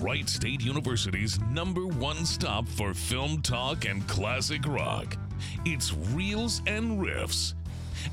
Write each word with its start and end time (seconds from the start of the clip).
Wright 0.00 0.26
State 0.26 0.62
University's 0.62 1.38
number 1.50 1.86
one 1.86 2.24
stop 2.24 2.66
for 2.66 2.94
film 2.94 3.42
talk 3.42 3.84
and 3.84 4.06
classic 4.08 4.66
rock. 4.66 5.14
It's 5.66 5.92
Reels 6.14 6.62
and 6.66 6.98
Riffs. 6.98 7.52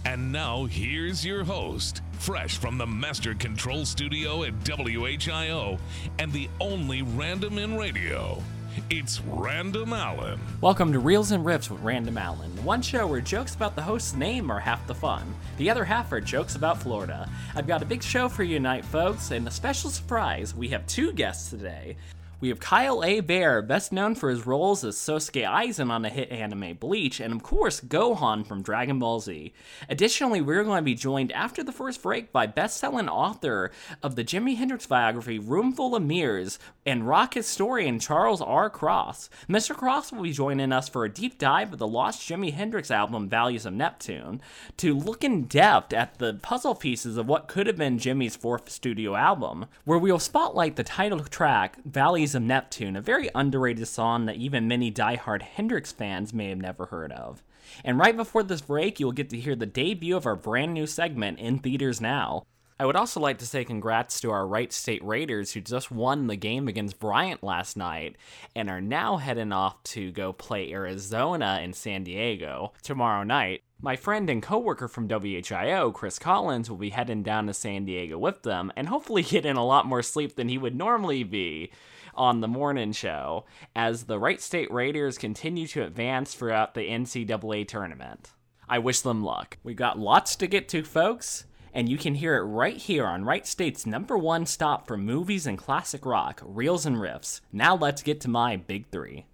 And 0.04 0.30
now, 0.30 0.66
here's 0.66 1.26
your 1.26 1.46
host, 1.46 2.02
fresh 2.20 2.58
from 2.58 2.78
the 2.78 2.86
Master 2.86 3.34
Control 3.34 3.86
Studio 3.86 4.44
at 4.44 4.54
WHIO 4.66 5.80
and 6.20 6.34
the 6.34 6.50
only 6.60 7.04
random 7.04 7.58
in 7.58 7.78
radio. 7.78 8.44
It's 8.92 9.22
Random 9.22 9.92
Allen. 9.92 10.40
Welcome 10.62 10.94
to 10.94 11.00
Reels 11.00 11.32
and 11.32 11.44
Riffs 11.44 11.70
with 11.70 11.82
Random 11.82 12.16
Allen, 12.16 12.52
one 12.64 12.84
show 12.84 13.08
where 13.08 13.22
jokes 13.22 13.56
about 13.56 13.76
the 13.76 13.82
host's 13.82 14.14
name 14.14 14.52
are 14.52 14.60
half 14.60 14.86
the 14.86 14.94
fun. 14.94 15.34
The 15.58 15.70
other 15.70 15.84
half 15.84 16.12
are 16.12 16.22
jokes 16.22 16.56
about 16.56 16.82
Florida. 16.82 17.28
I've 17.56 17.66
got 17.66 17.82
a 17.82 17.86
big 17.86 18.04
show 18.04 18.30
for 18.30 18.44
you 18.44 18.58
tonight, 18.58 18.86
folks, 18.86 19.32
and 19.32 19.48
a 19.48 19.52
special 19.52 19.90
surprise. 19.90 20.54
We 20.54 20.68
have 20.70 20.86
two 20.86 21.12
guests 21.12 21.50
today. 21.50 21.98
We 22.40 22.50
have 22.50 22.60
Kyle 22.60 23.02
Hebert, 23.02 23.68
best 23.68 23.92
known 23.92 24.14
for 24.14 24.30
his 24.30 24.46
roles 24.46 24.84
as 24.84 24.96
Sosuke 24.96 25.44
Aizen 25.44 25.90
on 25.90 26.04
the 26.04 26.10
hit 26.10 26.30
anime 26.30 26.76
Bleach, 26.76 27.20
and 27.20 27.34
of 27.34 27.42
course 27.42 27.82
Gohan 27.82 28.46
from 28.46 28.62
Dragon 28.62 29.00
Ball 29.00 29.20
Z. 29.20 29.54
Additionally, 29.90 30.40
we're 30.40 30.64
going 30.64 30.78
to 30.78 30.84
be 30.84 30.94
joined 30.94 31.32
after 31.32 31.64
the 31.64 31.72
first 31.72 32.04
break 32.04 32.32
by 32.32 32.46
best-selling 32.46 33.10
author 33.10 33.72
of 34.04 34.16
the 34.16 34.24
Jimi 34.24 34.56
Hendrix 34.56 34.86
biography 34.86 35.40
Roomful 35.40 35.96
of 35.96 36.04
Mirrors 36.04 36.60
and 36.86 37.08
rock 37.08 37.34
historian 37.34 37.98
Charles 37.98 38.40
R. 38.40 38.70
Cross. 38.70 39.32
Mr. 39.50 39.76
Cross 39.76 40.12
will 40.12 40.22
be 40.22 40.32
joining 40.32 40.72
us 40.72 40.88
for 40.88 41.06
a 41.06 41.10
deep 41.10 41.40
dive 41.40 41.74
of 41.74 41.80
the 41.80 41.88
lost 41.88 42.22
Jimi 42.22 42.54
Hendrix 42.54 42.92
album 42.92 43.28
Valleys 43.28 43.66
of 43.66 43.74
Neptune 43.74 44.42
to 44.78 44.96
look 44.96 45.24
in 45.24 45.46
depth 45.46 45.92
at 45.92 46.20
the 46.20 46.36
puzzle 46.36 46.76
pieces 46.76 47.18
of 47.18 47.28
what 47.28 47.48
could 47.48 47.66
have 47.66 47.78
been 47.78 47.98
Jimi's 47.98 48.36
fourth 48.36 48.70
studio 48.70 49.16
album, 49.16 49.66
where 49.86 49.98
we'll 49.98 50.20
spotlight 50.20 50.76
the 50.76 50.84
title 50.84 51.20
track 51.22 51.78
Valleys 51.84 52.27
of 52.36 52.44
Neptune, 52.44 52.96
a 52.96 53.02
very 53.02 53.30
underrated 53.36 53.88
song 53.88 54.26
that 54.26 54.36
even 54.36 54.68
many 54.68 54.90
die-hard 54.90 55.42
Hendrix 55.42 55.92
fans 55.92 56.34
may 56.34 56.50
have 56.50 56.58
never 56.58 56.88
heard 56.88 57.12
of. 57.12 57.44
And 57.84 57.98
right 57.98 58.16
before 58.16 58.44
this 58.44 58.62
break, 58.62 59.00
you'll 59.00 59.12
get 59.12 59.30
to 59.32 59.40
hear 59.40 59.56
the 59.56 59.66
debut 59.66 60.16
of 60.16 60.26
our 60.26 60.36
brand 60.36 60.74
new 60.74 60.88
segment 60.88 61.40
in 61.40 61.60
theaters 61.60 62.00
now. 62.02 62.44
I 62.80 62.86
would 62.86 62.96
also 62.96 63.20
like 63.20 63.40
to 63.40 63.46
say 63.46 63.66
congrats 63.66 64.22
to 64.22 64.30
our 64.30 64.46
Wright 64.46 64.72
State 64.72 65.04
Raiders 65.04 65.52
who 65.52 65.62
just 65.62 65.90
won 65.90 66.28
the 66.28 66.36
game 66.36 66.68
against 66.68 67.00
Bryant 67.00 67.42
last 67.42 67.76
night 67.76 68.18
and 68.56 68.70
are 68.70 68.82
now 68.82 69.18
heading 69.18 69.52
off 69.52 69.82
to 69.84 70.12
go 70.12 70.32
play 70.32 70.72
Arizona 70.72 71.60
in 71.64 71.74
San 71.74 72.04
Diego 72.04 72.74
tomorrow 72.84 73.24
night. 73.24 73.64
My 73.82 73.96
friend 73.96 74.30
and 74.30 74.44
coworker 74.44 74.88
from 74.88 75.08
WHIO, 75.08 75.92
Chris 75.92 76.20
Collins, 76.20 76.70
will 76.70 76.78
be 76.78 76.92
heading 76.92 77.24
down 77.24 77.48
to 77.48 77.54
San 77.54 77.86
Diego 77.86 78.20
with 78.20 78.44
them 78.44 78.72
and 78.76 78.88
hopefully 78.90 79.24
get 79.24 79.46
in 79.46 79.56
a 79.56 79.66
lot 79.66 79.88
more 79.88 80.04
sleep 80.04 80.36
than 80.36 80.50
he 80.50 80.60
would 80.60 80.76
normally 80.76 81.24
be 81.24 81.72
on 82.18 82.42
the 82.42 82.48
morning 82.48 82.92
show 82.92 83.46
as 83.76 84.04
the 84.04 84.20
Wright 84.20 84.42
State 84.42 84.72
Raiders 84.72 85.18
continue 85.18 85.68
to 85.68 85.84
advance 85.84 86.34
throughout 86.34 86.74
the 86.74 86.90
NCAA 86.90 87.68
tournament. 87.68 88.32
I 88.68 88.80
wish 88.80 89.02
them 89.02 89.24
luck. 89.24 89.58
We've 89.64 89.76
got 89.76 90.00
lots 90.00 90.36
to 90.38 90.48
get 90.48 90.68
to, 90.70 90.84
folks, 90.84 91.46
and 91.74 91.88
you 91.88 91.98
can 91.98 92.16
hear 92.16 92.36
it 92.36 92.44
right 92.44 92.78
here 92.78 93.06
on 93.06 93.24
Wright 93.24 93.48
State's 93.48 93.86
number 93.86 94.18
one 94.18 94.46
stop 94.46 94.88
for 94.88 94.98
movies 94.98 95.48
and 95.48 95.58
classic 95.58 96.06
rock, 96.06 96.42
Reels 96.44 96.86
and 96.86 96.98
Riffs. 96.98 97.42
Now 97.54 97.76
let's 97.76 98.02
get 98.02 98.20
to 98.22 98.30
my 98.30 98.58
big 98.58 98.88
three. 98.88 99.26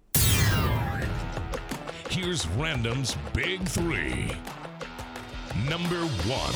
Here's 2.14 2.46
Random's 2.50 3.16
Big 3.32 3.66
Three. 3.68 4.30
Number 5.68 6.06
one. 6.28 6.54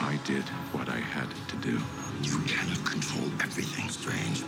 I 0.00 0.18
did 0.24 0.42
what 0.72 0.88
I 0.88 0.98
had 0.98 1.28
to 1.50 1.56
do. 1.56 1.80
You 2.24 2.38
cannot 2.46 2.82
control 2.86 3.26
everything, 3.42 3.90
Strange. 3.90 4.40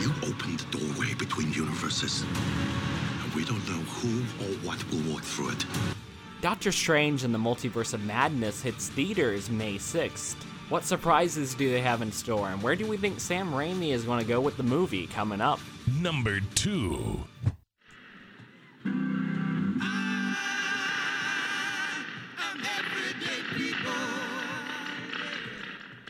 You 0.00 0.10
opened 0.26 0.60
the 0.60 0.78
doorway 0.78 1.12
between 1.12 1.52
universes. 1.52 2.24
And 3.22 3.34
we 3.34 3.44
don't 3.44 3.62
know 3.68 3.82
who 3.82 4.20
or 4.42 4.54
what 4.66 4.82
will 4.90 5.12
walk 5.12 5.22
through 5.22 5.50
it. 5.50 5.66
Doctor 6.40 6.72
Strange 6.72 7.24
and 7.24 7.34
the 7.34 7.38
Multiverse 7.38 7.92
of 7.92 8.02
Madness 8.06 8.62
hits 8.62 8.88
theaters 8.88 9.50
May 9.50 9.74
6th. 9.74 10.36
What 10.70 10.84
surprises 10.84 11.54
do 11.54 11.70
they 11.70 11.82
have 11.82 12.00
in 12.00 12.10
store, 12.10 12.48
and 12.48 12.62
where 12.62 12.76
do 12.76 12.86
we 12.86 12.96
think 12.96 13.20
Sam 13.20 13.50
Raimi 13.52 13.90
is 13.92 14.04
going 14.04 14.20
to 14.20 14.26
go 14.26 14.40
with 14.40 14.56
the 14.56 14.62
movie 14.62 15.06
coming 15.08 15.42
up? 15.42 15.60
Number 16.00 16.40
two. 16.54 17.20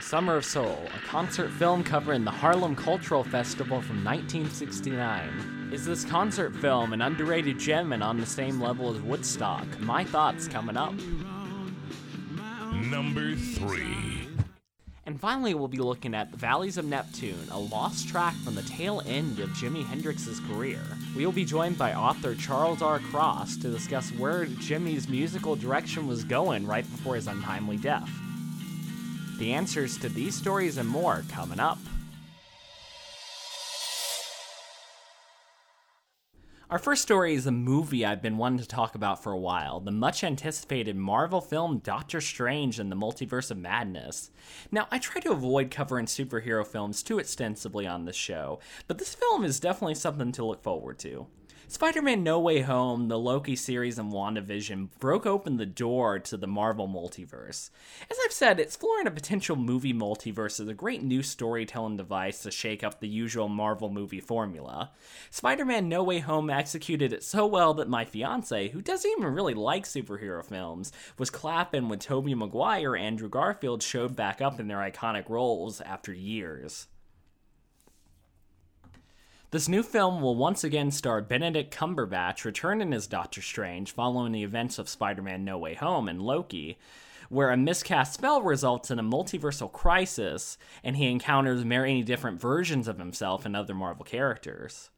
Summer 0.08 0.36
of 0.36 0.44
Soul, 0.46 0.78
a 0.96 1.06
concert 1.06 1.50
film 1.50 1.84
covering 1.84 2.24
the 2.24 2.30
Harlem 2.30 2.74
Cultural 2.74 3.22
Festival 3.22 3.82
from 3.82 4.02
1969. 4.02 5.69
Is 5.70 5.84
this 5.84 6.02
concert 6.02 6.56
film 6.56 6.94
an 6.94 7.02
underrated 7.02 7.58
gem 7.58 7.92
and 7.92 8.02
on 8.02 8.19
the 8.19 8.24
same 8.24 8.58
level 8.58 8.91
as 8.91 9.02
Woodstock? 9.02 9.66
My 9.80 10.04
thoughts 10.04 10.48
coming 10.48 10.78
up. 10.78 10.94
Number 12.72 13.34
three. 13.34 14.30
And 15.04 15.20
finally, 15.20 15.52
we'll 15.52 15.69
be 15.69 15.76
looking 15.76 16.14
at 16.14 16.30
The 16.30 16.38
Valleys 16.38 16.78
of 16.78 16.86
Neptune, 16.86 17.46
a 17.50 17.58
lost 17.58 18.08
track 18.08 18.32
from 18.36 18.54
the 18.54 18.62
tail 18.62 19.02
end 19.04 19.40
of 19.40 19.50
Jimi 19.50 19.84
Hendrix's 19.84 20.40
career. 20.40 20.80
We 21.14 21.26
will 21.26 21.32
be 21.32 21.44
joined 21.44 21.76
by 21.76 21.92
author 21.92 22.34
Charles 22.34 22.80
R. 22.80 22.98
Cross 22.98 23.58
to 23.58 23.69
discuss 23.69 24.08
where 24.12 24.46
Jimi's 24.46 25.06
musical 25.06 25.54
direction 25.54 26.06
was 26.06 26.25
going 26.25 26.66
right 26.66 26.90
before 26.90 27.16
his 27.16 27.26
untimely 27.26 27.76
death. 27.76 28.08
The 29.38 29.53
answers 29.53 29.97
to 29.99 30.09
these 30.09 30.34
stories 30.34 30.78
and 30.78 30.88
more 30.88 31.22
coming 31.31 31.60
up. 31.60 31.78
Our 36.71 36.78
first 36.78 37.00
story 37.00 37.34
is 37.34 37.47
a 37.47 37.50
movie 37.50 38.04
I've 38.04 38.21
been 38.21 38.37
wanting 38.37 38.59
to 38.59 38.66
talk 38.66 38.94
about 38.94 39.22
for 39.22 39.32
a 39.32 39.38
while 39.38 39.81
the 39.81 39.91
much 39.91 40.22
anticipated 40.22 40.97
Marvel 40.97 41.41
film 41.41 41.78
Doctor 41.78 42.21
Strange 42.21 42.78
and 42.78 42.93
the 42.93 42.97
Multiverse 42.97 43.50
of 43.50 43.56
Madness. 43.56 44.31
Now, 44.71 44.87
I 44.91 44.99
try 44.99 45.22
to 45.22 45.31
avoid 45.31 45.70
covering 45.70 46.05
superhero 46.05 46.66
films 46.66 47.03
too 47.03 47.19
extensively 47.19 47.87
on 47.87 48.05
this 48.05 48.16
show, 48.16 48.59
but 48.87 48.99
this 48.99 49.15
film 49.15 49.44
is 49.44 49.60
definitely 49.60 49.94
something 49.94 50.31
to 50.32 50.44
look 50.44 50.62
forward 50.62 50.99
to. 50.99 51.26
Spider 51.71 52.01
Man 52.01 52.23
No 52.23 52.41
Way 52.41 52.62
Home, 52.62 53.09
the 53.09 53.19
Loki 53.19 53.55
series, 53.55 53.99
and 53.99 54.11
WandaVision 54.11 54.89
broke 54.99 55.27
open 55.27 55.59
the 55.59 55.67
door 55.67 56.19
to 56.19 56.39
the 56.39 56.47
Marvel 56.47 56.89
multiverse. 56.89 57.69
As 58.11 58.17
I've 58.25 58.33
said, 58.33 58.59
exploring 58.59 59.06
a 59.06 59.11
potential 59.11 59.55
movie 59.55 59.93
multiverse 59.93 60.61
is 60.61 60.69
a 60.69 60.73
great 60.73 61.03
new 61.03 61.23
storytelling 61.23 61.99
device 61.99 62.43
to 62.43 62.51
shake 62.51 62.83
up 62.83 63.01
the 63.01 63.06
usual 63.06 63.51
Marvel 63.51 63.91
movie 63.91 64.19
formula. 64.19 64.93
Spider 65.31 65.67
Man 65.67 65.91
No 65.91 66.03
Way 66.03 66.21
Home 66.21 66.49
executed 66.49 67.12
it 67.12 67.23
so 67.23 67.47
well 67.47 67.75
that 67.75 67.87
my 67.87 68.06
fiance, 68.06 68.71
who 68.71 68.81
doesn't 68.81 69.11
even 69.11 69.35
really 69.35 69.55
like 69.55 69.85
superhero 69.85 70.43
films, 70.43 70.91
was 71.19 71.29
clapping 71.29 71.91
when 71.91 71.99
Tobey 71.99 72.35
Maguire 72.35 72.97
and 72.97 73.05
Andrew 73.05 73.29
Garfield 73.29 73.83
showed 73.83 74.17
back 74.17 74.41
up 74.41 74.59
in 74.59 74.69
their 74.69 74.79
iconic 74.79 75.29
roles 75.29 75.83
after 75.83 76.15
years. 76.15 76.87
This 79.50 79.66
new 79.66 79.82
film 79.82 80.20
will 80.20 80.36
once 80.36 80.62
again 80.62 80.91
star 80.91 81.22
Benedict 81.22 81.75
Cumberbatch 81.75 82.44
returning 82.44 82.92
as 82.92 83.06
Doctor 83.06 83.41
Strange 83.41 83.92
following 83.92 84.32
the 84.32 84.42
events 84.42 84.78
of 84.78 84.91
Spider 84.91 85.22
Man 85.22 85.42
No 85.42 85.56
Way 85.56 85.72
Home 85.72 86.06
and 86.06 86.20
Loki, 86.20 86.76
where 87.31 87.50
a 87.50 87.56
miscast 87.56 88.12
spell 88.12 88.42
results 88.42 88.91
in 88.91 88.98
a 88.98 89.03
multiversal 89.03 89.72
crisis 89.72 90.58
and 90.84 90.98
he 90.98 91.10
encounters 91.10 91.64
many 91.64 92.03
different 92.03 92.38
versions 92.38 92.88
of 92.88 92.98
himself 92.98 93.47
and 93.47 93.56
other 93.56 93.72
Marvel 93.72 94.04
characters. 94.04 94.91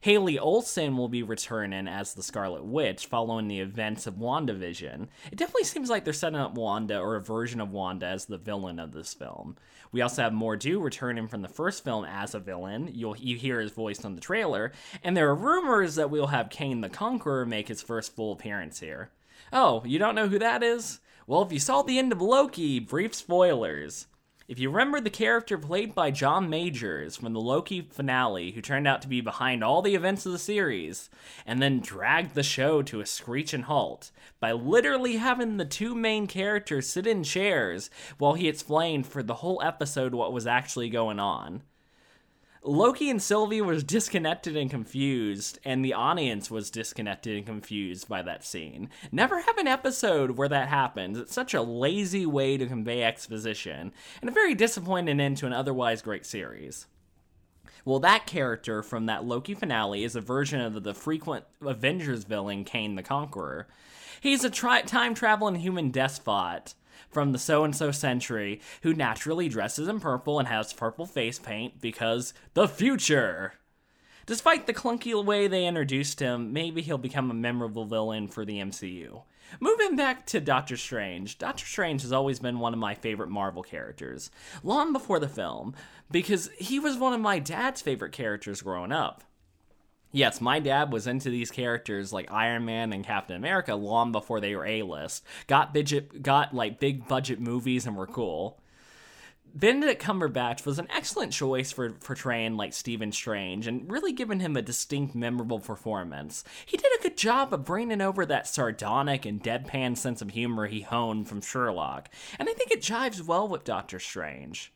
Haley 0.00 0.38
Olsen 0.38 0.96
will 0.96 1.08
be 1.08 1.22
returning 1.22 1.88
as 1.88 2.14
the 2.14 2.22
Scarlet 2.22 2.64
Witch 2.64 3.06
following 3.06 3.48
the 3.48 3.60
events 3.60 4.06
of 4.06 4.14
WandaVision. 4.14 5.08
It 5.32 5.36
definitely 5.36 5.64
seems 5.64 5.90
like 5.90 6.04
they're 6.04 6.12
setting 6.12 6.38
up 6.38 6.54
Wanda 6.54 6.98
or 6.98 7.16
a 7.16 7.20
version 7.20 7.60
of 7.60 7.72
Wanda 7.72 8.06
as 8.06 8.26
the 8.26 8.38
villain 8.38 8.78
of 8.78 8.92
this 8.92 9.14
film. 9.14 9.56
We 9.92 10.00
also 10.02 10.22
have 10.22 10.32
Mordo 10.32 10.82
returning 10.82 11.28
from 11.28 11.42
the 11.42 11.48
first 11.48 11.82
film 11.82 12.04
as 12.04 12.34
a 12.34 12.40
villain. 12.40 12.90
You'll 12.92 13.16
you 13.16 13.36
hear 13.36 13.60
his 13.60 13.72
voice 13.72 14.04
on 14.04 14.14
the 14.14 14.20
trailer, 14.20 14.72
and 15.02 15.16
there 15.16 15.28
are 15.28 15.34
rumors 15.34 15.94
that 15.94 16.10
we'll 16.10 16.28
have 16.28 16.50
Kang 16.50 16.80
the 16.80 16.88
Conqueror 16.88 17.46
make 17.46 17.68
his 17.68 17.82
first 17.82 18.14
full 18.14 18.32
appearance 18.32 18.80
here. 18.80 19.10
Oh, 19.52 19.82
you 19.84 19.98
don't 19.98 20.14
know 20.14 20.28
who 20.28 20.38
that 20.38 20.62
is? 20.62 21.00
Well, 21.26 21.42
if 21.42 21.52
you 21.52 21.58
saw 21.58 21.82
the 21.82 21.98
end 21.98 22.12
of 22.12 22.20
Loki, 22.20 22.78
brief 22.78 23.14
spoilers. 23.14 24.06
If 24.48 24.60
you 24.60 24.70
remember 24.70 25.00
the 25.00 25.10
character 25.10 25.58
played 25.58 25.92
by 25.92 26.12
John 26.12 26.48
Majors 26.48 27.16
from 27.16 27.32
the 27.32 27.40
Loki 27.40 27.80
finale, 27.80 28.52
who 28.52 28.60
turned 28.60 28.86
out 28.86 29.02
to 29.02 29.08
be 29.08 29.20
behind 29.20 29.64
all 29.64 29.82
the 29.82 29.96
events 29.96 30.24
of 30.24 30.30
the 30.30 30.38
series, 30.38 31.10
and 31.44 31.60
then 31.60 31.80
dragged 31.80 32.36
the 32.36 32.44
show 32.44 32.80
to 32.82 33.00
a 33.00 33.06
screeching 33.06 33.62
halt 33.62 34.12
by 34.38 34.52
literally 34.52 35.16
having 35.16 35.56
the 35.56 35.64
two 35.64 35.96
main 35.96 36.28
characters 36.28 36.88
sit 36.88 37.08
in 37.08 37.24
chairs 37.24 37.90
while 38.18 38.34
he 38.34 38.46
explained 38.48 39.08
for 39.08 39.20
the 39.20 39.34
whole 39.34 39.60
episode 39.64 40.14
what 40.14 40.32
was 40.32 40.46
actually 40.46 40.90
going 40.90 41.18
on. 41.18 41.62
Loki 42.66 43.10
and 43.10 43.22
Sylvie 43.22 43.60
was 43.60 43.84
disconnected 43.84 44.56
and 44.56 44.68
confused, 44.68 45.60
and 45.64 45.84
the 45.84 45.94
audience 45.94 46.50
was 46.50 46.68
disconnected 46.68 47.36
and 47.36 47.46
confused 47.46 48.08
by 48.08 48.22
that 48.22 48.44
scene. 48.44 48.90
Never 49.12 49.40
have 49.42 49.56
an 49.58 49.68
episode 49.68 50.32
where 50.32 50.48
that 50.48 50.66
happens. 50.66 51.16
It's 51.16 51.32
such 51.32 51.54
a 51.54 51.62
lazy 51.62 52.26
way 52.26 52.56
to 52.56 52.66
convey 52.66 53.04
exposition, 53.04 53.92
and 54.20 54.28
a 54.28 54.32
very 54.32 54.52
disappointing 54.52 55.20
end 55.20 55.36
to 55.36 55.46
an 55.46 55.52
otherwise 55.52 56.02
great 56.02 56.26
series. 56.26 56.88
Well, 57.84 58.00
that 58.00 58.26
character 58.26 58.82
from 58.82 59.06
that 59.06 59.24
Loki 59.24 59.54
finale 59.54 60.02
is 60.02 60.16
a 60.16 60.20
version 60.20 60.60
of 60.60 60.82
the 60.82 60.92
frequent 60.92 61.44
Avengers 61.64 62.24
villain 62.24 62.64
Kang 62.64 62.96
the 62.96 63.02
Conqueror. 63.04 63.68
He's 64.20 64.42
a 64.42 64.50
tri- 64.50 64.82
time 64.82 65.14
traveling 65.14 65.54
human 65.54 65.92
despot 65.92 66.74
from 67.10 67.32
the 67.32 67.38
so 67.38 67.64
and 67.64 67.74
so 67.74 67.90
century 67.90 68.60
who 68.82 68.94
naturally 68.94 69.48
dresses 69.48 69.88
in 69.88 70.00
purple 70.00 70.38
and 70.38 70.48
has 70.48 70.72
purple 70.72 71.06
face 71.06 71.38
paint 71.38 71.80
because 71.80 72.34
the 72.54 72.68
future. 72.68 73.54
Despite 74.26 74.66
the 74.66 74.74
clunky 74.74 75.24
way 75.24 75.46
they 75.46 75.66
introduced 75.66 76.18
him, 76.18 76.52
maybe 76.52 76.82
he'll 76.82 76.98
become 76.98 77.30
a 77.30 77.34
memorable 77.34 77.84
villain 77.84 78.26
for 78.26 78.44
the 78.44 78.58
MCU. 78.58 79.22
Moving 79.60 79.94
back 79.94 80.26
to 80.26 80.40
Doctor 80.40 80.76
Strange, 80.76 81.38
Doctor 81.38 81.64
Strange 81.64 82.02
has 82.02 82.12
always 82.12 82.40
been 82.40 82.58
one 82.58 82.72
of 82.72 82.80
my 82.80 82.94
favorite 82.94 83.30
Marvel 83.30 83.62
characters, 83.62 84.30
long 84.64 84.92
before 84.92 85.20
the 85.20 85.28
film, 85.28 85.74
because 86.10 86.50
he 86.58 86.80
was 86.80 86.96
one 86.96 87.12
of 87.12 87.20
my 87.20 87.38
dad's 87.38 87.80
favorite 87.80 88.12
characters 88.12 88.62
growing 88.62 88.90
up. 88.90 89.22
Yes, 90.16 90.40
my 90.40 90.60
dad 90.60 90.94
was 90.94 91.06
into 91.06 91.28
these 91.28 91.50
characters 91.50 92.10
like 92.10 92.32
Iron 92.32 92.64
Man 92.64 92.94
and 92.94 93.04
Captain 93.04 93.36
America 93.36 93.74
long 93.74 94.12
before 94.12 94.40
they 94.40 94.56
were 94.56 94.64
A-list. 94.64 95.22
Got 95.46 95.74
budget, 95.74 96.22
got 96.22 96.54
like 96.54 96.80
big 96.80 97.06
budget 97.06 97.38
movies 97.38 97.86
and 97.86 97.94
were 97.94 98.06
cool. 98.06 98.58
Benedict 99.54 100.02
Cumberbatch 100.02 100.64
was 100.64 100.78
an 100.78 100.88
excellent 100.88 101.34
choice 101.34 101.70
for 101.70 101.90
portraying 101.90 102.56
like 102.56 102.72
Stephen 102.72 103.12
Strange 103.12 103.66
and 103.66 103.90
really 103.90 104.14
giving 104.14 104.40
him 104.40 104.56
a 104.56 104.62
distinct, 104.62 105.14
memorable 105.14 105.60
performance. 105.60 106.44
He 106.64 106.78
did 106.78 106.98
a 106.98 107.02
good 107.02 107.18
job 107.18 107.52
of 107.52 107.66
bringing 107.66 108.00
over 108.00 108.24
that 108.24 108.48
sardonic 108.48 109.26
and 109.26 109.42
deadpan 109.42 109.98
sense 109.98 110.22
of 110.22 110.30
humor 110.30 110.66
he 110.66 110.80
honed 110.80 111.28
from 111.28 111.42
Sherlock, 111.42 112.08
and 112.38 112.48
I 112.48 112.54
think 112.54 112.70
it 112.70 112.80
jives 112.80 113.20
well 113.20 113.48
with 113.48 113.64
Doctor 113.64 113.98
Strange. 113.98 114.72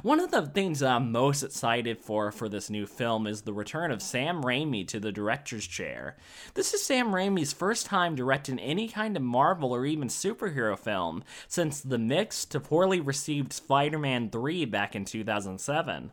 One 0.00 0.20
of 0.20 0.30
the 0.30 0.46
things 0.46 0.82
I'm 0.82 1.12
most 1.12 1.42
excited 1.42 2.00
for 2.00 2.32
for 2.32 2.48
this 2.48 2.70
new 2.70 2.86
film 2.86 3.26
is 3.26 3.42
the 3.42 3.52
return 3.52 3.90
of 3.90 4.00
Sam 4.00 4.42
Raimi 4.42 4.88
to 4.88 4.98
the 4.98 5.12
director's 5.12 5.66
chair. 5.66 6.16
This 6.54 6.72
is 6.72 6.82
Sam 6.82 7.08
Raimi's 7.08 7.52
first 7.52 7.84
time 7.84 8.14
directing 8.14 8.58
any 8.58 8.88
kind 8.88 9.16
of 9.18 9.22
Marvel 9.22 9.74
or 9.74 9.84
even 9.84 10.08
superhero 10.08 10.78
film 10.78 11.22
since 11.46 11.82
the 11.82 11.98
mixed 11.98 12.50
to 12.52 12.60
poorly 12.60 13.00
received 13.00 13.52
Spider 13.52 13.98
Man 13.98 14.30
3 14.30 14.64
back 14.64 14.96
in 14.96 15.04
2007. 15.04 16.12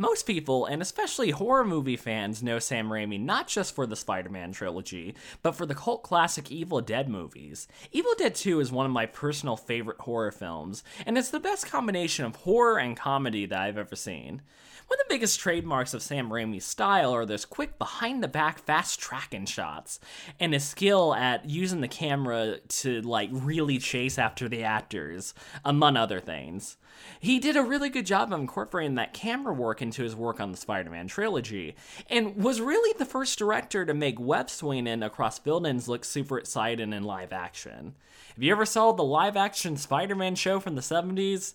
Most 0.00 0.26
people, 0.26 0.64
and 0.64 0.80
especially 0.80 1.32
horror 1.32 1.64
movie 1.64 1.96
fans, 1.96 2.40
know 2.40 2.60
Sam 2.60 2.88
Raimi 2.88 3.18
not 3.18 3.48
just 3.48 3.74
for 3.74 3.84
the 3.84 3.96
Spider 3.96 4.28
Man 4.28 4.52
trilogy, 4.52 5.16
but 5.42 5.56
for 5.56 5.66
the 5.66 5.74
cult 5.74 6.04
classic 6.04 6.52
Evil 6.52 6.80
Dead 6.80 7.08
movies. 7.08 7.66
Evil 7.90 8.12
Dead 8.16 8.36
2 8.36 8.60
is 8.60 8.70
one 8.70 8.86
of 8.86 8.92
my 8.92 9.06
personal 9.06 9.56
favorite 9.56 9.98
horror 10.02 10.30
films, 10.30 10.84
and 11.04 11.18
it's 11.18 11.30
the 11.30 11.40
best 11.40 11.66
combination 11.66 12.24
of 12.24 12.36
horror 12.36 12.78
and 12.78 12.96
comedy 12.96 13.44
that 13.46 13.58
I've 13.58 13.76
ever 13.76 13.96
seen. 13.96 14.42
One 14.88 14.98
of 14.98 15.06
the 15.06 15.14
biggest 15.14 15.38
trademarks 15.38 15.92
of 15.92 16.00
Sam 16.00 16.30
Raimi's 16.30 16.64
style 16.64 17.14
are 17.14 17.26
those 17.26 17.44
quick 17.44 17.78
behind 17.78 18.22
the 18.22 18.28
back 18.28 18.58
fast 18.58 18.98
tracking 18.98 19.44
shots 19.44 20.00
and 20.40 20.54
his 20.54 20.64
skill 20.64 21.14
at 21.14 21.46
using 21.46 21.82
the 21.82 21.88
camera 21.88 22.56
to 22.68 23.02
like 23.02 23.28
really 23.30 23.76
chase 23.76 24.18
after 24.18 24.48
the 24.48 24.64
actors, 24.64 25.34
among 25.62 25.98
other 25.98 26.20
things. 26.20 26.78
He 27.20 27.38
did 27.38 27.54
a 27.54 27.62
really 27.62 27.90
good 27.90 28.06
job 28.06 28.32
of 28.32 28.40
incorporating 28.40 28.94
that 28.94 29.12
camera 29.12 29.52
work 29.52 29.82
into 29.82 30.02
his 30.02 30.16
work 30.16 30.40
on 30.40 30.52
the 30.52 30.56
Spider 30.56 30.88
Man 30.88 31.06
trilogy, 31.06 31.76
and 32.08 32.36
was 32.36 32.62
really 32.62 32.96
the 32.98 33.04
first 33.04 33.38
director 33.38 33.84
to 33.84 33.92
make 33.92 34.18
web 34.18 34.48
swinging 34.48 35.02
across 35.02 35.38
buildings 35.38 35.86
look 35.86 36.02
super 36.02 36.38
exciting 36.38 36.94
in 36.94 37.02
live 37.02 37.34
action. 37.34 37.94
If 38.34 38.42
you 38.42 38.52
ever 38.52 38.64
saw 38.64 38.92
the 38.92 39.04
live 39.04 39.36
action 39.36 39.76
Spider 39.76 40.14
Man 40.14 40.34
show 40.34 40.60
from 40.60 40.76
the 40.76 40.80
70s, 40.80 41.52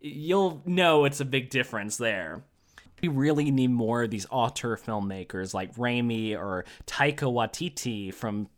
you'll 0.00 0.62
know 0.64 1.04
it's 1.04 1.20
a 1.20 1.24
big 1.24 1.50
difference 1.50 1.96
there. 1.96 2.44
We 3.02 3.08
really 3.08 3.50
need 3.50 3.70
more 3.70 4.04
of 4.04 4.10
these 4.10 4.26
auteur 4.30 4.76
filmmakers 4.76 5.52
like 5.52 5.74
Raimi 5.76 6.36
or 6.36 6.64
Taika 6.86 7.30
Waititi 7.30 8.12
from 8.12 8.48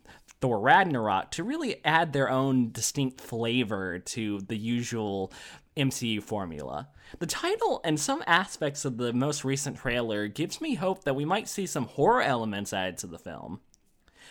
Thor 0.41 0.61
Ragnarok 0.61 1.33
to 1.33 1.43
really 1.43 1.85
add 1.85 2.13
their 2.13 2.31
own 2.31 2.71
distinct 2.71 3.21
flavor 3.21 3.99
to 3.99 4.41
the 4.41 4.57
usual 4.57 5.33
MCU 5.77 6.23
formula. 6.23 6.89
The 7.19 7.27
title 7.27 7.81
and 7.85 7.99
some 7.99 8.23
aspects 8.27 8.85
of 8.85 8.99
the 8.99 9.13
most 9.13 9.45
recent 9.45 9.79
trailer 9.79 10.29
gives 10.29 10.61
me 10.61 10.75
hope 10.75 11.05
that 11.05 11.17
we 11.17 11.25
might 11.25 11.49
see 11.49 11.67
some 11.67 11.87
horror 11.87 12.23
elements 12.23 12.73
added 12.73 12.99
to 12.99 13.07
the 13.07 13.19
film. 13.19 13.61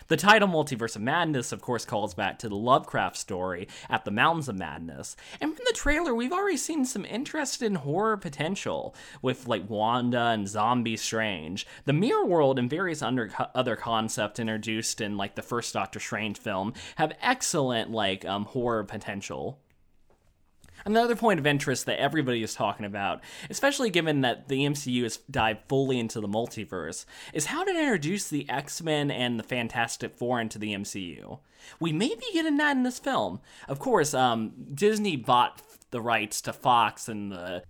The 0.08 0.16
title 0.16 0.48
Multiverse 0.48 0.96
of 0.96 1.02
Madness, 1.02 1.52
of 1.52 1.60
course, 1.60 1.84
calls 1.84 2.14
back 2.14 2.38
to 2.38 2.48
the 2.48 2.56
Lovecraft 2.56 3.14
story 3.14 3.68
at 3.90 4.06
the 4.06 4.10
Mountains 4.10 4.48
of 4.48 4.56
Madness. 4.56 5.16
And 5.38 5.54
from 5.54 5.66
the 5.66 5.74
trailer, 5.74 6.14
we've 6.14 6.32
already 6.32 6.56
seen 6.56 6.86
some 6.86 7.04
interest 7.04 7.60
in 7.60 7.74
horror 7.74 8.16
potential 8.16 8.94
with 9.20 9.46
like 9.46 9.68
Wanda 9.68 10.28
and 10.28 10.48
Zombie 10.48 10.96
Strange. 10.96 11.66
The 11.84 11.92
Mirror 11.92 12.24
World 12.24 12.58
and 12.58 12.70
various 12.70 13.02
under- 13.02 13.30
other 13.54 13.76
concepts 13.76 14.40
introduced 14.40 15.02
in 15.02 15.18
like 15.18 15.34
the 15.34 15.42
first 15.42 15.74
Doctor 15.74 16.00
Strange 16.00 16.38
film 16.38 16.72
have 16.96 17.12
excellent 17.20 17.90
like 17.90 18.24
um, 18.24 18.46
horror 18.46 18.84
potential. 18.84 19.58
Another 20.88 21.16
point 21.16 21.38
of 21.38 21.46
interest 21.46 21.84
that 21.84 22.00
everybody 22.00 22.42
is 22.42 22.54
talking 22.54 22.86
about, 22.86 23.20
especially 23.50 23.90
given 23.90 24.22
that 24.22 24.48
the 24.48 24.64
MCU 24.64 25.02
has 25.02 25.18
dived 25.30 25.60
fully 25.68 25.98
into 25.98 26.18
the 26.18 26.26
multiverse, 26.26 27.04
is 27.34 27.44
how 27.44 27.62
to 27.62 27.70
introduce 27.70 28.26
the 28.26 28.48
X 28.48 28.82
Men 28.82 29.10
and 29.10 29.38
the 29.38 29.42
Fantastic 29.42 30.16
Four 30.16 30.40
into 30.40 30.58
the 30.58 30.72
MCU. 30.72 31.40
We 31.78 31.92
may 31.92 32.08
be 32.08 32.32
getting 32.32 32.56
that 32.56 32.74
in 32.74 32.84
this 32.84 32.98
film. 32.98 33.40
Of 33.68 33.78
course, 33.78 34.14
um, 34.14 34.54
Disney 34.72 35.16
bought 35.16 35.60
the 35.90 36.00
rights 36.00 36.40
to 36.40 36.54
Fox 36.54 37.06
and 37.06 37.30
the 37.30 37.64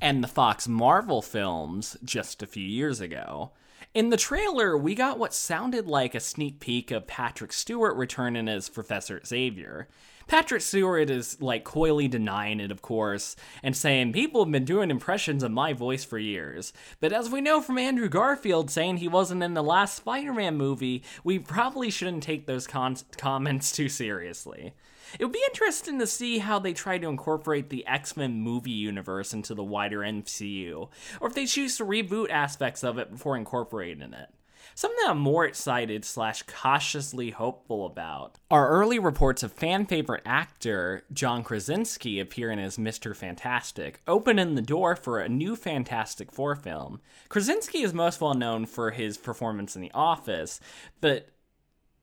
and 0.00 0.22
the 0.22 0.28
Fox 0.28 0.68
Marvel 0.68 1.22
films 1.22 1.96
just 2.04 2.40
a 2.40 2.46
few 2.46 2.64
years 2.64 3.00
ago. 3.00 3.50
In 3.94 4.10
the 4.10 4.16
trailer, 4.16 4.78
we 4.78 4.94
got 4.94 5.18
what 5.18 5.34
sounded 5.34 5.88
like 5.88 6.14
a 6.14 6.20
sneak 6.20 6.60
peek 6.60 6.92
of 6.92 7.08
Patrick 7.08 7.52
Stewart 7.52 7.96
returning 7.96 8.48
as 8.48 8.68
Professor 8.68 9.20
Xavier. 9.26 9.88
Patrick 10.26 10.62
Stewart 10.62 11.10
is 11.10 11.40
like 11.40 11.64
coyly 11.64 12.08
denying 12.08 12.60
it, 12.60 12.70
of 12.70 12.82
course, 12.82 13.36
and 13.62 13.76
saying 13.76 14.12
people 14.12 14.44
have 14.44 14.52
been 14.52 14.64
doing 14.64 14.90
impressions 14.90 15.42
of 15.42 15.50
my 15.50 15.72
voice 15.72 16.04
for 16.04 16.18
years. 16.18 16.72
But 17.00 17.12
as 17.12 17.30
we 17.30 17.40
know 17.40 17.60
from 17.60 17.78
Andrew 17.78 18.08
Garfield 18.08 18.70
saying 18.70 18.98
he 18.98 19.08
wasn't 19.08 19.42
in 19.42 19.54
the 19.54 19.62
last 19.62 19.96
Spider 19.96 20.32
Man 20.32 20.56
movie, 20.56 21.02
we 21.24 21.38
probably 21.38 21.90
shouldn't 21.90 22.22
take 22.22 22.46
those 22.46 22.66
con- 22.66 22.96
comments 23.16 23.72
too 23.72 23.88
seriously. 23.88 24.74
It 25.18 25.24
would 25.24 25.32
be 25.32 25.44
interesting 25.48 25.98
to 25.98 26.06
see 26.06 26.38
how 26.38 26.58
they 26.58 26.72
try 26.72 26.98
to 26.98 27.08
incorporate 27.08 27.68
the 27.68 27.86
X 27.86 28.16
Men 28.16 28.40
movie 28.40 28.70
universe 28.70 29.34
into 29.34 29.54
the 29.54 29.64
wider 29.64 29.98
MCU, 30.00 30.88
or 31.20 31.28
if 31.28 31.34
they 31.34 31.46
choose 31.46 31.76
to 31.76 31.84
reboot 31.84 32.30
aspects 32.30 32.82
of 32.82 32.98
it 32.98 33.10
before 33.10 33.36
incorporating 33.36 34.14
it. 34.14 34.30
Something 34.74 35.04
I'm 35.06 35.18
more 35.18 35.44
excited 35.44 36.04
slash 36.04 36.44
cautiously 36.44 37.30
hopeful 37.30 37.84
about 37.84 38.38
are 38.50 38.70
early 38.70 38.98
reports 38.98 39.42
of 39.42 39.52
fan 39.52 39.84
favorite 39.84 40.22
actor 40.24 41.04
John 41.12 41.44
Krasinski 41.44 42.18
appearing 42.18 42.58
as 42.58 42.78
Mr. 42.78 43.14
Fantastic, 43.14 44.00
opening 44.06 44.54
the 44.54 44.62
door 44.62 44.96
for 44.96 45.20
a 45.20 45.28
new 45.28 45.56
Fantastic 45.56 46.32
Four 46.32 46.56
film. 46.56 47.00
Krasinski 47.28 47.82
is 47.82 47.92
most 47.92 48.20
well 48.20 48.34
known 48.34 48.64
for 48.64 48.92
his 48.92 49.18
performance 49.18 49.76
in 49.76 49.82
The 49.82 49.92
Office, 49.92 50.58
but 51.02 51.28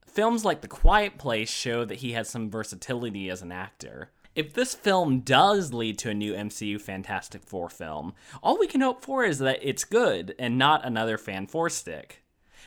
films 0.05 0.45
like 0.45 0.61
The 0.61 0.67
Quiet 0.67 1.17
Place 1.17 1.49
show 1.49 1.85
that 1.85 1.99
he 1.99 2.11
has 2.11 2.29
some 2.29 2.51
versatility 2.51 3.29
as 3.31 3.41
an 3.41 3.51
actor. 3.51 4.11
If 4.35 4.53
this 4.53 4.75
film 4.75 5.21
does 5.21 5.73
lead 5.73 5.97
to 5.99 6.11
a 6.11 6.13
new 6.13 6.33
MCU 6.33 6.79
Fantastic 6.79 7.43
Four 7.43 7.69
film, 7.69 8.13
all 8.43 8.59
we 8.59 8.67
can 8.67 8.81
hope 8.81 9.03
for 9.03 9.25
is 9.25 9.39
that 9.39 9.59
it's 9.61 9.83
good 9.83 10.35
and 10.37 10.57
not 10.57 10.85
another 10.85 11.17
fan 11.17 11.47
four 11.47 11.69
stick. 11.69 12.21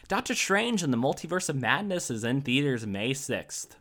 Doctor 0.08 0.34
Strange 0.34 0.82
and 0.82 0.92
the 0.92 0.98
Multiverse 0.98 1.48
of 1.48 1.56
Madness 1.56 2.10
is 2.10 2.24
in 2.24 2.42
theaters 2.42 2.86
May 2.86 3.10
6th. 3.12 3.76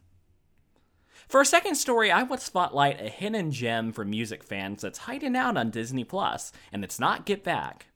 For 1.27 1.41
a 1.41 1.45
second 1.45 1.75
story, 1.75 2.11
I 2.11 2.23
would 2.23 2.41
spotlight 2.41 3.01
a 3.01 3.09
hidden 3.09 3.51
gem 3.51 3.91
for 3.91 4.05
music 4.05 4.43
fans 4.43 4.81
that's 4.81 4.99
hiding 4.99 5.35
out 5.35 5.57
on 5.57 5.69
Disney 5.69 6.03
Plus, 6.03 6.51
and 6.71 6.83
it's 6.83 6.99
not 6.99 7.25
Get 7.25 7.43
Back. 7.43 7.87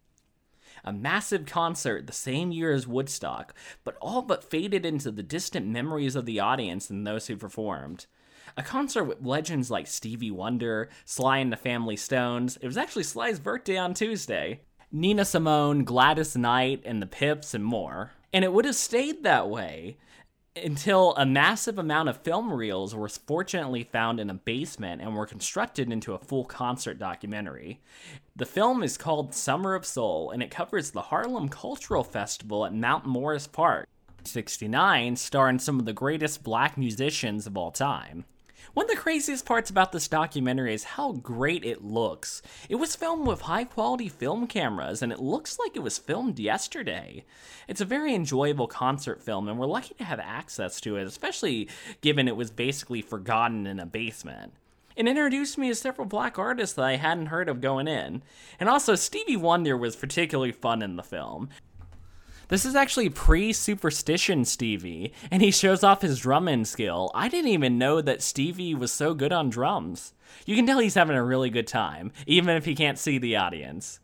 A 0.83 0.93
massive 0.93 1.45
concert 1.45 2.07
the 2.07 2.13
same 2.13 2.51
year 2.51 2.71
as 2.71 2.87
Woodstock, 2.87 3.53
but 3.83 3.97
all 4.01 4.21
but 4.21 4.49
faded 4.49 4.85
into 4.85 5.11
the 5.11 5.23
distant 5.23 5.65
memories 5.67 6.15
of 6.15 6.25
the 6.25 6.39
audience 6.39 6.89
and 6.89 7.05
those 7.05 7.27
who 7.27 7.35
performed. 7.35 8.05
A 8.57 8.63
concert 8.63 9.03
with 9.03 9.25
legends 9.25 9.71
like 9.71 9.87
Stevie 9.87 10.31
Wonder, 10.31 10.89
Sly 11.03 11.39
and 11.39 11.51
the 11.51 11.57
Family 11.57 11.97
Stones. 11.97 12.57
It 12.61 12.67
was 12.67 12.77
actually 12.77 13.03
Sly's 13.03 13.39
birthday 13.39 13.77
on 13.77 13.93
Tuesday. 13.93 14.61
Nina 14.95 15.25
Simone, 15.25 15.83
Gladys 15.83 16.37
Knight, 16.37 16.81
and 16.85 17.01
the 17.01 17.05
Pips, 17.05 17.53
and 17.53 17.65
more. 17.65 18.13
And 18.31 18.45
it 18.45 18.53
would 18.53 18.63
have 18.63 18.77
stayed 18.77 19.23
that 19.23 19.49
way 19.49 19.97
until 20.55 21.13
a 21.17 21.25
massive 21.25 21.77
amount 21.77 22.07
of 22.07 22.21
film 22.21 22.53
reels 22.53 22.95
were 22.95 23.09
fortunately 23.09 23.83
found 23.83 24.21
in 24.21 24.29
a 24.29 24.33
basement 24.33 25.01
and 25.01 25.13
were 25.13 25.25
constructed 25.25 25.91
into 25.91 26.13
a 26.13 26.17
full 26.17 26.45
concert 26.45 26.97
documentary. 26.97 27.81
The 28.37 28.45
film 28.45 28.83
is 28.83 28.95
called 28.95 29.35
Summer 29.35 29.75
of 29.75 29.85
Soul 29.85 30.31
and 30.31 30.41
it 30.41 30.49
covers 30.49 30.91
the 30.91 31.01
Harlem 31.01 31.49
Cultural 31.49 32.05
Festival 32.05 32.65
at 32.65 32.73
Mount 32.73 33.05
Morris 33.05 33.47
Park. 33.47 33.89
69 34.23 35.17
starring 35.17 35.59
some 35.59 35.77
of 35.77 35.85
the 35.85 35.91
greatest 35.91 36.41
black 36.41 36.77
musicians 36.77 37.45
of 37.45 37.57
all 37.57 37.71
time. 37.71 38.23
One 38.73 38.85
of 38.85 38.89
the 38.89 38.97
craziest 38.97 39.45
parts 39.45 39.69
about 39.69 39.91
this 39.91 40.07
documentary 40.07 40.73
is 40.73 40.83
how 40.83 41.13
great 41.13 41.63
it 41.63 41.83
looks. 41.83 42.41
It 42.67 42.75
was 42.75 42.95
filmed 42.95 43.27
with 43.27 43.41
high 43.41 43.63
quality 43.63 44.09
film 44.09 44.47
cameras, 44.47 45.01
and 45.01 45.11
it 45.11 45.19
looks 45.19 45.59
like 45.59 45.75
it 45.75 45.83
was 45.83 45.97
filmed 45.97 46.39
yesterday. 46.39 47.23
It's 47.67 47.81
a 47.81 47.85
very 47.85 48.13
enjoyable 48.13 48.67
concert 48.67 49.21
film, 49.21 49.47
and 49.47 49.59
we're 49.59 49.65
lucky 49.65 49.93
to 49.95 50.03
have 50.03 50.19
access 50.19 50.81
to 50.81 50.97
it, 50.97 51.07
especially 51.07 51.69
given 52.01 52.27
it 52.27 52.35
was 52.35 52.51
basically 52.51 53.01
forgotten 53.01 53.67
in 53.67 53.79
a 53.79 53.85
basement. 53.85 54.53
It 54.95 55.07
introduced 55.07 55.57
me 55.57 55.67
to 55.67 55.75
several 55.75 56.07
black 56.07 56.39
artists 56.39 56.75
that 56.75 56.85
I 56.85 56.95
hadn't 56.95 57.25
heard 57.25 57.49
of 57.49 57.59
going 57.59 57.87
in. 57.87 58.23
And 58.59 58.69
also, 58.69 58.95
Stevie 58.95 59.35
Wonder 59.35 59.75
was 59.75 59.95
particularly 59.95 60.53
fun 60.53 60.81
in 60.81 60.95
the 60.95 61.03
film. 61.03 61.49
This 62.47 62.65
is 62.65 62.75
actually 62.75 63.09
pre 63.09 63.53
Superstition 63.53 64.45
Stevie, 64.45 65.13
and 65.31 65.41
he 65.41 65.49
shows 65.49 65.83
off 65.83 66.03
his 66.03 66.19
drumming 66.19 66.65
skill. 66.65 67.09
I 67.15 67.27
didn't 67.27 67.51
even 67.51 67.79
know 67.79 68.01
that 68.01 68.21
Stevie 68.21 68.75
was 68.75 68.91
so 68.91 69.15
good 69.15 69.31
on 69.31 69.49
drums. 69.49 70.13
You 70.45 70.55
can 70.55 70.67
tell 70.67 70.77
he's 70.79 70.93
having 70.93 71.15
a 71.15 71.23
really 71.23 71.49
good 71.49 71.67
time, 71.67 72.11
even 72.27 72.55
if 72.55 72.65
he 72.65 72.75
can't 72.75 72.99
see 72.99 73.17
the 73.17 73.35
audience. 73.35 73.99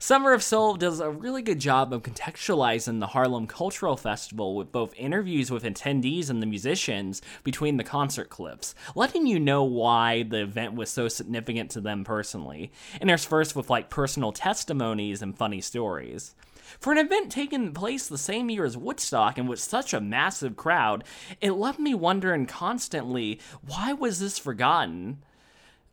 Summer 0.00 0.32
of 0.32 0.42
Soul 0.42 0.74
does 0.74 0.98
a 0.98 1.08
really 1.08 1.42
good 1.42 1.60
job 1.60 1.92
of 1.92 2.02
contextualizing 2.02 2.98
the 2.98 3.06
Harlem 3.06 3.46
Cultural 3.46 3.96
Festival 3.96 4.56
with 4.56 4.72
both 4.72 4.92
interviews 4.96 5.48
with 5.48 5.62
attendees 5.62 6.28
and 6.28 6.42
the 6.42 6.46
musicians 6.46 7.22
between 7.44 7.76
the 7.76 7.84
concert 7.84 8.28
clips, 8.28 8.74
letting 8.96 9.28
you 9.28 9.38
know 9.38 9.62
why 9.62 10.24
the 10.24 10.42
event 10.42 10.74
was 10.74 10.90
so 10.90 11.06
significant 11.06 11.70
to 11.70 11.80
them 11.80 12.02
personally, 12.02 12.72
interspersed 13.00 13.54
with 13.54 13.70
like 13.70 13.90
personal 13.90 14.32
testimonies 14.32 15.22
and 15.22 15.38
funny 15.38 15.60
stories. 15.60 16.34
For 16.78 16.92
an 16.92 16.98
event 16.98 17.30
taking 17.30 17.72
place 17.72 18.06
the 18.06 18.18
same 18.18 18.50
year 18.50 18.64
as 18.64 18.76
Woodstock 18.76 19.38
and 19.38 19.48
with 19.48 19.60
such 19.60 19.92
a 19.92 20.00
massive 20.00 20.56
crowd, 20.56 21.04
it 21.40 21.52
left 21.52 21.78
me 21.78 21.94
wondering 21.94 22.46
constantly 22.46 23.40
why 23.66 23.92
was 23.92 24.20
this 24.20 24.38
forgotten 24.38 25.22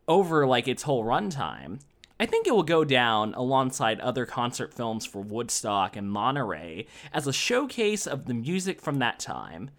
over 0.07 0.45
like 0.47 0.67
its 0.67 0.83
whole 0.83 1.03
runtime? 1.03 1.79
I 2.19 2.25
think 2.25 2.47
it 2.47 2.53
will 2.53 2.63
go 2.63 2.83
down 2.83 3.33
alongside 3.35 3.99
other 4.01 4.25
concert 4.25 4.73
films 4.73 5.05
for 5.05 5.21
Woodstock 5.21 5.95
and 5.95 6.11
Monterey 6.11 6.85
as 7.13 7.27
a 7.27 7.33
showcase 7.33 8.05
of 8.05 8.25
the 8.25 8.33
music 8.33 8.81
from 8.81 8.99
that 8.99 9.19
time. 9.19 9.71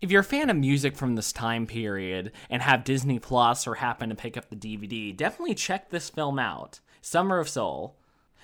If 0.00 0.10
you're 0.10 0.22
a 0.22 0.24
fan 0.24 0.50
of 0.50 0.56
music 0.56 0.96
from 0.96 1.14
this 1.14 1.32
time 1.32 1.66
period 1.66 2.32
and 2.50 2.62
have 2.62 2.84
Disney 2.84 3.18
Plus 3.20 3.66
or 3.66 3.76
happen 3.76 4.08
to 4.08 4.14
pick 4.14 4.36
up 4.36 4.50
the 4.50 4.56
DVD, 4.56 5.16
definitely 5.16 5.54
check 5.54 5.90
this 5.90 6.10
film 6.10 6.38
out 6.38 6.80
Summer 7.00 7.38
of 7.38 7.48
Soul. 7.48 7.96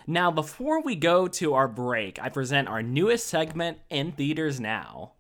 Now, 0.07 0.31
before 0.31 0.83
we 0.83 0.97
go 0.97 1.29
to 1.29 1.55
our 1.55 1.69
break, 1.69 2.19
I 2.23 2.31
present 2.31 2.69
our 2.69 2.83
newest 2.83 3.27
segment 3.27 3.79
in 3.91 4.13
theaters 4.13 4.59
now. 4.59 5.13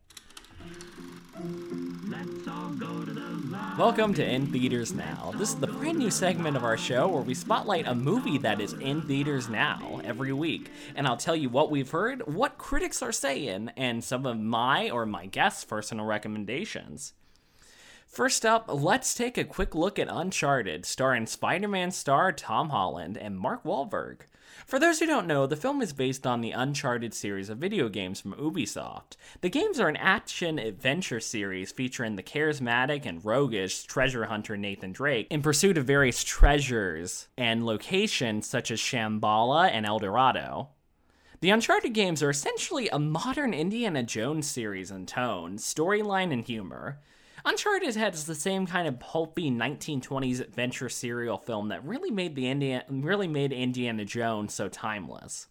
Welcome 3.77 4.15
to 4.15 4.25
In 4.25 4.47
Theaters 4.47 4.93
Now. 4.93 5.33
This 5.37 5.51
is 5.51 5.57
the 5.57 5.67
brand 5.67 5.99
new 5.99 6.11
segment 6.11 6.57
of 6.57 6.65
our 6.65 6.79
show 6.79 7.09
where 7.09 7.23
we 7.23 7.35
spotlight 7.35 7.87
a 7.87 7.95
movie 7.95 8.39
that 8.39 8.61
is 8.61 8.73
in 8.73 9.03
theaters 9.03 9.51
now 9.51 10.01
every 10.03 10.33
week. 10.33 10.71
And 10.95 11.07
I'll 11.07 11.17
tell 11.17 11.37
you 11.37 11.51
what 11.51 11.71
we've 11.71 11.91
heard, 11.91 12.27
what 12.27 12.59
critics 12.59 13.03
are 13.03 13.13
saying, 13.13 13.71
and 13.77 14.03
some 14.03 14.25
of 14.25 14.39
my 14.39 14.89
or 14.89 15.05
my 15.05 15.27
guests' 15.27 15.65
personal 15.65 16.07
recommendations. 16.07 17.13
First 18.07 18.45
up, 18.45 18.65
let's 18.69 19.15
take 19.15 19.39
a 19.39 19.45
quick 19.45 19.75
look 19.75 19.99
at 19.99 20.09
Uncharted, 20.11 20.85
starring 20.85 21.27
Spider 21.27 21.69
Man 21.69 21.91
star 21.91 22.33
Tom 22.33 22.71
Holland 22.71 23.17
and 23.17 23.39
Mark 23.39 23.63
Wahlberg. 23.63 24.23
For 24.67 24.79
those 24.79 24.99
who 24.99 25.07
don't 25.07 25.27
know, 25.27 25.47
the 25.47 25.57
film 25.57 25.83
is 25.83 25.93
based 25.93 26.27
on 26.27 26.41
the 26.41 26.53
Uncharted 26.53 27.15
series 27.15 27.49
of 27.49 27.59
video 27.59 27.89
games 27.89 28.21
from 28.21 28.35
Ubisoft. 28.35 29.17
The 29.41 29.51
games 29.51 29.81
are 29.81 29.89
an 29.89 29.97
action 29.97 30.59
adventure 30.59 31.21
series 31.21 31.73
featuring 31.73 32.17
the 32.17 32.23
charismatic 32.23 33.07
and 33.07 33.25
roguish 33.25 33.85
treasure 33.85 34.27
hunter 34.27 34.57
Nathan 34.57 34.93
Drake 34.93 35.27
in 35.31 35.43
pursuit 35.43 35.79
of 35.79 35.87
various 35.87 36.23
treasures 36.25 37.29
and 37.37 37.67
locations 37.67 38.47
such 38.47 38.71
as 38.71 38.81
Shambhala 38.81 39.71
and 39.71 39.87
El 39.87 39.99
Dorado. 39.99 40.69
The 41.41 41.51
Uncharted 41.51 41.95
games 41.95 42.23
are 42.23 42.31
essentially 42.31 42.89
a 42.91 42.99
modern 42.99 43.55
Indiana 43.55 44.03
Jones 44.03 44.47
series 44.47 44.91
in 44.91 45.07
tone, 45.07 45.57
storyline, 45.57 46.33
and 46.33 46.45
humor. 46.45 47.01
Uncharted 47.45 47.97
has 47.97 48.25
the 48.25 48.35
same 48.35 48.67
kind 48.67 48.87
of 48.87 49.01
pulpy 49.01 49.51
1920s 49.51 50.41
adventure 50.41 50.89
serial 50.89 51.39
film 51.39 51.69
that 51.69 51.85
really 51.85 52.11
made 52.11 52.35
the 52.35 52.49
Indiana, 52.49 52.85
really 52.89 53.29
made 53.29 53.53
Indiana 53.53 54.05
Jones 54.05 54.53
so 54.55 54.69
timeless. 54.69 55.47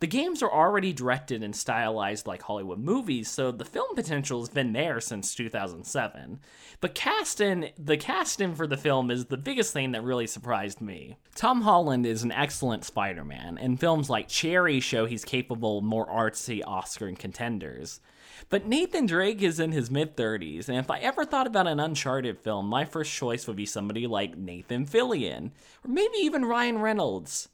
The 0.00 0.06
games 0.06 0.42
are 0.42 0.52
already 0.52 0.92
directed 0.92 1.42
and 1.42 1.56
stylized 1.56 2.26
like 2.26 2.42
Hollywood 2.42 2.78
movies, 2.78 3.30
so 3.30 3.50
the 3.50 3.64
film 3.64 3.94
potential 3.94 4.40
has 4.40 4.48
been 4.50 4.72
there 4.72 5.00
since 5.00 5.34
2007. 5.34 6.40
But 6.80 6.94
casting, 6.94 7.70
the 7.78 7.96
casting 7.96 8.54
for 8.54 8.66
the 8.66 8.76
film 8.76 9.10
is 9.10 9.26
the 9.26 9.38
biggest 9.38 9.72
thing 9.72 9.92
that 9.92 10.02
really 10.02 10.26
surprised 10.26 10.82
me. 10.82 11.16
Tom 11.34 11.62
Holland 11.62 12.04
is 12.04 12.24
an 12.24 12.32
excellent 12.32 12.84
Spider-Man, 12.84 13.56
and 13.58 13.80
films 13.80 14.10
like 14.10 14.28
Cherry 14.28 14.80
show 14.80 15.06
he's 15.06 15.24
capable 15.24 15.80
more 15.80 16.06
artsy 16.06 16.62
Oscar 16.66 17.10
contenders. 17.12 18.00
But 18.48 18.66
Nathan 18.66 19.06
Drake 19.06 19.42
is 19.42 19.60
in 19.60 19.72
his 19.72 19.90
mid 19.90 20.16
30s, 20.16 20.68
and 20.68 20.78
if 20.78 20.90
I 20.90 20.98
ever 20.98 21.24
thought 21.24 21.46
about 21.46 21.66
an 21.66 21.80
Uncharted 21.80 22.38
film, 22.38 22.66
my 22.66 22.84
first 22.84 23.12
choice 23.12 23.46
would 23.46 23.56
be 23.56 23.66
somebody 23.66 24.06
like 24.06 24.36
Nathan 24.36 24.86
Fillion, 24.86 25.50
or 25.84 25.88
maybe 25.88 26.18
even 26.18 26.44
Ryan 26.44 26.78
Reynolds. 26.78 27.48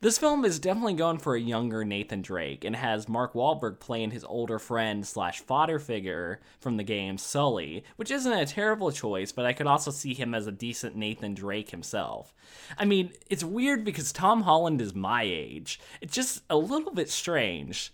This 0.00 0.16
film 0.16 0.44
is 0.44 0.60
definitely 0.60 0.94
going 0.94 1.18
for 1.18 1.34
a 1.34 1.40
younger 1.40 1.84
Nathan 1.84 2.22
Drake 2.22 2.64
and 2.64 2.76
has 2.76 3.08
Mark 3.08 3.34
Wahlberg 3.34 3.80
playing 3.80 4.12
his 4.12 4.22
older 4.22 4.60
friend 4.60 5.04
slash 5.04 5.40
fodder 5.40 5.80
figure 5.80 6.38
from 6.60 6.76
the 6.76 6.84
game, 6.84 7.18
Sully, 7.18 7.82
which 7.96 8.12
isn't 8.12 8.32
a 8.32 8.46
terrible 8.46 8.92
choice, 8.92 9.32
but 9.32 9.44
I 9.44 9.52
could 9.52 9.66
also 9.66 9.90
see 9.90 10.14
him 10.14 10.36
as 10.36 10.46
a 10.46 10.52
decent 10.52 10.94
Nathan 10.94 11.34
Drake 11.34 11.70
himself. 11.70 12.32
I 12.78 12.84
mean, 12.84 13.10
it's 13.28 13.42
weird 13.42 13.84
because 13.84 14.12
Tom 14.12 14.42
Holland 14.42 14.80
is 14.80 14.94
my 14.94 15.24
age. 15.24 15.80
It's 16.00 16.14
just 16.14 16.42
a 16.48 16.56
little 16.56 16.92
bit 16.92 17.10
strange. 17.10 17.92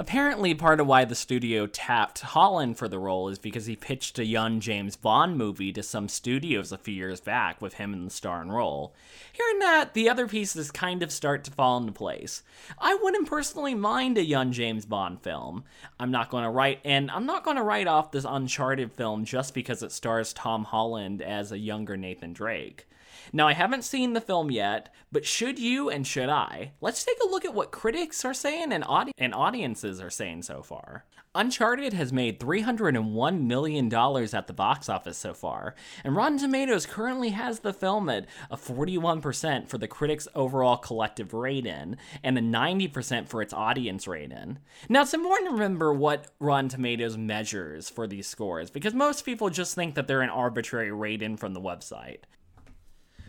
Apparently, 0.00 0.54
part 0.54 0.78
of 0.78 0.86
why 0.86 1.04
the 1.04 1.16
studio 1.16 1.66
tapped 1.66 2.20
Holland 2.20 2.78
for 2.78 2.86
the 2.86 3.00
role 3.00 3.28
is 3.28 3.38
because 3.40 3.66
he 3.66 3.74
pitched 3.74 4.16
a 4.20 4.24
young 4.24 4.60
James 4.60 4.94
Bond 4.94 5.36
movie 5.36 5.72
to 5.72 5.82
some 5.82 6.08
studios 6.08 6.70
a 6.70 6.78
few 6.78 6.94
years 6.94 7.20
back 7.20 7.60
with 7.60 7.74
him 7.74 7.92
in 7.92 8.04
the 8.04 8.10
starring 8.10 8.48
role. 8.48 8.94
Hearing 9.32 9.58
that, 9.58 9.94
the 9.94 10.08
other 10.08 10.28
pieces 10.28 10.70
kind 10.70 11.02
of 11.02 11.10
start 11.10 11.42
to 11.44 11.50
fall 11.50 11.78
into 11.78 11.90
place. 11.90 12.44
I 12.78 12.94
wouldn't 12.94 13.28
personally 13.28 13.74
mind 13.74 14.18
a 14.18 14.24
young 14.24 14.52
James 14.52 14.86
Bond 14.86 15.20
film. 15.20 15.64
I'm 15.98 16.12
not 16.12 16.30
going 16.30 16.44
to 16.44 16.50
write, 16.50 16.78
and 16.84 17.10
I'm 17.10 17.26
not 17.26 17.44
going 17.44 17.56
to 17.56 17.62
write 17.64 17.88
off 17.88 18.12
this 18.12 18.24
Uncharted 18.28 18.92
film 18.92 19.24
just 19.24 19.52
because 19.52 19.82
it 19.82 19.90
stars 19.90 20.32
Tom 20.32 20.62
Holland 20.62 21.20
as 21.20 21.50
a 21.50 21.58
younger 21.58 21.96
Nathan 21.96 22.32
Drake. 22.32 22.86
Now, 23.32 23.48
I 23.48 23.52
haven't 23.52 23.84
seen 23.84 24.12
the 24.12 24.20
film 24.20 24.50
yet, 24.50 24.94
but 25.12 25.26
should 25.26 25.58
you 25.58 25.90
and 25.90 26.06
should 26.06 26.28
I? 26.28 26.72
Let's 26.80 27.04
take 27.04 27.18
a 27.24 27.28
look 27.28 27.44
at 27.44 27.54
what 27.54 27.70
critics 27.70 28.24
are 28.24 28.34
saying 28.34 28.72
and, 28.72 28.84
audi- 28.86 29.12
and 29.18 29.34
audiences 29.34 30.00
are 30.00 30.10
saying 30.10 30.42
so 30.42 30.62
far. 30.62 31.04
Uncharted 31.34 31.92
has 31.92 32.12
made 32.12 32.40
$301 32.40 33.42
million 33.42 33.94
at 33.94 34.46
the 34.46 34.52
box 34.52 34.88
office 34.88 35.18
so 35.18 35.34
far, 35.34 35.74
and 36.02 36.16
Rotten 36.16 36.38
Tomatoes 36.38 36.86
currently 36.86 37.28
has 37.28 37.60
the 37.60 37.72
film 37.72 38.08
at 38.08 38.26
a 38.50 38.56
41% 38.56 39.68
for 39.68 39.76
the 39.76 39.86
critics' 39.86 40.26
overall 40.34 40.78
collective 40.78 41.34
rating 41.34 41.96
and 42.24 42.38
a 42.38 42.40
90% 42.40 43.28
for 43.28 43.42
its 43.42 43.52
audience 43.52 44.08
rating. 44.08 44.58
Now, 44.88 45.02
it's 45.02 45.14
important 45.14 45.50
to 45.50 45.54
remember 45.54 45.92
what 45.92 46.28
Rotten 46.40 46.70
Tomatoes 46.70 47.16
measures 47.18 47.90
for 47.90 48.06
these 48.06 48.26
scores 48.26 48.70
because 48.70 48.94
most 48.94 49.24
people 49.24 49.50
just 49.50 49.74
think 49.74 49.94
that 49.96 50.08
they're 50.08 50.22
an 50.22 50.30
arbitrary 50.30 50.90
rating 50.90 51.36
from 51.36 51.52
the 51.52 51.60
website. 51.60 52.22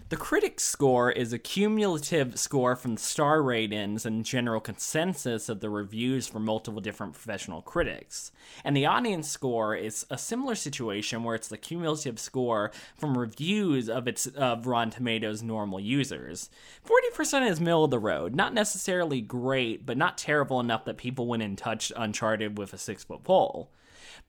The 0.10 0.18
critic 0.18 0.60
score 0.60 1.12
is 1.12 1.34
a 1.34 1.38
cumulative 1.38 2.40
score 2.40 2.76
from 2.76 2.98
star 2.98 3.44
ratings 3.44 4.08
and 4.08 4.26
general 4.26 4.60
consensus 4.60 5.50
of 5.50 5.60
the 5.60 5.70
reviews 5.70 6.28
from 6.28 6.46
multiple 6.46 6.82
different 6.82 7.14
professional 7.14 7.62
critics. 7.62 8.32
And 8.64 8.76
the 8.76 8.88
audience 8.88 9.30
score 9.30 9.76
is 9.76 10.08
a 10.10 10.18
similar 10.18 10.56
situation 10.56 11.24
where 11.24 11.36
it's 11.36 11.48
the 11.48 11.60
cumulative 11.60 12.20
score 12.20 12.72
from 12.98 13.20
reviews 13.20 13.88
of 13.88 14.08
its 14.08 14.26
of 14.26 14.66
Rotten 14.66 14.90
Tomatoes 14.90 15.44
normal 15.44 15.80
users. 15.80 16.50
40% 16.84 17.48
is 17.48 17.62
middle 17.62 17.84
of 17.84 17.92
the 17.92 18.00
road, 18.00 18.34
not 18.34 18.52
necessarily 18.52 19.22
great, 19.22 19.86
but 19.86 19.96
not 19.96 20.18
terrible 20.18 20.60
enough 20.60 20.86
that 20.86 20.98
people 20.98 21.28
went 21.28 21.44
and 21.44 21.56
touched 21.56 21.92
Uncharted 21.96 22.58
with 22.58 22.74
a 22.74 22.80
six 22.80 23.04
foot 23.04 23.24
pole. 23.24 23.70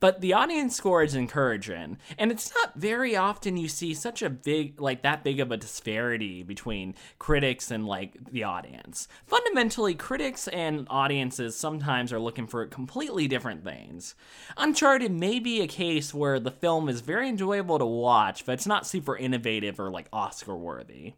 But 0.01 0.23
the 0.23 0.33
audience 0.33 0.75
score 0.75 1.03
is 1.03 1.15
encouraging, 1.15 1.99
and 2.17 2.33
it's 2.33 2.55
not 2.55 2.75
very 2.75 3.15
often 3.15 3.59
you 3.59 3.69
see 3.69 3.93
such 3.93 4.23
a 4.23 4.31
big, 4.31 4.81
like 4.81 5.03
that 5.03 5.23
big 5.23 5.41
of 5.41 5.53
a 5.53 5.59
disparity 5.59 6.43
between 6.43 6.95
critics 7.19 7.71
and 7.71 7.87
like 7.87 8.17
the 8.33 8.45
audience. 8.45 9.09
Fundamentally, 9.27 9.95
critics 9.95 10.49
and 10.49 10.87
audiences 10.89 11.55
sometimes 11.55 12.15
are 12.15 12.19
looking 12.19 12.47
for 12.47 12.65
completely 12.65 13.29
different 13.29 13.63
things. 13.63 14.15
Uncharted 14.57 15.13
may 15.13 15.39
be 15.39 15.61
a 15.61 15.67
case 15.67 16.15
where 16.15 16.41
the 16.41 16.51
film 16.51 16.89
is 16.89 17.03
very 17.03 17.29
enjoyable 17.29 17.79
to 17.79 17.85
watch, 17.85 18.47
but 18.47 18.53
it's 18.53 18.67
not 18.67 18.87
super 18.87 19.19
innovative 19.19 19.79
or 19.79 19.91
like 19.91 20.09
Oscar 20.15 20.57
worthy. 20.57 21.13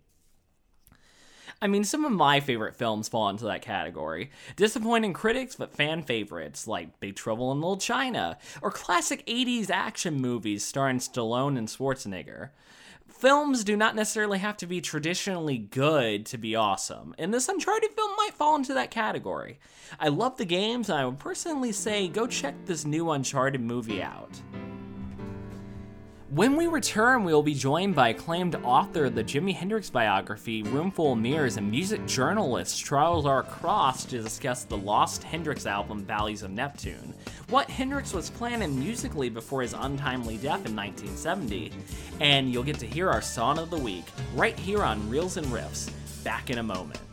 I 1.63 1.69
mean, 1.69 1.85
some 1.85 2.05
of 2.05 2.11
my 2.11 2.41
favorite 2.41 2.75
films 2.75 3.09
fall 3.09 3.29
into 3.29 3.45
that 3.45 3.63
category. 3.63 4.33
Disappointing 4.57 5.13
critics, 5.13 5.55
but 5.55 5.73
fan 5.73 6.03
favorites, 6.03 6.67
like 6.67 6.99
Big 6.99 7.15
Trouble 7.15 7.53
in 7.53 7.61
Little 7.61 7.77
China, 7.77 8.37
or 8.61 8.73
classic 8.73 9.25
80s 9.27 9.71
action 9.71 10.21
movies 10.21 10.65
starring 10.65 10.99
Stallone 10.99 11.57
and 11.57 11.69
Schwarzenegger. 11.69 12.51
Films 13.07 13.63
do 13.63 13.77
not 13.77 13.95
necessarily 13.95 14.41
have 14.41 14.57
to 14.57 14.67
be 14.67 14.81
traditionally 14.81 15.57
good 15.57 16.27
to 16.27 16.37
be 16.37 16.57
awesome, 16.57 17.15
and 17.17 17.33
this 17.33 17.49
Uncharted 17.49 17.93
film 17.93 18.11
might 18.17 18.35
fall 18.35 18.57
into 18.57 18.75
that 18.75 18.91
category. 18.91 19.61
I 20.01 20.09
love 20.09 20.39
the 20.39 20.45
games, 20.45 20.89
and 20.89 20.99
I 20.99 21.05
would 21.05 21.21
personally 21.21 21.71
say 21.71 22.09
go 22.09 22.27
check 22.27 22.57
this 22.65 22.85
new 22.85 23.09
Uncharted 23.13 23.61
movie 23.61 24.03
out. 24.03 24.41
When 26.35 26.57
we 26.57 26.67
return, 26.67 27.25
we 27.25 27.35
will 27.35 27.43
be 27.43 27.53
joined 27.53 27.95
by 27.95 28.09
acclaimed 28.09 28.55
author 28.65 29.05
of 29.05 29.15
the 29.15 29.23
Jimi 29.23 29.55
Hendrix 29.55 29.91
biography, 29.91 30.63
Roomful 30.63 31.13
of 31.13 31.19
Mirrors, 31.19 31.59
and 31.59 31.71
music 31.71 32.07
journalist 32.07 32.83
Charles 32.83 33.27
R. 33.27 33.43
Cross 33.43 34.07
to 34.07 34.23
discuss 34.23 34.65
the 34.65 34.79
lost 34.79 35.23
Hendrix 35.25 35.67
album, 35.67 36.07
Valleys 36.07 36.43
of 36.43 36.51
Neptune, 36.51 37.13
what 37.51 37.69
Hendrix 37.69 38.15
was 38.15 38.31
planning 38.31 38.79
musically 38.79 39.29
before 39.29 39.61
his 39.61 39.75
untimely 39.75 40.39
death 40.39 40.65
in 40.65 40.75
1970, 40.75 41.71
and 42.21 42.51
you'll 42.51 42.63
get 42.63 42.79
to 42.79 42.87
hear 42.87 43.11
our 43.11 43.21
song 43.21 43.59
of 43.59 43.69
the 43.69 43.77
week 43.77 44.07
right 44.35 44.59
here 44.59 44.83
on 44.83 45.11
Reels 45.11 45.37
and 45.37 45.47
Riffs. 45.49 45.91
Back 46.25 46.49
in 46.49 46.57
a 46.57 46.63
moment. 46.63 47.12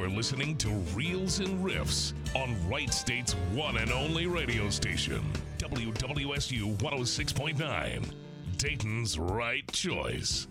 You're 0.00 0.08
listening 0.08 0.56
to 0.56 0.70
Reels 0.94 1.40
and 1.40 1.62
Riffs 1.62 2.14
on 2.34 2.56
Wright 2.66 2.90
State's 2.90 3.34
one 3.52 3.76
and 3.76 3.92
only 3.92 4.26
radio 4.26 4.70
station, 4.70 5.22
WWSU 5.58 6.74
106.9, 6.78 8.14
Dayton's 8.56 9.18
right 9.18 9.70
choice. 9.72 10.46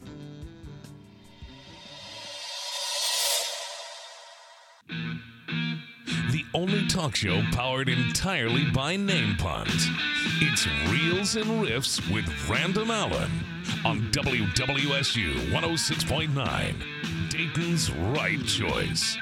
The 4.87 6.45
only 6.53 6.85
talk 6.87 7.15
show 7.15 7.41
powered 7.51 7.89
entirely 7.89 8.65
by 8.69 8.97
name 8.97 9.35
puns. 9.37 9.87
It's 10.41 10.67
Reels 10.91 11.35
and 11.37 11.65
Riffs 11.65 11.99
with 12.13 12.29
Random 12.47 12.91
Allen 12.91 13.31
on 13.83 14.11
WWSU 14.11 15.49
106.9, 15.51 17.29
Dayton's 17.31 17.91
right 17.91 18.45
choice. 18.45 19.17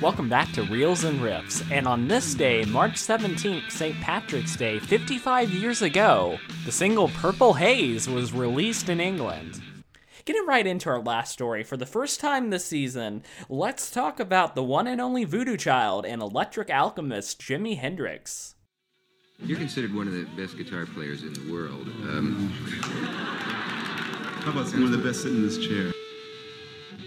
Welcome 0.00 0.28
back 0.28 0.52
to 0.52 0.62
Reels 0.62 1.02
and 1.02 1.18
Riffs, 1.18 1.68
and 1.72 1.88
on 1.88 2.06
this 2.06 2.32
day, 2.32 2.64
March 2.66 2.92
17th, 2.92 3.68
St. 3.68 4.00
Patrick's 4.00 4.54
Day, 4.54 4.78
55 4.78 5.50
years 5.50 5.82
ago, 5.82 6.38
the 6.64 6.70
single 6.70 7.08
Purple 7.08 7.54
Haze 7.54 8.08
was 8.08 8.32
released 8.32 8.88
in 8.88 9.00
England. 9.00 9.60
Getting 10.24 10.46
right 10.46 10.68
into 10.68 10.88
our 10.88 11.00
last 11.00 11.32
story, 11.32 11.64
for 11.64 11.76
the 11.76 11.84
first 11.84 12.20
time 12.20 12.50
this 12.50 12.64
season, 12.64 13.24
let's 13.48 13.90
talk 13.90 14.20
about 14.20 14.54
the 14.54 14.62
one 14.62 14.86
and 14.86 15.00
only 15.00 15.24
voodoo 15.24 15.56
child 15.56 16.06
and 16.06 16.22
electric 16.22 16.70
alchemist 16.70 17.40
Jimi 17.40 17.76
Hendrix. 17.76 18.54
You're 19.40 19.58
considered 19.58 19.92
one 19.92 20.06
of 20.06 20.12
the 20.12 20.26
best 20.40 20.56
guitar 20.56 20.86
players 20.86 21.22
in 21.24 21.32
the 21.32 21.52
world. 21.52 21.88
Um, 22.02 22.50
How 24.44 24.52
about 24.52 24.72
one 24.72 24.84
of 24.84 24.92
the 24.92 24.98
best 24.98 25.22
sitting 25.22 25.38
in 25.38 25.42
this 25.42 25.58
chair? 25.58 25.92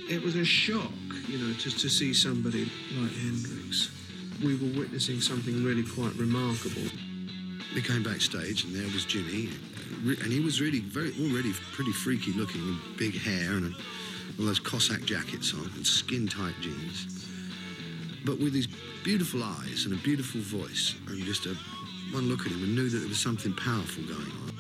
It 0.10 0.22
was 0.22 0.36
a 0.36 0.44
shock, 0.44 0.92
you 1.28 1.38
know, 1.38 1.54
just 1.54 1.80
to 1.80 1.90
see 1.90 2.14
somebody 2.14 2.70
like 2.98 3.12
Hendrix. 3.12 3.92
We 4.44 4.56
were 4.56 4.80
witnessing 4.80 5.22
something 5.22 5.64
really 5.64 5.84
quite 5.84 6.14
remarkable. 6.16 6.90
We 7.76 7.82
came 7.82 8.04
backstage 8.04 8.64
and 8.64 8.76
there 8.76 8.88
was 8.94 9.06
Jimi, 9.06 9.52
and 10.04 10.32
he 10.32 10.40
was 10.40 10.62
really 10.62 10.80
very 10.80 11.14
already 11.22 11.54
pretty 11.74 11.92
freaky 11.92 12.34
looking, 12.34 12.66
with 12.66 12.98
big 12.98 13.16
hair 13.20 13.52
and 13.52 13.76
all 14.40 14.46
those 14.46 14.60
Cossack 14.60 15.04
jackets 15.06 15.54
on 15.54 15.70
and 15.76 15.86
skin 15.86 16.28
tight 16.28 16.56
jeans. 16.62 17.28
But 18.26 18.40
with 18.40 18.54
these 18.54 18.68
beautiful 19.04 19.44
eyes 19.44 19.86
and 19.86 19.94
a 19.94 19.98
beautiful 19.98 20.42
voice, 20.42 20.96
and 21.08 21.18
you 21.18 21.26
just 21.26 21.48
uh, 21.48 21.54
one 22.12 22.28
look 22.30 22.42
at 22.42 22.52
him 22.52 22.64
and 22.64 22.76
knew 22.76 22.90
that 22.90 22.98
there 22.98 23.08
was 23.08 23.20
something 23.20 23.54
powerful 23.54 24.04
going 24.04 24.20
on. 24.20 24.52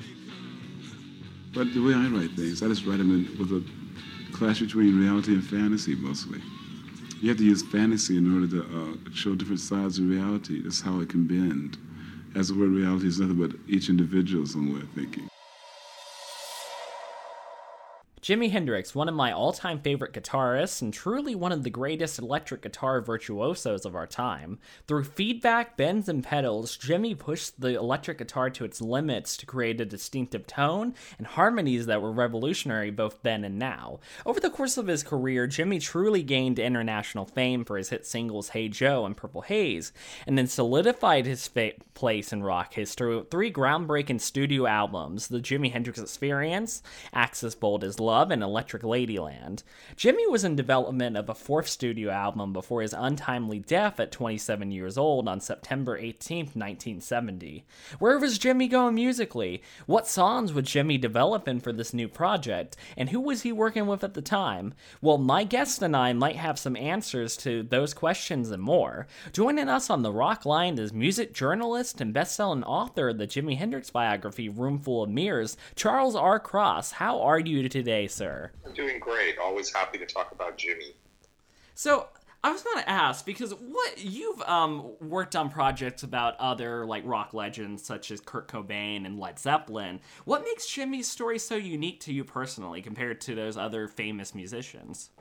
But 1.53 1.73
the 1.73 1.81
way 1.81 1.93
I 1.93 2.07
write 2.07 2.31
things, 2.31 2.63
I 2.63 2.67
just 2.67 2.85
write 2.85 2.97
them 2.99 3.11
in, 3.11 3.37
with 3.37 3.51
a 3.51 3.80
clash 4.31 4.59
between 4.59 4.99
reality 4.99 5.33
and 5.33 5.43
fantasy 5.43 5.95
mostly. 5.95 6.41
You 7.21 7.29
have 7.29 7.37
to 7.37 7.45
use 7.45 7.63
fantasy 7.63 8.17
in 8.17 8.33
order 8.33 8.47
to 8.47 8.61
uh, 8.63 9.13
show 9.13 9.35
different 9.35 9.59
sides 9.59 9.99
of 9.99 10.09
reality. 10.09 10.61
That's 10.61 10.81
how 10.81 10.99
it 11.01 11.09
can 11.09 11.27
bend. 11.27 11.77
As 12.35 12.47
the 12.47 12.55
word 12.55 12.69
reality 12.69 13.07
is 13.07 13.19
nothing 13.19 13.37
but 13.37 13.51
each 13.67 13.89
individual's 13.89 14.55
own 14.55 14.73
way 14.73 14.81
of 14.81 14.89
thinking. 14.91 15.30
Jimi 18.21 18.51
Hendrix, 18.51 18.93
one 18.93 19.09
of 19.09 19.15
my 19.15 19.31
all 19.31 19.51
time 19.51 19.79
favorite 19.79 20.13
guitarists 20.13 20.83
and 20.83 20.93
truly 20.93 21.33
one 21.33 21.51
of 21.51 21.63
the 21.63 21.71
greatest 21.71 22.19
electric 22.19 22.61
guitar 22.61 23.01
virtuosos 23.01 23.83
of 23.83 23.95
our 23.95 24.05
time. 24.05 24.59
Through 24.87 25.05
feedback, 25.05 25.75
bends, 25.75 26.07
and 26.07 26.23
pedals, 26.23 26.77
Jimi 26.77 27.17
pushed 27.17 27.59
the 27.59 27.75
electric 27.75 28.19
guitar 28.19 28.51
to 28.51 28.63
its 28.63 28.79
limits 28.79 29.35
to 29.37 29.47
create 29.47 29.81
a 29.81 29.85
distinctive 29.85 30.45
tone 30.45 30.93
and 31.17 31.25
harmonies 31.25 31.87
that 31.87 31.99
were 31.99 32.11
revolutionary 32.11 32.91
both 32.91 33.23
then 33.23 33.43
and 33.43 33.57
now. 33.57 33.99
Over 34.23 34.39
the 34.39 34.51
course 34.51 34.77
of 34.77 34.85
his 34.85 35.01
career, 35.01 35.47
Jimi 35.47 35.81
truly 35.81 36.21
gained 36.21 36.59
international 36.59 37.25
fame 37.25 37.65
for 37.65 37.75
his 37.75 37.89
hit 37.89 38.05
singles 38.05 38.49
Hey 38.49 38.67
Joe 38.69 39.03
and 39.03 39.17
Purple 39.17 39.41
Haze, 39.41 39.93
and 40.27 40.37
then 40.37 40.45
solidified 40.45 41.25
his 41.25 41.47
fa- 41.47 41.71
place 41.95 42.31
in 42.31 42.43
rock 42.43 42.75
history 42.75 43.15
with 43.17 43.31
three 43.31 43.51
groundbreaking 43.51 44.21
studio 44.21 44.67
albums 44.67 45.27
The 45.27 45.39
Jimi 45.39 45.71
Hendrix 45.71 45.97
Experience, 45.97 46.83
Axis 47.15 47.55
Bold 47.55 47.83
as 47.83 47.99
Love, 47.99 48.10
and 48.11 48.43
Electric 48.43 48.83
Ladyland. 48.83 49.63
Jimi 49.95 50.29
was 50.29 50.43
in 50.43 50.55
development 50.55 51.15
of 51.15 51.29
a 51.29 51.35
fourth 51.35 51.67
studio 51.67 52.11
album 52.11 52.53
before 52.53 52.81
his 52.81 52.93
untimely 52.93 53.59
death 53.59 53.99
at 53.99 54.11
27 54.11 54.71
years 54.71 54.97
old 54.97 55.27
on 55.27 55.39
September 55.39 55.97
18, 55.97 56.45
1970. 56.53 57.63
Where 57.99 58.19
was 58.19 58.37
Jimi 58.39 58.69
going 58.69 58.95
musically? 58.95 59.61
What 59.85 60.07
songs 60.07 60.53
was 60.53 60.65
Jimi 60.65 60.99
developing 60.99 61.59
for 61.59 61.71
this 61.71 61.93
new 61.93 62.07
project? 62.07 62.75
And 62.97 63.09
who 63.09 63.19
was 63.19 63.43
he 63.43 63.51
working 63.51 63.87
with 63.87 64.03
at 64.03 64.13
the 64.13 64.21
time? 64.21 64.73
Well, 65.01 65.17
my 65.17 65.43
guest 65.43 65.81
and 65.81 65.95
I 65.95 66.13
might 66.13 66.35
have 66.35 66.59
some 66.59 66.75
answers 66.75 67.37
to 67.37 67.63
those 67.63 67.93
questions 67.93 68.51
and 68.51 68.61
more. 68.61 69.07
Joining 69.33 69.69
us 69.69 69.89
on 69.89 70.01
the 70.01 70.11
Rock 70.11 70.45
Line 70.45 70.77
is 70.77 70.93
music 70.93 71.33
journalist 71.33 72.01
and 72.01 72.13
best-selling 72.13 72.63
author 72.63 73.09
of 73.09 73.17
the 73.17 73.27
Jimi 73.27 73.57
Hendrix 73.57 73.89
biography 73.89 74.49
Roomful 74.49 75.03
of 75.03 75.09
Mirrors, 75.09 75.57
Charles 75.75 76.15
R. 76.15 76.39
Cross. 76.39 76.91
How 76.93 77.21
are 77.21 77.39
you 77.39 77.69
today, 77.69 78.00
sir? 78.07 78.51
I'm 78.65 78.73
doing 78.73 78.99
great. 78.99 79.37
Always 79.37 79.73
happy 79.73 79.97
to 79.97 80.05
talk 80.05 80.31
about 80.31 80.57
Jimi. 80.57 80.93
So 81.75 82.07
I 82.43 82.51
was 82.51 82.63
going 82.63 82.77
to 82.77 82.89
ask 82.89 83.25
because 83.25 83.51
what 83.51 84.03
you've 84.03 84.41
um, 84.43 84.93
worked 84.99 85.35
on 85.35 85.49
projects 85.49 86.01
about 86.01 86.39
other 86.39 86.85
like 86.85 87.03
rock 87.05 87.33
legends 87.33 87.83
such 87.83 88.09
as 88.09 88.19
Kurt 88.19 88.47
Cobain 88.47 89.05
and 89.05 89.19
Led 89.19 89.37
Zeppelin. 89.37 89.99
What 90.25 90.43
makes 90.43 90.65
Jimi's 90.65 91.07
story 91.07 91.37
so 91.37 91.55
unique 91.55 91.99
to 92.01 92.13
you 92.13 92.23
personally 92.23 92.81
compared 92.81 93.21
to 93.21 93.35
those 93.35 93.57
other 93.57 93.87
famous 93.87 94.33
musicians? 94.33 95.11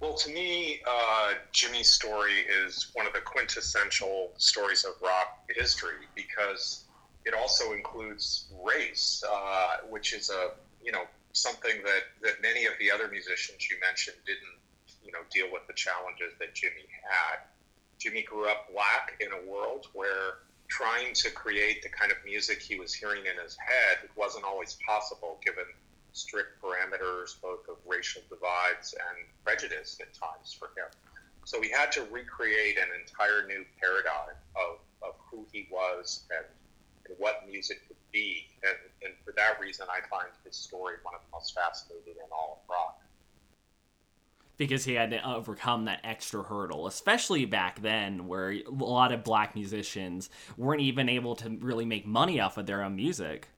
Well, 0.00 0.14
to 0.14 0.30
me, 0.30 0.80
uh, 0.86 1.34
Jimi's 1.52 1.90
story 1.90 2.44
is 2.64 2.90
one 2.94 3.06
of 3.06 3.12
the 3.12 3.20
quintessential 3.20 4.32
stories 4.36 4.84
of 4.84 5.00
rock 5.00 5.48
history 5.48 6.06
because 6.14 6.84
it 7.24 7.32
also 7.32 7.72
includes 7.72 8.46
race, 8.62 9.22
uh, 9.28 9.78
which 9.88 10.12
is 10.12 10.30
a 10.30 10.50
you 10.84 10.92
know 10.92 11.04
something 11.36 11.82
that, 11.84 12.02
that 12.22 12.42
many 12.42 12.64
of 12.64 12.72
the 12.80 12.90
other 12.90 13.08
musicians 13.08 13.68
you 13.70 13.76
mentioned 13.80 14.16
didn't, 14.26 14.58
you 15.04 15.12
know, 15.12 15.20
deal 15.30 15.46
with 15.52 15.66
the 15.66 15.74
challenges 15.74 16.32
that 16.38 16.54
Jimi 16.54 16.88
had. 17.04 17.44
Jimi 18.00 18.24
grew 18.24 18.48
up 18.48 18.72
black 18.72 19.20
in 19.20 19.28
a 19.32 19.50
world 19.50 19.86
where 19.92 20.40
trying 20.68 21.14
to 21.14 21.30
create 21.30 21.82
the 21.82 21.88
kind 21.88 22.10
of 22.10 22.18
music 22.24 22.60
he 22.60 22.78
was 22.78 22.92
hearing 22.92 23.22
in 23.26 23.42
his 23.42 23.56
head 23.56 24.08
wasn't 24.16 24.44
always 24.44 24.76
possible 24.86 25.38
given 25.44 25.64
strict 26.12 26.60
parameters 26.60 27.40
both 27.40 27.68
of 27.68 27.76
racial 27.86 28.22
divides 28.28 28.94
and 28.94 29.26
prejudice 29.44 29.98
at 30.00 30.12
times 30.14 30.52
for 30.52 30.68
him. 30.68 30.88
So 31.44 31.60
he 31.60 31.70
had 31.70 31.92
to 31.92 32.02
recreate 32.10 32.78
an 32.78 32.88
entire 32.98 33.46
new 33.46 33.64
paradigm 33.80 34.34
of, 34.56 34.78
of 35.02 35.14
who 35.30 35.46
he 35.52 35.68
was 35.70 36.24
and, 36.34 36.46
and 37.06 37.14
what 37.18 37.46
music 37.46 37.86
could 37.86 37.96
be. 38.16 38.46
And, 38.62 38.76
and 39.04 39.12
for 39.24 39.32
that 39.36 39.60
reason, 39.60 39.86
I 39.90 40.00
find 40.08 40.28
his 40.44 40.56
story 40.56 40.94
one 41.02 41.14
of 41.14 41.20
the 41.20 41.36
most 41.36 41.54
fascinating 41.54 42.14
in 42.14 42.30
all 42.32 42.62
of 42.62 42.70
rock. 42.70 43.00
because 44.56 44.84
he 44.84 44.94
had 44.94 45.10
to 45.10 45.28
overcome 45.28 45.84
that 45.84 46.00
extra 46.02 46.42
hurdle, 46.42 46.86
especially 46.86 47.44
back 47.44 47.82
then 47.82 48.26
where 48.26 48.52
a 48.52 48.62
lot 48.70 49.12
of 49.12 49.22
black 49.22 49.54
musicians 49.54 50.30
weren't 50.56 50.80
even 50.80 51.08
able 51.08 51.36
to 51.36 51.50
really 51.60 51.84
make 51.84 52.06
money 52.06 52.40
off 52.40 52.56
of 52.56 52.66
their 52.66 52.82
own 52.82 52.96
music. 52.96 53.48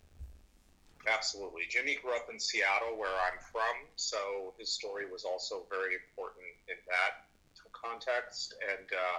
Absolutely. 1.11 1.63
Jimi 1.71 2.03
grew 2.03 2.15
up 2.17 2.27
in 2.31 2.39
Seattle, 2.39 2.99
where 2.99 3.09
I'm 3.09 3.39
from, 3.41 3.87
so 3.97 4.53
his 4.59 4.71
story 4.71 5.05
was 5.11 5.25
also 5.25 5.63
very 5.71 5.95
important 5.95 6.45
in 6.69 6.77
that 6.87 7.25
context. 7.73 8.55
And 8.69 8.89
uh, 8.93 9.19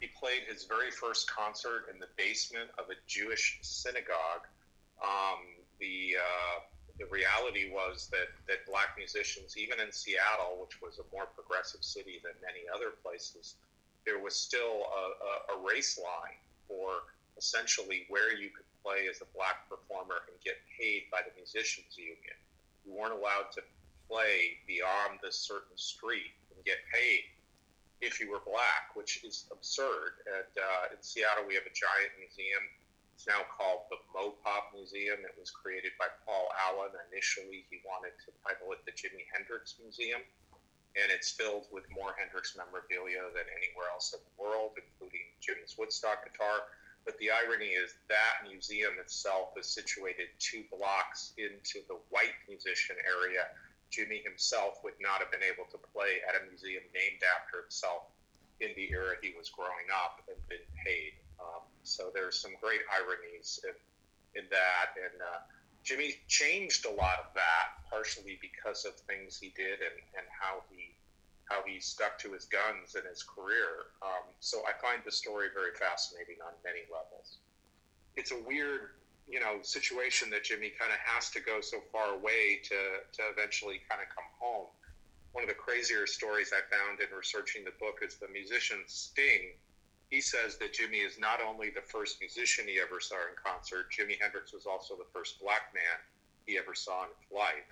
he 0.00 0.08
played 0.18 0.42
his 0.48 0.64
very 0.64 0.90
first 0.90 1.30
concert 1.30 1.86
in 1.92 1.98
the 1.98 2.06
basement 2.16 2.70
of 2.78 2.86
a 2.88 2.94
Jewish 3.06 3.58
synagogue. 3.60 4.46
Um, 5.02 5.40
the 5.80 6.16
uh, 6.20 6.60
the 7.00 7.08
reality 7.08 7.72
was 7.72 8.12
that, 8.12 8.28
that 8.46 8.68
black 8.68 8.92
musicians, 9.00 9.56
even 9.56 9.80
in 9.80 9.90
Seattle, 9.90 10.60
which 10.60 10.84
was 10.84 11.00
a 11.00 11.06
more 11.08 11.24
progressive 11.32 11.82
city 11.82 12.20
than 12.20 12.36
many 12.44 12.68
other 12.68 12.92
places, 13.00 13.56
there 14.04 14.20
was 14.20 14.36
still 14.36 14.84
a, 14.84 15.04
a, 15.56 15.56
a 15.56 15.64
race 15.64 15.96
line 15.96 16.36
for 16.68 17.08
essentially 17.40 18.04
where 18.12 18.36
you 18.36 18.52
could 18.52 18.68
play 18.84 19.08
as 19.08 19.24
a 19.24 19.28
black 19.32 19.64
performer 19.72 20.28
and 20.28 20.36
get 20.44 20.60
paid 20.76 21.08
by 21.10 21.24
the 21.24 21.32
musicians 21.40 21.96
union. 21.96 22.36
You 22.84 22.92
weren't 22.92 23.16
allowed 23.16 23.48
to 23.56 23.64
play 24.04 24.60
beyond 24.68 25.24
this 25.24 25.40
certain 25.40 25.76
street 25.80 26.36
and 26.52 26.60
get 26.68 26.84
paid 26.92 27.24
if 28.04 28.20
you 28.20 28.28
were 28.28 28.44
black, 28.44 28.92
which 28.92 29.24
is 29.24 29.48
absurd. 29.52 30.20
And 30.28 30.52
uh, 30.56 30.92
in 30.92 31.00
Seattle, 31.00 31.48
we 31.48 31.56
have 31.56 31.64
a 31.64 31.72
giant 31.72 32.12
museum 32.20 32.64
it's 33.20 33.28
now 33.28 33.44
called 33.52 33.84
the 33.92 34.00
Mopop 34.16 34.72
Museum. 34.72 35.20
It 35.28 35.36
was 35.36 35.52
created 35.52 35.92
by 36.00 36.08
Paul 36.24 36.48
Allen. 36.56 36.88
Initially, 37.12 37.68
he 37.68 37.84
wanted 37.84 38.16
to 38.24 38.32
title 38.40 38.72
it 38.72 38.80
the 38.88 38.96
Jimi 38.96 39.28
Hendrix 39.28 39.76
Museum, 39.76 40.24
and 40.96 41.12
it's 41.12 41.28
filled 41.28 41.68
with 41.68 41.84
more 41.92 42.16
Hendrix 42.16 42.56
memorabilia 42.56 43.28
than 43.36 43.44
anywhere 43.52 43.92
else 43.92 44.16
in 44.16 44.24
the 44.24 44.36
world, 44.40 44.72
including 44.80 45.20
Jimi's 45.36 45.76
Woodstock 45.76 46.24
guitar. 46.24 46.72
But 47.04 47.20
the 47.20 47.28
irony 47.28 47.76
is 47.76 47.92
that 48.08 48.48
museum 48.48 48.96
itself 48.96 49.52
is 49.60 49.68
situated 49.68 50.32
two 50.40 50.64
blocks 50.72 51.36
into 51.36 51.84
the 51.92 52.00
white 52.08 52.40
musician 52.48 52.96
area. 53.04 53.52
Jimi 53.92 54.24
himself 54.24 54.80
would 54.80 54.96
not 54.96 55.20
have 55.20 55.28
been 55.28 55.44
able 55.44 55.68
to 55.68 55.78
play 55.92 56.24
at 56.24 56.40
a 56.40 56.48
museum 56.48 56.88
named 56.96 57.20
after 57.20 57.68
himself 57.68 58.16
in 58.64 58.72
the 58.80 58.88
era 58.88 59.20
he 59.20 59.36
was 59.36 59.52
growing 59.52 59.92
up 59.92 60.24
and 60.24 60.40
been 60.48 60.64
paid. 60.80 61.20
Um, 61.36 61.68
so 61.90 62.10
there's 62.14 62.38
some 62.38 62.52
great 62.62 62.80
ironies 62.94 63.58
in, 63.66 63.74
in 64.40 64.48
that. 64.50 64.94
And 64.94 65.20
uh, 65.20 65.40
Jimi 65.84 66.14
changed 66.28 66.86
a 66.86 66.94
lot 66.94 67.18
of 67.18 67.34
that, 67.34 67.82
partially 67.90 68.38
because 68.40 68.84
of 68.84 68.94
things 69.10 69.38
he 69.38 69.52
did 69.56 69.82
and, 69.82 69.98
and 70.16 70.26
how 70.30 70.62
he 70.70 70.94
how 71.50 71.66
he 71.66 71.80
stuck 71.80 72.16
to 72.16 72.30
his 72.30 72.44
guns 72.44 72.94
in 72.94 73.02
his 73.10 73.24
career. 73.24 73.90
Um, 74.06 74.22
so 74.38 74.62
I 74.70 74.78
find 74.78 75.02
the 75.04 75.10
story 75.10 75.48
very 75.52 75.74
fascinating 75.74 76.38
on 76.46 76.54
many 76.62 76.86
levels. 76.86 77.42
It's 78.14 78.30
a 78.30 78.38
weird, 78.46 78.94
you 79.26 79.40
know, 79.40 79.58
situation 79.62 80.30
that 80.30 80.44
Jimi 80.46 80.70
kind 80.78 80.94
of 80.94 81.02
has 81.02 81.28
to 81.30 81.40
go 81.40 81.60
so 81.60 81.82
far 81.90 82.14
away 82.14 82.62
to 82.70 82.78
to 83.18 83.22
eventually 83.34 83.82
kind 83.90 84.00
of 84.00 84.06
come 84.14 84.30
home. 84.38 84.70
One 85.32 85.42
of 85.42 85.50
the 85.50 85.58
crazier 85.58 86.06
stories 86.06 86.54
I 86.54 86.62
found 86.70 87.00
in 87.02 87.10
researching 87.10 87.64
the 87.64 87.74
book 87.82 87.98
is 88.02 88.14
the 88.14 88.30
musician 88.30 88.86
Sting 88.86 89.58
he 90.10 90.20
says 90.20 90.58
that 90.58 90.74
Jimi 90.74 91.06
is 91.06 91.18
not 91.18 91.38
only 91.40 91.70
the 91.70 91.80
first 91.86 92.20
musician 92.20 92.66
he 92.66 92.80
ever 92.82 92.98
saw 92.98 93.14
in 93.30 93.38
concert, 93.38 93.86
Jimi 93.94 94.20
Hendrix 94.20 94.52
was 94.52 94.66
also 94.66 94.94
the 94.96 95.06
first 95.14 95.40
black 95.40 95.70
man 95.72 95.98
he 96.46 96.58
ever 96.58 96.74
saw 96.74 97.04
in 97.06 97.14
life 97.30 97.70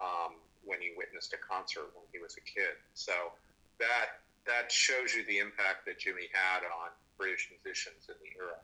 um, 0.00 0.38
when 0.64 0.80
he 0.80 0.94
witnessed 0.96 1.34
a 1.34 1.40
concert 1.42 1.90
when 1.94 2.06
he 2.12 2.22
was 2.22 2.38
a 2.38 2.44
kid. 2.46 2.78
So 2.94 3.34
that 3.78 4.22
that 4.46 4.70
shows 4.70 5.14
you 5.14 5.26
the 5.26 5.38
impact 5.38 5.84
that 5.86 5.98
Jimi 5.98 6.30
had 6.32 6.62
on 6.64 6.94
British 7.18 7.50
musicians 7.50 8.08
in 8.08 8.14
the 8.22 8.30
era. 8.38 8.56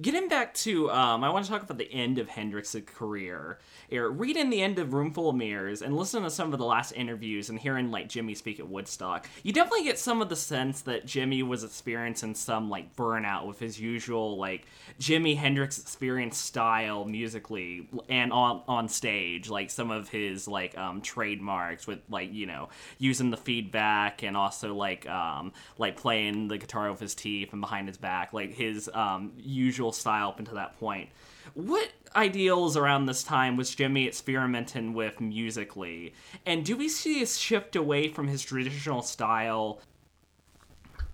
Getting 0.00 0.28
back 0.28 0.54
to, 0.54 0.90
um, 0.90 1.22
I 1.22 1.28
want 1.28 1.44
to 1.44 1.50
talk 1.50 1.62
about 1.62 1.76
the 1.76 1.92
end 1.92 2.18
of 2.18 2.28
Hendrix's 2.28 2.82
career. 2.86 3.58
reading 3.90 4.48
the 4.48 4.62
end 4.62 4.78
of 4.78 4.94
Roomful 4.94 5.28
of 5.28 5.36
Mirrors 5.36 5.82
and 5.82 5.94
listening 5.94 6.24
to 6.24 6.30
some 6.30 6.52
of 6.52 6.58
the 6.58 6.64
last 6.64 6.92
interviews 6.92 7.50
and 7.50 7.58
hearing 7.58 7.90
like 7.90 8.08
Jimi 8.08 8.34
speak 8.34 8.58
at 8.58 8.66
Woodstock, 8.66 9.28
you 9.42 9.52
definitely 9.52 9.84
get 9.84 9.98
some 9.98 10.22
of 10.22 10.30
the 10.30 10.36
sense 10.36 10.80
that 10.82 11.04
Jimi 11.04 11.46
was 11.46 11.62
experiencing 11.62 12.34
some 12.34 12.70
like 12.70 12.96
burnout 12.96 13.46
with 13.46 13.58
his 13.58 13.78
usual 13.78 14.38
like 14.38 14.66
Jimi 14.98 15.36
Hendrix 15.36 15.78
experience 15.78 16.38
style 16.38 17.04
musically 17.04 17.88
and 18.08 18.32
on 18.32 18.62
on 18.66 18.88
stage, 18.88 19.50
like 19.50 19.68
some 19.68 19.90
of 19.90 20.08
his 20.08 20.48
like 20.48 20.76
um, 20.78 21.02
trademarks 21.02 21.86
with 21.86 21.98
like 22.08 22.32
you 22.32 22.46
know 22.46 22.70
using 22.98 23.30
the 23.30 23.36
feedback 23.36 24.22
and 24.22 24.36
also 24.38 24.74
like 24.74 25.06
um, 25.08 25.52
like 25.76 25.96
playing 25.96 26.48
the 26.48 26.56
guitar 26.56 26.90
with 26.90 27.00
his 27.00 27.14
teeth 27.14 27.52
and 27.52 27.60
behind 27.60 27.88
his 27.88 27.98
back, 27.98 28.32
like 28.32 28.54
his 28.54 28.88
um, 28.94 29.32
usual 29.36 29.81
usual 29.82 29.92
style 29.92 30.28
up 30.28 30.38
until 30.38 30.54
that 30.54 30.78
point. 30.78 31.08
What 31.54 31.90
ideals 32.14 32.76
around 32.76 33.06
this 33.06 33.24
time 33.24 33.56
was 33.56 33.74
Jimi 33.74 34.06
experimenting 34.06 34.94
with 34.94 35.20
musically? 35.20 36.14
And 36.46 36.64
do 36.64 36.76
we 36.76 36.88
see 36.88 37.20
a 37.22 37.26
shift 37.26 37.74
away 37.74 38.08
from 38.08 38.28
his 38.28 38.42
traditional 38.42 39.02
style? 39.02 39.80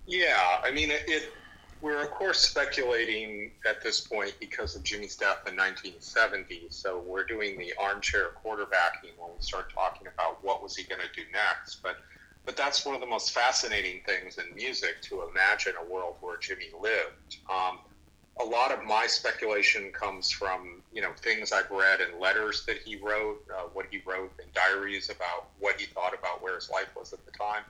Yeah, 0.07 0.61
I 0.62 0.70
mean, 0.70 0.90
it, 0.90 1.02
it 1.07 1.33
we're 1.81 2.02
of 2.02 2.11
course 2.11 2.40
speculating 2.40 3.52
at 3.66 3.83
this 3.83 4.00
point 4.00 4.35
because 4.38 4.76
of 4.76 4.83
Jimi's 4.83 5.16
death 5.16 5.46
in 5.46 5.57
1970. 5.57 6.66
So 6.68 7.02
we're 7.07 7.24
doing 7.24 7.57
the 7.57 7.72
armchair 7.81 8.33
quarterbacking 8.44 9.16
when 9.16 9.31
we 9.35 9.40
start 9.40 9.72
talking 9.72 10.09
about 10.09 10.44
what 10.44 10.62
was 10.62 10.76
he 10.76 10.83
going 10.85 11.00
to 11.00 11.12
do 11.14 11.26
next. 11.33 11.83
But 11.83 11.96
but 12.44 12.57
that's 12.57 12.85
one 12.87 12.94
of 12.94 13.00
the 13.00 13.07
most 13.07 13.33
fascinating 13.33 14.00
things 14.07 14.38
in 14.38 14.54
music 14.54 15.02
to 15.02 15.22
imagine 15.31 15.74
a 15.81 15.92
world 15.92 16.16
where 16.20 16.38
Jimi 16.38 16.72
lived. 16.81 17.38
Um, 17.50 17.78
a 18.40 18.44
lot 18.44 18.70
of 18.70 18.85
my 18.85 19.07
speculation 19.07 19.90
comes 19.92 20.31
from 20.31 20.83
you 20.92 21.03
know 21.03 21.12
things 21.16 21.53
I've 21.53 21.70
read 21.70 22.01
and 22.01 22.20
letters 22.20 22.64
that 22.66 22.79
he 22.79 22.96
wrote, 22.96 23.42
uh, 23.53 23.68
what 23.72 23.87
he 23.90 24.01
wrote 24.07 24.33
in 24.38 24.46
diaries 24.55 25.11
about 25.11 25.48
what 25.59 25.81
he 25.81 25.87
thought 25.87 26.14
about 26.14 26.42
where 26.42 26.55
his 26.55 26.70
life 26.70 26.88
was 26.96 27.12
at 27.12 27.24
the 27.27 27.33
time. 27.33 27.62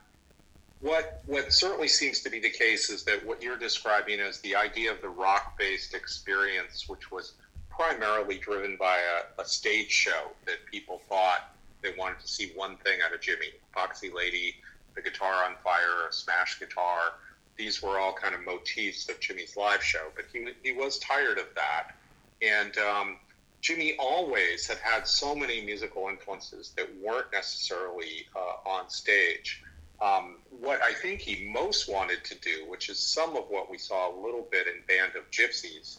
What 0.81 1.21
what 1.25 1.51
certainly 1.51 1.87
seems 1.87 2.21
to 2.21 2.29
be 2.29 2.39
the 2.39 2.49
case 2.49 2.89
is 2.89 3.03
that 3.03 3.25
what 3.25 3.41
you're 3.41 3.57
describing 3.57 4.19
is 4.19 4.39
the 4.41 4.55
idea 4.55 4.91
of 4.91 5.01
the 5.01 5.09
rock-based 5.09 5.93
experience, 5.93 6.87
which 6.87 7.11
was 7.11 7.33
primarily 7.69 8.37
driven 8.37 8.77
by 8.77 8.97
a, 8.97 9.41
a 9.41 9.45
stage 9.45 9.89
show 9.89 10.31
that 10.45 10.57
people 10.71 11.01
thought 11.09 11.55
they 11.81 11.93
wanted 11.97 12.19
to 12.19 12.27
see 12.27 12.51
one 12.55 12.77
thing 12.77 12.99
out 13.05 13.13
of 13.13 13.21
Jimi: 13.21 13.53
Foxy 13.73 14.11
Lady, 14.11 14.55
the 14.95 15.01
guitar 15.01 15.45
on 15.45 15.55
fire, 15.63 16.07
a 16.09 16.13
smash 16.13 16.59
guitar 16.59 17.13
these 17.59 17.83
were 17.83 17.99
all 17.99 18.13
kind 18.13 18.33
of 18.33 18.43
motifs 18.45 19.09
of 19.09 19.19
Jimi's 19.19 19.57
live 19.57 19.83
show, 19.83 20.07
but 20.15 20.25
he, 20.31 20.47
he 20.63 20.71
was 20.71 20.97
tired 20.97 21.37
of 21.37 21.45
that. 21.55 21.93
And 22.41 22.75
um, 22.77 23.17
Jimi 23.61 23.95
always 23.99 24.65
had 24.65 24.77
had 24.77 25.05
so 25.05 25.35
many 25.35 25.61
musical 25.61 26.07
influences 26.07 26.71
that 26.77 26.87
weren't 27.03 27.31
necessarily 27.33 28.25
uh, 28.33 28.69
on 28.69 28.89
stage. 28.89 29.61
Um, 30.01 30.37
what 30.61 30.81
I 30.81 30.93
think 30.93 31.19
he 31.19 31.51
most 31.53 31.91
wanted 31.91 32.23
to 32.23 32.35
do, 32.35 32.65
which 32.69 32.87
is 32.87 32.97
some 32.97 33.35
of 33.35 33.43
what 33.49 33.69
we 33.69 33.77
saw 33.77 34.09
a 34.09 34.15
little 34.15 34.47
bit 34.49 34.65
in 34.67 34.81
Band 34.87 35.17
of 35.17 35.29
Gypsys, 35.29 35.97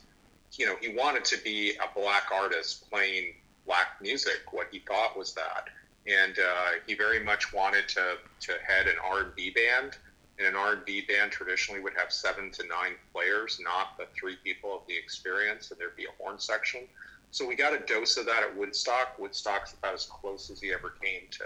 you 0.55 0.65
know, 0.65 0.77
he 0.81 0.89
wanted 0.97 1.27
to 1.27 1.37
be 1.45 1.75
a 1.75 2.01
black 2.01 2.25
artist 2.33 2.91
playing 2.91 3.35
black 3.67 4.01
music. 4.01 4.41
What 4.51 4.69
he 4.73 4.79
thought 4.79 5.17
was 5.17 5.35
that, 5.35 5.69
and 6.07 6.39
uh, 6.39 6.71
he 6.87 6.95
very 6.95 7.23
much 7.23 7.53
wanted 7.53 7.87
to 7.89 8.17
to 8.41 8.53
head 8.67 8.87
an 8.87 8.97
R 9.05 9.21
and 9.21 9.35
B 9.35 9.51
band 9.51 9.99
and 10.41 10.49
an 10.49 10.57
R&B 10.57 11.03
band 11.03 11.31
traditionally 11.31 11.81
would 11.81 11.93
have 11.97 12.11
seven 12.11 12.51
to 12.53 12.63
nine 12.67 12.95
players, 13.13 13.61
not 13.63 13.99
the 13.99 14.07
three 14.19 14.37
people 14.43 14.75
of 14.75 14.81
the 14.89 14.97
experience, 14.97 15.71
and 15.71 15.79
there'd 15.79 15.97
be 15.97 16.07
a 16.07 16.23
horn 16.23 16.39
section. 16.39 16.81
So 17.31 17.47
we 17.47 17.55
got 17.55 17.75
a 17.75 17.79
dose 17.81 18.17
of 18.17 18.27
that 18.27 18.43
at 18.43 18.57
Woodstock. 18.57 19.19
Woodstock's 19.19 19.75
about 19.75 19.95
as 19.95 20.07
close 20.07 20.51
as 20.51 20.61
he 20.61 20.73
ever 20.73 20.95
came 21.03 21.29
to 21.33 21.45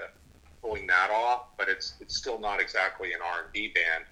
pulling 0.62 0.86
that 0.86 1.10
off, 1.10 1.48
but 1.58 1.68
it's 1.68 1.94
it's 2.00 2.16
still 2.16 2.38
not 2.38 2.60
exactly 2.60 3.12
an 3.12 3.20
R&B 3.20 3.74
band. 3.74 4.04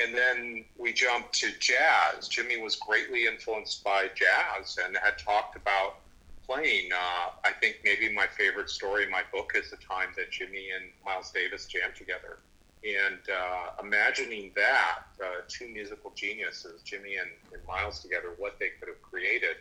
And 0.00 0.16
then 0.16 0.64
we 0.76 0.92
jumped 0.92 1.34
to 1.34 1.52
jazz. 1.60 2.28
Jimi 2.28 2.60
was 2.60 2.76
greatly 2.76 3.26
influenced 3.26 3.84
by 3.84 4.08
jazz 4.14 4.78
and 4.84 4.96
had 4.96 5.18
talked 5.18 5.54
about 5.54 5.98
playing. 6.44 6.90
Uh, 6.92 7.30
I 7.44 7.52
think 7.60 7.76
maybe 7.84 8.12
my 8.12 8.26
favorite 8.26 8.70
story 8.70 9.04
in 9.04 9.10
my 9.10 9.22
book 9.32 9.52
is 9.54 9.70
the 9.70 9.76
time 9.76 10.08
that 10.16 10.32
Jimi 10.32 10.74
and 10.74 10.90
Miles 11.04 11.30
Davis 11.30 11.66
jammed 11.66 11.94
together 11.94 12.38
and 12.84 13.18
uh, 13.30 13.82
imagining 13.82 14.52
that 14.54 15.04
uh, 15.22 15.40
two 15.48 15.68
musical 15.68 16.12
geniuses, 16.14 16.82
Jimi 16.84 17.20
and, 17.20 17.30
and, 17.52 17.66
Miles 17.66 18.00
together, 18.00 18.34
what 18.36 18.58
they 18.58 18.70
could 18.78 18.88
have 18.88 19.00
created, 19.00 19.56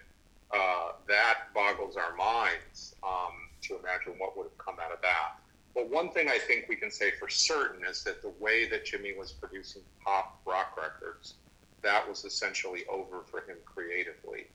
uh, 0.54 0.92
that 1.08 1.54
boggles 1.56 1.96
our 1.96 2.14
minds 2.16 2.96
um, 3.02 3.32
to 3.62 3.80
imagine 3.80 4.14
what 4.18 4.36
would 4.36 4.44
have 4.44 4.58
come 4.58 4.76
out 4.84 4.92
of 4.92 5.02
that. 5.02 5.40
But 5.74 5.90
one 5.90 6.10
thing 6.10 6.28
I 6.30 6.38
think 6.38 6.66
we 6.68 6.76
can 6.76 6.92
say 6.92 7.12
for 7.12 7.30
certain 7.30 7.86
is 7.86 8.04
that 8.04 8.22
the 8.22 8.34
way 8.40 8.68
that 8.68 8.86
Jimi 8.86 9.18
was 9.18 9.32
producing 9.32 9.84
pop 10.04 10.42
rock 10.46 10.78
records, 10.78 11.36
that 11.82 12.08
was 12.08 12.26
essentially 12.26 12.84
over 12.92 13.22
for 13.26 13.40
him 13.40 13.58
creatively. 13.66 14.48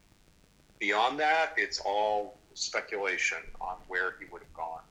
Beyond 0.79 1.19
that, 1.21 1.55
it's 1.57 1.81
all 1.81 2.39
speculation 2.55 3.39
on 3.61 3.77
where 3.89 4.15
he 4.21 4.27
would 4.31 4.43
have 4.43 4.55
gone 4.55 4.83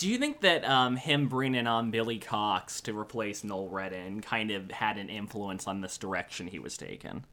Do 0.00 0.08
you 0.08 0.16
think 0.16 0.40
that 0.40 0.64
um, 0.64 0.96
him 0.96 1.28
bringing 1.28 1.66
on 1.66 1.90
Billy 1.90 2.18
Cox 2.18 2.80
to 2.82 2.98
replace 2.98 3.44
Noel 3.44 3.68
Redding 3.68 4.22
kind 4.22 4.50
of 4.50 4.70
had 4.70 4.96
an 4.96 5.10
influence 5.10 5.66
on 5.66 5.82
this 5.82 5.98
direction 5.98 6.46
he 6.46 6.58
was 6.58 6.78
taking? 6.78 7.24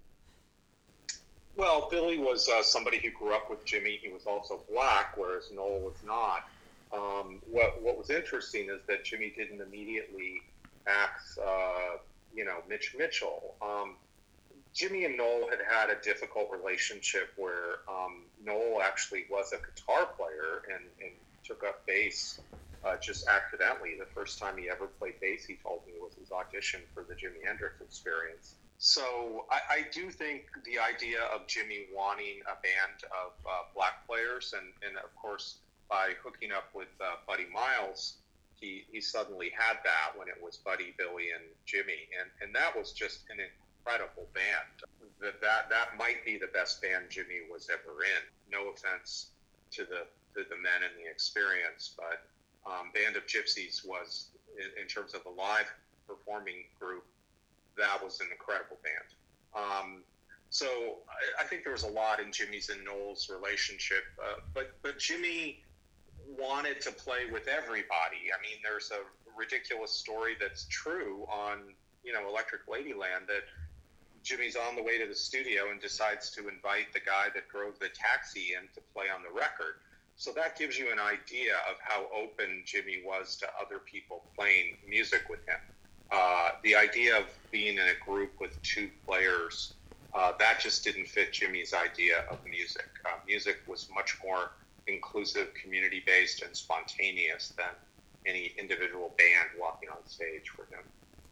Well, 1.56 1.88
Billy 1.90 2.18
was 2.18 2.50
uh, 2.50 2.62
somebody 2.62 2.98
who 2.98 3.10
grew 3.12 3.34
up 3.34 3.50
with 3.50 3.66
Jimi. 3.66 4.00
He 4.02 4.10
was 4.10 4.26
also 4.26 4.60
black, 4.70 5.16
whereas 5.16 5.50
Noel 5.56 5.80
was 5.80 5.96
not. 6.06 6.50
Um, 6.92 7.42
what 7.50 7.82
What 7.82 7.98
was 7.98 8.10
interesting 8.10 8.68
is 8.70 8.82
that 8.88 9.06
Jimi 9.06 9.34
didn't 9.34 9.62
immediately 9.62 10.42
axe, 10.88 11.38
uh, 11.38 12.00
you 12.36 12.44
know, 12.44 12.58
Mitch 12.68 12.94
Mitchell. 13.00 13.56
Um, 13.62 13.96
Jimi 14.76 15.06
and 15.06 15.16
Noel 15.16 15.48
had 15.50 15.60
had 15.66 15.90
a 15.90 16.02
difficult 16.02 16.50
relationship 16.52 17.32
where 17.38 17.80
um, 17.88 18.24
Noel 18.46 18.82
actually 18.82 19.24
was 19.32 19.54
a 19.54 19.56
guitar 19.56 20.08
player 20.18 20.64
and, 20.70 20.84
and 21.02 21.14
took 21.48 21.64
up 21.64 21.86
bass 21.88 22.42
uh, 22.86 22.98
just 23.02 23.28
accidentally. 23.28 23.96
The 23.98 24.12
first 24.14 24.38
time 24.38 24.58
he 24.58 24.70
ever 24.70 24.88
played 25.00 25.20
bass, 25.22 25.46
he 25.46 25.56
told 25.64 25.82
me, 25.88 25.94
was 26.00 26.14
his 26.20 26.32
audition 26.32 26.82
for 26.94 27.04
the 27.08 27.16
Jimi 27.16 27.46
Hendrix 27.46 27.82
experience. 27.82 28.56
So 28.78 29.46
I, 29.50 29.60
I 29.78 29.80
do 29.92 30.12
think 30.12 30.46
the 30.66 30.78
idea 30.78 31.24
of 31.34 31.48
Jimi 31.48 31.90
wanting 31.96 32.42
a 32.46 32.56
band 32.62 33.02
of 33.10 33.34
uh, 33.46 33.66
black 33.74 34.06
players, 34.06 34.54
and, 34.56 34.68
and 34.88 34.98
of 34.98 35.16
course, 35.16 35.58
by 35.90 36.12
hooking 36.22 36.52
up 36.52 36.70
with 36.76 36.92
uh, 37.02 37.16
Buddy 37.26 37.48
Miles, 37.52 38.18
he, 38.60 38.86
he 38.92 39.02
suddenly 39.02 39.52
had 39.58 39.78
that 39.84 40.18
when 40.18 40.28
it 40.28 40.38
was 40.42 40.58
Buddy, 40.58 40.94
Billy, 40.98 41.34
and 41.34 41.46
Jimi. 41.66 42.10
And, 42.20 42.30
and 42.42 42.54
that 42.56 42.76
was 42.76 42.92
just 42.92 43.22
an 43.30 43.38
incredible 43.40 44.28
band. 44.34 44.92
That, 45.22 45.42
that, 45.42 45.70
that 45.70 45.98
might 45.98 46.26
be 46.26 46.38
the 46.38 46.52
best 46.54 46.82
band 46.82 47.10
Jimi 47.10 47.50
was 47.52 47.70
ever 47.72 48.04
in. 48.04 48.22
No 48.52 48.70
offense 48.70 49.32
to 49.72 49.86
the, 49.86 50.06
to 50.38 50.46
the 50.48 50.56
men 50.56 50.86
and 50.86 50.94
the 51.02 51.10
experience, 51.10 51.98
but 51.98 52.30
um, 52.70 52.92
Band 52.94 53.16
of 53.16 53.26
Gypsys 53.26 53.86
was, 53.86 54.30
in, 54.56 54.70
in, 54.82 54.88
terms 54.88 55.14
of 55.14 55.26
a 55.26 55.34
live 55.34 55.66
performing 56.06 56.70
group, 56.80 57.06
that 57.78 58.04
was 58.04 58.22
an 58.22 58.28
incredible 58.32 58.78
band. 58.86 59.10
Um, 59.56 60.04
so 60.50 60.68
I, 61.10 61.44
I, 61.44 61.48
think 61.48 61.64
there 61.64 61.74
was 61.74 61.84
a 61.84 61.90
lot 61.90 62.20
in 62.20 62.28
Jimi's 62.28 62.70
and 62.70 62.84
Noel's 62.86 63.30
relationship, 63.30 64.04
uh, 64.22 64.40
but 64.54 64.78
but 64.82 65.00
Jimi 65.00 65.58
wanted 66.38 66.82
to 66.82 66.92
play 66.92 67.30
with 67.32 67.48
everybody. 67.48 68.32
I 68.32 68.42
mean, 68.42 68.60
there's 68.64 68.92
a 68.92 69.02
ridiculous 69.38 69.92
story 69.92 70.36
that's 70.40 70.66
true 70.70 71.26
on 71.32 71.60
you 72.04 72.14
know 72.14 72.28
Electric 72.30 72.68
Ladyland 72.68 73.28
that 73.28 73.44
Jimi's 74.24 74.56
on 74.56 74.76
the 74.76 74.84
way 74.84 74.98
to 74.98 75.08
the 75.08 75.16
studio 75.16 75.72
and 75.72 75.80
decides 75.80 76.32
to 76.32 76.50
invite 76.50 76.92
the 76.94 77.00
guy 77.00 77.28
that 77.34 77.48
drove 77.50 77.80
the 77.80 77.90
taxi 77.90 78.54
in 78.60 78.68
to 78.76 78.82
play 78.94 79.06
on 79.14 79.24
the 79.24 79.32
record. 79.32 79.80
So 80.18 80.32
that 80.36 80.58
gives 80.58 80.80
you 80.80 80.92
an 80.92 80.98
idea 81.00 81.54
of 81.70 81.78
how 81.80 82.08
open 82.16 82.64
Jimi 82.66 83.06
was 83.06 83.38
to 83.38 83.48
other 83.64 83.80
people 83.80 84.24
playing 84.36 84.74
music 84.90 85.22
with 85.30 85.40
him. 85.48 85.60
Uh, 86.12 86.50
the 86.64 86.76
idea 86.76 87.16
of 87.18 87.26
being 87.52 87.76
in 87.76 87.84
a 87.84 88.04
group 88.04 88.32
with 88.40 88.60
two 88.64 88.90
players, 89.06 89.76
uh, 90.16 90.32
that 90.40 90.60
just 90.60 90.84
didn't 90.84 91.08
fit 91.08 91.34
Jimi's 91.34 91.72
idea 91.72 92.24
of 92.32 92.40
music. 92.50 92.88
Uh, 93.06 93.20
music 93.28 93.58
was 93.68 93.88
much 93.94 94.18
more 94.26 94.52
inclusive, 94.88 95.50
community 95.62 96.02
based, 96.08 96.42
and 96.42 96.56
spontaneous 96.56 97.54
than 97.56 97.68
any 98.26 98.54
individual 98.58 99.14
band 99.20 99.50
walking 99.60 99.90
on 99.90 100.04
stage 100.06 100.50
for 100.56 100.64
him. 100.64 100.84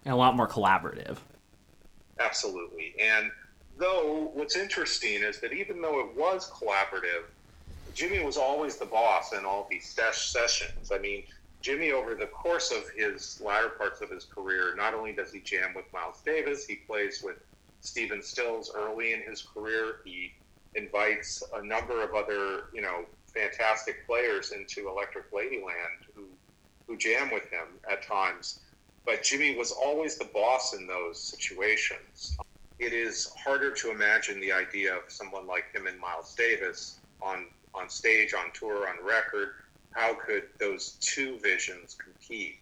And 0.03 0.13
a 0.13 0.17
lot 0.17 0.35
more 0.35 0.47
collaborative. 0.47 1.17
Absolutely. 2.19 2.93
And 3.01 3.31
though 3.79 4.29
what's 4.35 4.55
interesting 4.55 5.23
is 5.23 5.41
that 5.41 5.53
even 5.53 5.81
though 5.81 6.01
it 6.01 6.15
was 6.15 6.51
collaborative, 6.51 7.25
Jimi 7.95 8.23
was 8.23 8.37
always 8.37 8.75
the 8.75 8.85
boss 8.85 9.31
in 9.31 9.45
all 9.45 9.67
these 9.69 9.87
sessions. 9.87 10.91
I 10.91 10.97
mean, 10.97 11.23
Jimi, 11.63 11.93
over 11.93 12.13
the 12.13 12.27
course 12.27 12.71
of 12.71 12.83
his 12.95 13.41
latter 13.43 13.69
parts 13.69 14.01
of 14.01 14.09
his 14.09 14.25
career, 14.25 14.75
not 14.75 14.93
only 14.93 15.13
does 15.13 15.31
he 15.31 15.39
jam 15.39 15.73
with 15.73 15.85
Miles 15.93 16.21
Davis, 16.25 16.65
he 16.65 16.75
plays 16.75 17.21
with 17.23 17.37
Stephen 17.79 18.21
Stills 18.21 18.71
early 18.75 19.13
in 19.13 19.21
his 19.21 19.41
career. 19.41 19.97
He 20.03 20.31
invites 20.75 21.41
a 21.55 21.65
number 21.65 22.03
of 22.03 22.13
other, 22.13 22.65
you 22.73 22.81
know, 22.81 23.05
fantastic 23.33 24.05
players 24.05 24.51
into 24.51 24.89
Electric 24.89 25.31
Ladyland 25.31 26.03
who 26.13 26.25
who 26.87 26.97
jam 26.97 27.31
with 27.31 27.49
him 27.49 27.79
at 27.89 28.05
times. 28.05 28.59
But 29.05 29.23
Jimi 29.23 29.57
was 29.57 29.71
always 29.71 30.17
the 30.17 30.29
boss 30.33 30.73
in 30.73 30.85
those 30.85 31.19
situations. 31.21 32.37
It 32.77 32.93
is 32.93 33.31
harder 33.43 33.71
to 33.71 33.91
imagine 33.91 34.39
the 34.39 34.51
idea 34.51 34.95
of 34.95 35.03
someone 35.07 35.47
like 35.47 35.73
him 35.73 35.87
and 35.87 35.99
Miles 35.99 36.35
Davis 36.35 36.99
on 37.21 37.47
on 37.75 37.89
stage, 37.89 38.33
on 38.33 38.51
tour, 38.53 38.87
on 38.87 39.05
record. 39.05 39.49
How 39.91 40.13
could 40.13 40.43
those 40.59 40.97
two 41.01 41.37
visions 41.39 41.95
compete? 41.95 42.59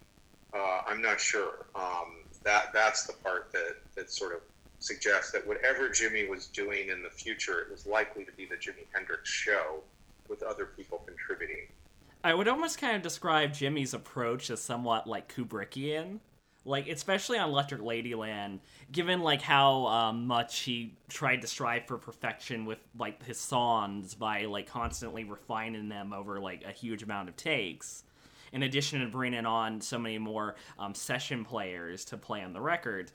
Uh, 0.54 0.82
I'm 0.88 1.02
not 1.02 1.20
sure. 1.20 1.66
Um, 1.76 2.24
that 2.44 2.74
that's 2.74 3.06
the 3.06 3.14
part 3.14 3.52
that 3.54 3.78
that 3.96 4.12
sort 4.12 4.34
of 4.34 4.42
suggests 4.80 5.32
that 5.32 5.48
whatever 5.48 5.90
Jimi 5.90 6.30
was 6.30 6.48
doing 6.48 6.90
in 6.90 7.02
the 7.02 7.10
future, 7.10 7.62
it 7.62 7.72
was 7.72 7.86
likely 7.88 8.26
to 8.26 8.32
be 8.34 8.46
the 8.46 8.56
Jimi 8.56 8.86
Hendrix 8.94 9.30
show 9.30 9.82
with 10.28 10.44
other 10.44 10.66
people 10.66 11.02
contributing. 11.06 11.68
I 12.24 12.34
would 12.34 12.48
almost 12.48 12.80
kind 12.80 12.96
of 12.96 13.02
describe 13.02 13.52
Jimi's 13.52 13.94
approach 13.94 14.50
as 14.50 14.62
somewhat 14.62 15.08
like 15.08 15.34
Kubrickian 15.34 16.20
like 16.66 16.88
especially 16.88 17.38
on 17.38 17.50
Electric 17.50 17.82
Ladyland, 17.82 18.60
given 18.92 19.22
like 19.22 19.42
how 19.42 19.86
um, 19.88 20.28
much 20.28 20.60
he 20.60 20.94
tried 21.10 21.42
to 21.42 21.48
strive 21.48 21.86
for 21.88 21.98
perfection 21.98 22.66
with 22.66 22.80
like 22.98 23.24
his 23.26 23.40
songs 23.40 24.14
by 24.14 24.46
like 24.46 24.68
constantly 24.68 25.24
refining 25.24 25.90
them 25.90 26.14
over 26.14 26.40
like 26.40 26.64
a 26.64 26.72
huge 26.72 27.04
amount 27.04 27.30
of 27.30 27.36
takes. 27.36 28.04
In 28.54 28.62
addition 28.62 29.02
to 29.02 29.08
bringing 29.08 29.48
on 29.48 29.82
so 29.82 29.98
many 29.98 30.20
more 30.20 30.56
um, 30.78 30.94
session 30.94 31.44
players 31.44 32.06
to 32.06 32.18
play 32.18 32.44
on 32.44 32.54
the 32.54 32.62
record, 32.62 33.12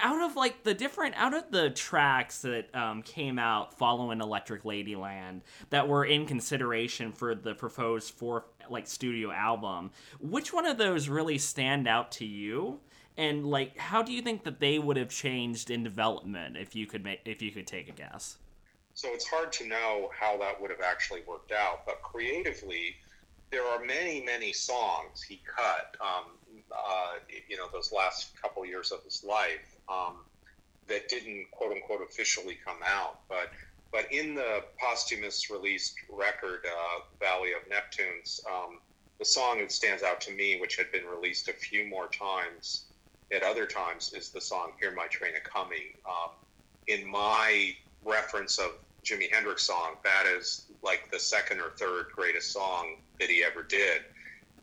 out 0.00 0.22
of 0.22 0.36
like 0.36 0.64
the 0.64 0.74
different 0.74 1.14
out 1.16 1.34
of 1.34 1.50
the 1.50 1.70
tracks 1.70 2.42
that 2.42 2.74
um, 2.74 3.02
came 3.02 3.38
out 3.38 3.76
following 3.76 4.20
Electric 4.20 4.62
Ladyland 4.62 5.40
that 5.70 5.88
were 5.88 6.04
in 6.04 6.26
consideration 6.26 7.12
for 7.12 7.34
the 7.34 7.54
proposed 7.54 8.14
fourth 8.14 8.44
like 8.70 8.86
studio 8.86 9.30
album, 9.30 9.90
which 10.20 10.52
one 10.52 10.66
of 10.66 10.78
those 10.78 11.08
really 11.08 11.38
stand 11.38 11.86
out 11.86 12.12
to 12.12 12.24
you? 12.24 12.80
And 13.16 13.46
like, 13.46 13.76
how 13.76 14.02
do 14.02 14.12
you 14.12 14.22
think 14.22 14.44
that 14.44 14.60
they 14.60 14.78
would 14.78 14.96
have 14.96 15.10
changed 15.10 15.70
in 15.70 15.82
development 15.82 16.56
if 16.56 16.74
you 16.74 16.86
could 16.86 17.04
make 17.04 17.20
if 17.24 17.42
you 17.42 17.50
could 17.50 17.66
take 17.66 17.88
a 17.88 17.92
guess? 17.92 18.38
So 18.94 19.08
it's 19.12 19.26
hard 19.28 19.52
to 19.54 19.66
know 19.66 20.10
how 20.18 20.36
that 20.38 20.60
would 20.60 20.70
have 20.70 20.80
actually 20.80 21.22
worked 21.26 21.52
out, 21.52 21.86
but 21.86 22.02
creatively, 22.02 22.96
there 23.50 23.64
are 23.64 23.84
many 23.84 24.22
many 24.22 24.52
songs 24.52 25.22
he 25.22 25.40
cut. 25.44 25.96
Um, 26.00 26.32
uh, 26.72 27.14
you 27.48 27.56
know, 27.56 27.66
those 27.72 27.92
last 27.92 28.40
couple 28.40 28.64
years 28.64 28.92
of 28.92 29.02
his 29.04 29.24
life 29.24 29.76
um, 29.88 30.18
that 30.86 31.08
didn't 31.08 31.50
quote 31.50 31.72
unquote 31.72 32.00
officially 32.08 32.58
come 32.64 32.78
out, 32.84 33.20
but 33.28 33.50
but 33.92 34.12
in 34.12 34.34
the 34.34 34.64
posthumous 34.78 35.50
released 35.50 35.94
record, 36.10 36.60
uh, 36.66 37.00
Valley 37.18 37.50
of 37.52 37.68
Neptunes, 37.68 38.40
um, 38.50 38.78
the 39.18 39.24
song 39.24 39.58
that 39.58 39.72
stands 39.72 40.02
out 40.02 40.20
to 40.22 40.32
me, 40.32 40.60
which 40.60 40.76
had 40.76 40.90
been 40.92 41.04
released 41.04 41.48
a 41.48 41.52
few 41.52 41.86
more 41.86 42.08
times 42.08 42.86
at 43.32 43.42
other 43.42 43.66
times, 43.66 44.12
is 44.14 44.30
the 44.30 44.40
song 44.40 44.72
"Hear 44.80 44.92
My 44.92 45.06
Train 45.08 45.32
a 45.36 45.40
Coming." 45.40 45.94
Um, 46.08 46.30
in 46.86 47.06
my 47.06 47.74
reference 48.04 48.58
of 48.58 48.72
Jimi 49.04 49.30
Hendrix 49.30 49.64
song, 49.64 49.96
that 50.04 50.26
is 50.26 50.66
like 50.82 51.10
the 51.10 51.18
second 51.18 51.60
or 51.60 51.70
third 51.70 52.06
greatest 52.14 52.52
song 52.52 52.96
that 53.18 53.28
he 53.28 53.44
ever 53.44 53.62
did. 53.62 54.02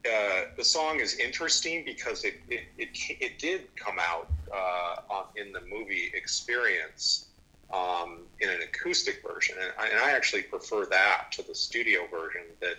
Uh, 0.06 0.46
the 0.56 0.64
song 0.64 1.00
is 1.00 1.18
interesting 1.18 1.84
because 1.86 2.24
it 2.24 2.36
it, 2.50 2.64
it, 2.78 2.90
it 3.20 3.40
did 3.40 3.76
come 3.76 3.98
out 4.00 4.32
uh, 4.54 5.24
in 5.36 5.52
the 5.52 5.62
movie 5.70 6.12
Experience 6.14 7.27
um, 7.74 8.28
in 8.40 8.50
an 8.50 8.60
acoustic 8.62 9.22
version, 9.28 9.56
and 9.62 9.72
I, 9.78 9.90
and 9.90 10.00
I, 10.00 10.12
actually 10.12 10.44
prefer 10.44 10.86
that 10.86 11.26
to 11.34 11.44
the 11.44 11.54
studio 11.54 12.02
version 12.10 12.44
that 12.62 12.78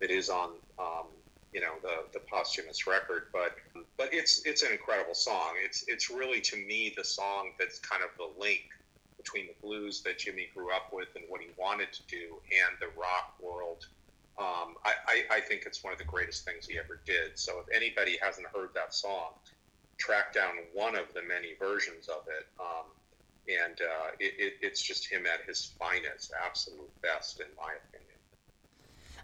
that 0.00 0.10
is 0.10 0.28
on 0.28 0.50
um, 0.78 1.06
you 1.52 1.60
know 1.60 1.72
the 1.82 2.04
the 2.12 2.20
posthumous 2.30 2.86
record. 2.86 3.24
But 3.32 3.56
but 3.96 4.12
it's 4.12 4.44
it's 4.44 4.62
an 4.62 4.72
incredible 4.72 5.14
song. 5.14 5.54
It's 5.64 5.84
it's 5.88 6.10
really 6.10 6.40
to 6.42 6.56
me 6.56 6.92
the 6.96 7.04
song 7.04 7.52
that's 7.58 7.78
kind 7.78 8.02
of 8.02 8.10
the 8.18 8.40
link 8.40 8.60
between 9.16 9.46
the 9.46 9.54
blues 9.66 10.02
that 10.02 10.18
Jimi 10.18 10.52
grew 10.54 10.70
up 10.70 10.92
with 10.92 11.08
and 11.16 11.24
what 11.28 11.40
he 11.40 11.48
wanted 11.58 11.92
to 11.92 12.02
do 12.06 12.36
and 12.52 12.76
the 12.80 12.88
rock 13.00 13.34
world. 13.40 13.86
Um, 14.38 14.76
I, 14.84 14.92
I, 15.08 15.36
I 15.36 15.40
think 15.40 15.62
it's 15.64 15.82
one 15.82 15.94
of 15.94 15.98
the 15.98 16.04
greatest 16.04 16.44
things 16.44 16.66
he 16.66 16.78
ever 16.78 17.00
did. 17.06 17.38
So 17.38 17.58
if 17.58 17.74
anybody 17.74 18.18
hasn't 18.20 18.46
heard 18.54 18.68
that 18.74 18.92
song, 18.92 19.32
track 19.96 20.34
down 20.34 20.52
one 20.74 20.94
of 20.94 21.06
the 21.14 21.22
many 21.22 21.56
versions 21.58 22.08
of 22.08 22.28
it. 22.28 22.46
Um, 22.60 22.86
and 23.48 23.80
uh, 23.80 24.10
it, 24.18 24.34
it, 24.38 24.52
it's 24.62 24.82
just 24.82 25.06
him 25.06 25.24
at 25.26 25.46
his 25.46 25.72
finest, 25.78 26.32
absolute 26.44 26.90
best, 27.02 27.40
in 27.40 27.46
my 27.56 27.72
opinion. 27.88 28.06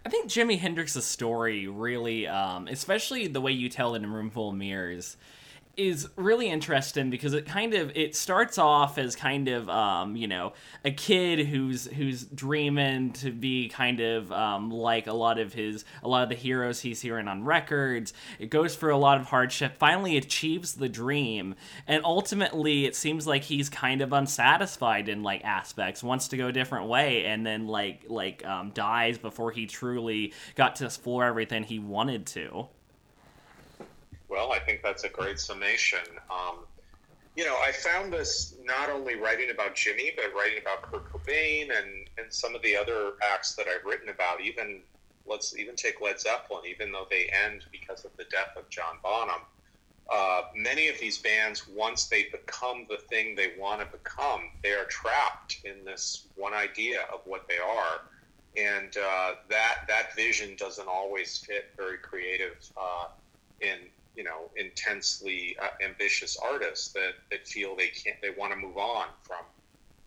I 0.05 0.09
think 0.09 0.29
Jimi 0.29 0.59
Hendrix's 0.59 1.05
story 1.05 1.67
really, 1.67 2.27
um, 2.27 2.67
especially 2.67 3.27
the 3.27 3.41
way 3.41 3.51
you 3.51 3.69
tell 3.69 3.95
it 3.95 3.99
in 3.99 4.05
a 4.05 4.07
Room 4.09 4.29
Full 4.29 4.49
of 4.49 4.55
Mirrors, 4.55 5.15
is 5.75 6.07
really 6.15 6.49
interesting 6.49 7.09
because 7.09 7.33
it 7.33 7.47
kind 7.47 7.73
of 7.73 7.91
it 7.95 8.15
starts 8.15 8.59
off 8.59 8.99
as 8.99 9.15
kind 9.15 9.47
of 9.47 9.67
um, 9.69 10.15
you 10.15 10.27
know 10.27 10.53
a 10.85 10.91
kid 10.91 11.47
who's 11.47 11.87
who's 11.87 12.25
dreaming 12.25 13.11
to 13.11 13.31
be 13.31 13.69
kind 13.69 13.99
of 13.99 14.31
um, 14.31 14.69
like 14.69 15.07
a 15.07 15.13
lot 15.13 15.39
of 15.39 15.53
his 15.53 15.83
a 16.03 16.07
lot 16.07 16.23
of 16.23 16.29
the 16.29 16.35
heroes 16.35 16.81
he's 16.81 17.01
hearing 17.01 17.27
on 17.27 17.43
records. 17.43 18.13
It 18.37 18.51
goes 18.51 18.75
through 18.75 18.95
a 18.95 18.97
lot 18.97 19.19
of 19.19 19.27
hardship, 19.27 19.77
finally 19.77 20.15
achieves 20.15 20.75
the 20.75 20.89
dream, 20.89 21.55
and 21.87 22.03
ultimately 22.05 22.85
it 22.85 22.95
seems 22.95 23.25
like 23.25 23.43
he's 23.43 23.69
kind 23.69 24.01
of 24.01 24.13
unsatisfied 24.13 25.09
in 25.09 25.23
like 25.23 25.43
aspects, 25.43 26.03
wants 26.03 26.27
to 26.29 26.37
go 26.37 26.47
a 26.47 26.51
different 26.51 26.87
way, 26.87 27.25
and 27.25 27.45
then 27.45 27.67
like 27.67 28.03
like 28.07 28.45
um, 28.45 28.69
dies 28.75 29.17
before 29.17 29.51
he 29.51 29.65
truly 29.65 30.33
got 30.55 30.75
to 30.75 30.85
explore 30.85 31.23
everything 31.23 31.63
he 31.63 31.79
wanted 31.79 32.27
to. 32.27 32.67
Well, 34.33 34.51
I 34.51 34.57
think 34.57 34.79
that's 34.83 35.03
a 35.03 35.09
great 35.09 35.39
summation. 35.39 35.99
Um, 36.31 36.65
you 37.35 37.45
know, 37.45 37.55
I 37.63 37.71
found 37.71 38.11
this 38.11 38.55
not 38.65 38.89
only 38.89 39.13
writing 39.13 39.51
about 39.51 39.75
Jimi, 39.75 40.09
but 40.15 40.33
writing 40.35 40.57
about 40.59 40.81
Kurt 40.81 41.03
Cobain 41.13 41.65
and, 41.65 42.09
and 42.17 42.33
some 42.33 42.55
of 42.55 42.63
the 42.63 42.75
other 42.75 43.11
acts 43.31 43.53
that 43.53 43.67
I've 43.67 43.85
written 43.85 44.09
about. 44.09 44.41
Even 44.41 44.81
let's 45.27 45.55
even 45.55 45.75
take 45.75 46.01
Led 46.01 46.19
Zeppelin, 46.19 46.63
even 46.67 46.91
though 46.91 47.05
they 47.11 47.29
end 47.45 47.61
because 47.71 48.05
of 48.05 48.11
the 48.17 48.25
death 48.31 48.57
of 48.57 48.67
John 48.71 48.95
Bonham. 49.03 49.41
Uh, 50.11 50.41
many 50.55 50.87
of 50.87 50.99
these 50.99 51.19
bands, 51.19 51.65
once 51.69 52.07
they 52.07 52.25
become 52.31 52.87
the 52.89 52.97
thing 53.11 53.35
they 53.35 53.51
want 53.59 53.81
to 53.81 53.87
become, 53.95 54.41
they 54.63 54.71
are 54.71 54.85
trapped 54.85 55.57
in 55.63 55.85
this 55.85 56.29
one 56.35 56.55
idea 56.55 57.01
of 57.13 57.19
what 57.25 57.45
they 57.47 57.59
are, 57.59 58.01
and 58.57 58.97
uh, 58.97 59.33
that 59.51 59.75
that 59.87 60.15
vision 60.15 60.55
doesn't 60.57 60.87
always 60.87 61.37
fit 61.37 61.65
very 61.77 61.97
creative 61.99 62.55
uh, 62.75 63.05
in 63.61 63.77
you 64.15 64.23
know 64.23 64.51
intensely 64.57 65.55
uh, 65.61 65.67
ambitious 65.85 66.37
artists 66.43 66.91
that, 66.93 67.13
that 67.31 67.47
feel 67.47 67.75
they 67.75 67.87
can't 67.89 68.17
they 68.21 68.31
want 68.37 68.53
to 68.53 68.59
move 68.59 68.77
on 68.77 69.07
from 69.23 69.45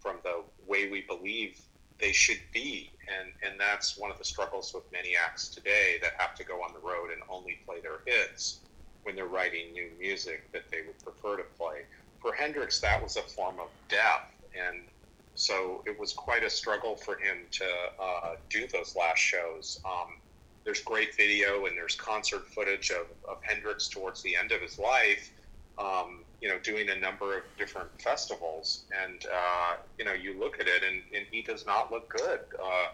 from 0.01 0.19
the 0.25 0.45
way 0.67 0.89
we 0.89 1.03
believe 1.03 1.59
they 2.01 2.13
should 2.13 2.41
be. 2.53 2.93
And 3.09 3.33
and 3.45 3.61
that's 3.61 3.99
one 3.99 4.11
of 4.11 4.19
the 4.19 4.25
struggles 4.25 4.73
with 4.75 4.85
many 4.93 5.15
acts 5.17 5.51
today 5.55 5.97
that 6.03 6.13
have 6.19 6.35
to 6.37 6.45
go 6.45 6.57
on 6.57 6.73
the 6.73 6.81
road 6.87 7.11
and 7.13 7.23
only 7.31 7.59
play 7.67 7.81
their 7.81 8.01
hits 8.07 8.63
when 9.03 9.15
they're 9.17 9.27
writing 9.27 9.73
new 9.73 9.91
music 9.99 10.53
that 10.53 10.71
they 10.71 10.79
would 10.87 10.99
prefer 11.03 11.37
to 11.37 11.45
play. 11.59 11.83
For 12.21 12.33
Hendrix 12.35 12.81
that 12.81 13.03
was 13.03 13.17
a 13.17 13.23
form 13.23 13.57
of 13.61 13.69
death. 13.89 14.27
And 14.57 14.89
so 15.35 15.83
it 15.87 15.99
was 15.99 16.13
quite 16.15 16.43
a 16.45 16.51
struggle 16.51 16.97
for 16.97 17.15
him 17.19 17.47
to 17.53 17.65
uh, 18.03 18.35
do 18.51 18.67
those 18.73 18.95
last 18.99 19.19
shows. 19.19 19.79
Um, 19.85 20.09
there's 20.67 20.83
great 20.83 21.15
video 21.15 21.65
and 21.67 21.77
there's 21.77 21.95
concert 21.95 22.45
footage 22.49 22.91
of, 22.91 23.07
of 23.27 23.39
Hendrix 23.43 23.87
towards 23.87 24.21
the 24.23 24.35
end 24.35 24.51
of 24.51 24.61
his 24.61 24.81
life, 24.81 25.31
um, 25.79 26.25
you 26.43 26.49
know, 26.49 26.59
doing 26.59 26.91
a 26.91 26.99
number 26.99 27.39
of 27.39 27.45
different 27.57 27.89
festivals. 28.03 28.85
And, 29.05 29.25
uh, 29.33 29.77
you 29.97 30.05
know, 30.05 30.13
you 30.13 30.39
look 30.39 30.59
at 30.59 30.67
it 30.67 30.83
and, 30.83 31.03
and 31.15 31.25
he 31.31 31.41
does 31.41 31.65
not 31.65 31.93
look 31.93 32.09
good. 32.09 32.41
Uh, 32.61 32.89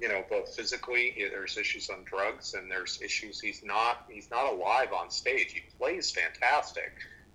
you 0.00 0.08
know, 0.08 0.24
both 0.30 0.56
physically, 0.56 1.14
there's 1.30 1.58
issues 1.58 1.90
on 1.90 1.98
drugs 2.04 2.54
and 2.54 2.70
there's 2.70 3.02
issues. 3.02 3.40
He's 3.40 3.62
not, 3.62 4.06
he's 4.10 4.30
not 4.30 4.50
alive 4.50 4.94
on 4.98 5.10
stage. 5.10 5.52
He 5.52 5.60
plays 5.78 6.10
fantastic. 6.10 6.92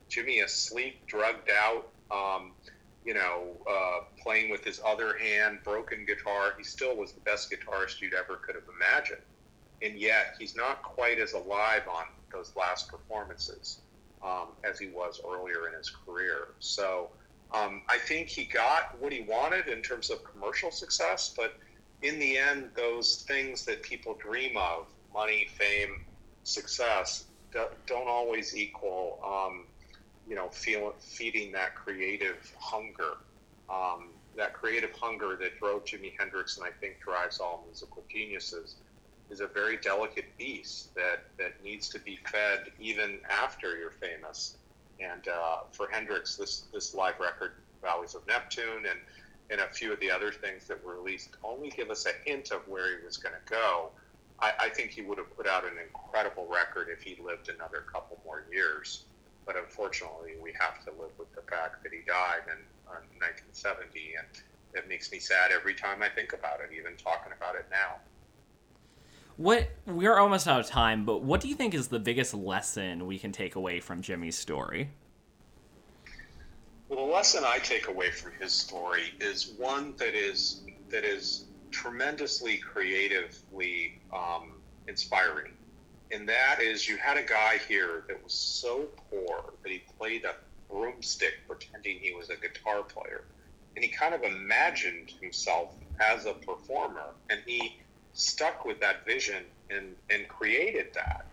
Jimi 0.09 0.43
is 0.43 0.51
sleek, 0.51 1.05
drugged 1.05 1.51
out, 1.51 1.89
um, 2.09 2.53
you 3.05 3.13
know, 3.13 3.43
uh, 3.69 4.05
playing 4.23 4.49
with 4.49 4.63
his 4.63 4.81
other 4.83 5.19
hand, 5.19 5.59
broken 5.63 6.03
guitar. 6.03 6.55
He 6.57 6.63
still 6.63 6.95
was 6.95 7.11
the 7.11 7.21
best 7.21 7.51
guitarist 7.51 8.01
you'd 8.01 8.15
ever 8.15 8.37
could 8.37 8.55
have 8.55 8.63
imagined 8.75 9.21
and 9.83 9.99
yet 9.99 10.35
he's 10.39 10.55
not 10.55 10.81
quite 10.81 11.19
as 11.19 11.33
alive 11.33 11.83
on 11.89 12.05
those 12.31 12.53
last 12.55 12.89
performances 12.89 13.79
um, 14.23 14.47
as 14.63 14.79
he 14.79 14.87
was 14.87 15.21
earlier 15.27 15.67
in 15.67 15.77
his 15.77 15.89
career. 15.89 16.49
So 16.59 17.09
um, 17.53 17.81
I 17.89 17.97
think 17.97 18.29
he 18.29 18.45
got 18.45 18.99
what 18.99 19.11
he 19.11 19.21
wanted 19.21 19.67
in 19.67 19.81
terms 19.81 20.09
of 20.09 20.19
commercial 20.23 20.71
success, 20.71 21.33
but 21.35 21.57
in 22.01 22.17
the 22.19 22.37
end, 22.37 22.69
those 22.75 23.23
things 23.27 23.65
that 23.65 23.83
people 23.83 24.15
dream 24.21 24.57
of 24.57 24.87
money, 25.13 25.47
fame, 25.57 25.97
success 26.43 27.25
don't 27.85 28.07
always 28.07 28.57
equal, 28.57 29.19
um, 29.23 29.65
you 30.27 30.35
know, 30.35 30.49
feel, 30.49 30.93
feeding 30.99 31.51
that 31.51 31.75
creative 31.75 32.51
hunger. 32.59 33.17
Um, 33.69 34.09
that 34.35 34.53
creative 34.53 34.91
hunger 34.99 35.37
that 35.39 35.59
drove 35.59 35.85
Jimi 35.85 36.13
Hendrix 36.17 36.57
and 36.57 36.65
I 36.65 36.71
think 36.81 36.95
drives 36.99 37.39
all 37.39 37.63
musical 37.67 38.03
geniuses 38.11 38.77
is 39.33 39.39
a 39.41 39.47
very 39.47 39.77
delicate 39.77 40.25
beast 40.37 40.93
that, 40.93 41.25
that 41.39 41.53
needs 41.63 41.89
to 41.89 41.99
be 41.99 42.19
fed 42.31 42.71
even 42.79 43.17
after 43.29 43.75
you're 43.75 43.89
famous. 43.89 44.57
And 44.99 45.27
uh, 45.27 45.65
for 45.71 45.87
Hendrix, 45.91 46.35
this, 46.35 46.65
this 46.71 46.93
live 46.93 47.19
record, 47.19 47.53
Valleys 47.81 48.13
of 48.13 48.21
Neptune, 48.27 48.85
and, 48.87 48.99
and 49.49 49.59
a 49.59 49.73
few 49.73 49.91
of 49.91 49.99
the 49.99 50.11
other 50.11 50.31
things 50.31 50.67
that 50.67 50.85
were 50.85 51.01
released 51.01 51.29
only 51.43 51.71
give 51.71 51.89
us 51.89 52.05
a 52.05 52.29
hint 52.29 52.51
of 52.51 52.61
where 52.67 52.99
he 52.99 53.03
was 53.03 53.17
going 53.17 53.33
to 53.33 53.51
go. 53.51 53.89
I, 54.39 54.53
I 54.59 54.69
think 54.69 54.91
he 54.91 55.01
would 55.01 55.17
have 55.17 55.35
put 55.35 55.47
out 55.47 55.63
an 55.63 55.81
incredible 55.81 56.45
record 56.45 56.87
if 56.93 57.01
he 57.01 57.17
lived 57.21 57.49
another 57.49 57.83
couple 57.91 58.19
more 58.23 58.45
years. 58.53 59.05
But 59.47 59.57
unfortunately, 59.57 60.37
we 60.41 60.53
have 60.59 60.85
to 60.85 60.91
live 61.01 61.11
with 61.17 61.33
the 61.33 61.41
fact 61.49 61.81
that 61.83 61.91
he 61.91 62.05
died 62.05 62.45
in, 62.47 62.61
in 62.61 63.19
1970, 63.49 64.13
and 64.15 64.27
it 64.77 64.87
makes 64.87 65.11
me 65.11 65.17
sad 65.17 65.51
every 65.51 65.73
time 65.73 66.03
I 66.03 66.09
think 66.09 66.33
about 66.33 66.61
it, 66.61 66.69
even 66.71 66.95
talking 66.95 67.33
about 67.35 67.55
it 67.55 67.65
now. 67.71 67.97
What 69.37 69.71
we're 69.87 70.17
almost 70.17 70.47
out 70.47 70.59
of 70.59 70.67
time, 70.67 71.05
but 71.05 71.23
what 71.23 71.41
do 71.41 71.47
you 71.47 71.55
think 71.55 71.73
is 71.73 71.87
the 71.87 71.99
biggest 71.99 72.35
lesson 72.35 73.07
we 73.07 73.17
can 73.17 73.31
take 73.31 73.55
away 73.55 73.79
from 73.79 74.03
Jimi's 74.03 74.37
story? 74.37 74.91
Well, 76.87 77.07
the 77.07 77.11
lesson 77.11 77.43
I 77.43 77.57
take 77.57 77.87
away 77.87 78.11
from 78.11 78.33
his 78.39 78.53
story 78.53 79.13
is 79.19 79.53
one 79.57 79.95
that 79.97 80.13
is 80.13 80.61
that 80.89 81.03
is 81.03 81.45
tremendously 81.71 82.57
creatively 82.57 83.99
um, 84.13 84.51
inspiring, 84.87 85.53
and 86.11 86.29
that 86.29 86.59
is 86.61 86.87
you 86.87 86.97
had 86.97 87.17
a 87.17 87.23
guy 87.23 87.59
here 87.67 88.03
that 88.07 88.23
was 88.23 88.33
so 88.33 88.85
poor 89.09 89.53
that 89.63 89.71
he 89.71 89.81
played 89.97 90.25
a 90.25 90.35
broomstick 90.71 91.47
pretending 91.47 91.97
he 91.99 92.13
was 92.13 92.29
a 92.29 92.35
guitar 92.35 92.83
player, 92.83 93.23
and 93.75 93.83
he 93.83 93.89
kind 93.89 94.13
of 94.13 94.21
imagined 94.21 95.11
himself 95.19 95.73
as 95.99 96.27
a 96.27 96.33
performer, 96.33 97.15
and 97.31 97.39
he 97.47 97.79
stuck 98.13 98.65
with 98.65 98.79
that 98.79 99.05
vision 99.05 99.43
and, 99.69 99.95
and 100.09 100.27
created 100.27 100.87
that. 100.93 101.25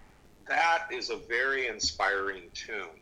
That 0.48 0.86
is 0.92 1.10
a 1.10 1.16
very 1.28 1.68
inspiring 1.68 2.44
tune. 2.54 2.98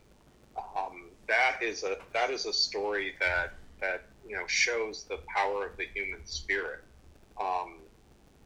Um, 0.57 1.05
that 1.29 1.63
is 1.63 1.85
a 1.85 1.97
that 2.13 2.31
is 2.31 2.47
a 2.47 2.53
story 2.53 3.15
that 3.21 3.55
that 3.81 4.07
you 4.27 4.35
know 4.35 4.47
shows 4.47 5.05
the 5.05 5.21
power 5.35 5.67
of 5.67 5.77
the 5.77 5.87
human 5.95 6.25
spirit. 6.25 6.83
Um, 7.41 7.77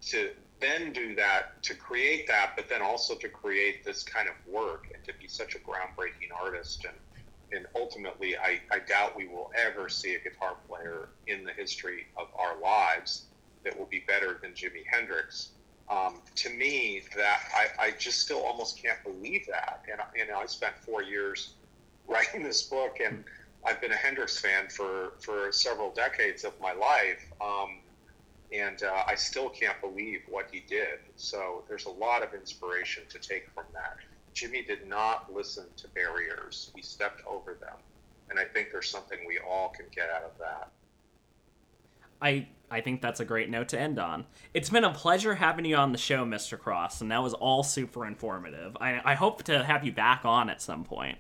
to 0.03 0.31
then 0.61 0.93
do 0.93 1.15
that, 1.15 1.63
to 1.63 1.75
create 1.75 2.27
that, 2.29 2.53
but 2.57 2.69
then 2.69 2.83
also 2.83 3.15
to 3.15 3.29
create 3.29 3.85
this 3.85 4.03
kind 4.03 4.29
of 4.29 4.35
work 4.53 4.89
and 4.93 5.03
to 5.05 5.13
be 5.21 5.27
such 5.27 5.55
a 5.55 5.59
groundbreaking 5.59 6.31
artist 6.41 6.85
and 6.85 6.95
and 7.55 7.67
ultimately, 7.77 8.35
I, 8.37 8.61
I 8.71 8.79
doubt 8.79 9.15
we 9.15 9.29
will 9.29 9.51
ever 9.55 9.89
see 9.89 10.15
a 10.15 10.19
guitar 10.19 10.57
player 10.67 11.11
in 11.27 11.45
the 11.45 11.53
history 11.53 12.07
of 12.17 12.29
our 12.39 12.59
lives 12.59 13.27
that 13.65 13.79
will 13.79 13.87
be 13.87 14.05
better 14.07 14.39
than 14.43 14.53
Jimi 14.53 14.85
Hendrix. 14.91 15.51
Um, 15.89 16.23
to 16.37 16.51
me, 16.51 17.03
that 17.17 17.41
I, 17.55 17.87
I 17.87 17.91
just 17.93 18.21
still 18.21 18.41
almost 18.43 18.83
can't 18.83 19.03
believe 19.05 19.47
that. 19.49 19.85
And 19.91 20.01
you 20.17 20.27
know, 20.27 20.39
I 20.39 20.47
spent 20.47 20.75
four 20.79 21.03
years 21.03 21.55
writing 22.09 22.43
this 22.43 22.63
book, 22.63 22.99
and 23.05 23.25
I've 23.65 23.81
been 23.81 23.93
a 23.93 23.97
Hendrix 23.97 24.39
fan 24.39 24.69
for 24.69 25.15
for 25.21 25.53
several 25.53 25.91
decades 25.91 26.45
of 26.45 26.53
my 26.61 26.73
life. 26.73 27.25
Um, 27.41 27.81
and 28.53 28.83
uh, 28.83 29.03
I 29.09 29.15
still 29.15 29.49
can't 29.49 29.81
believe 29.81 30.21
what 30.29 30.49
he 30.53 30.61
did. 30.61 30.99
So 31.17 31.65
there's 31.69 31.87
a 31.87 31.91
lot 31.91 32.23
of 32.23 32.35
inspiration 32.35 33.05
to 33.09 33.19
take 33.19 33.49
from 33.55 33.65
that. 33.73 33.97
Jimi 34.35 34.67
did 34.67 34.87
not 34.87 35.33
listen 35.33 35.65
to 35.77 35.89
barriers; 35.89 36.71
he 36.75 36.83
stepped 36.83 37.23
over 37.27 37.55
them, 37.55 37.77
and 38.31 38.39
I 38.39 38.45
think 38.45 38.69
there's 38.73 38.89
something 38.89 39.19
we 39.27 39.39
all 39.39 39.69
can 39.69 39.87
get 39.95 40.09
out 40.11 40.23
of 40.23 40.39
that. 40.39 40.71
I 42.23 42.49
I 42.71 42.81
think 42.81 43.03
that's 43.03 43.21
a 43.21 43.27
great 43.27 43.51
note 43.51 43.69
to 43.69 43.79
end 43.79 43.99
on. 43.99 44.25
It's 44.55 44.71
been 44.71 44.85
a 44.85 44.95
pleasure 44.95 45.35
having 45.35 45.67
you 45.67 45.77
on 45.77 45.93
the 45.93 45.99
show, 45.99 46.25
Mr. 46.25 46.59
Cross, 46.59 47.03
and 47.03 47.11
that 47.11 47.23
was 47.23 47.35
all 47.35 47.63
super 47.63 48.07
informative. 48.07 48.75
I, 48.81 48.99
I 49.05 49.15
hope 49.15 49.43
to 49.43 49.63
have 49.63 49.85
you 49.85 49.93
back 49.93 50.25
on 50.25 50.49
at 50.49 50.63
some 50.63 50.83
point. 50.83 51.19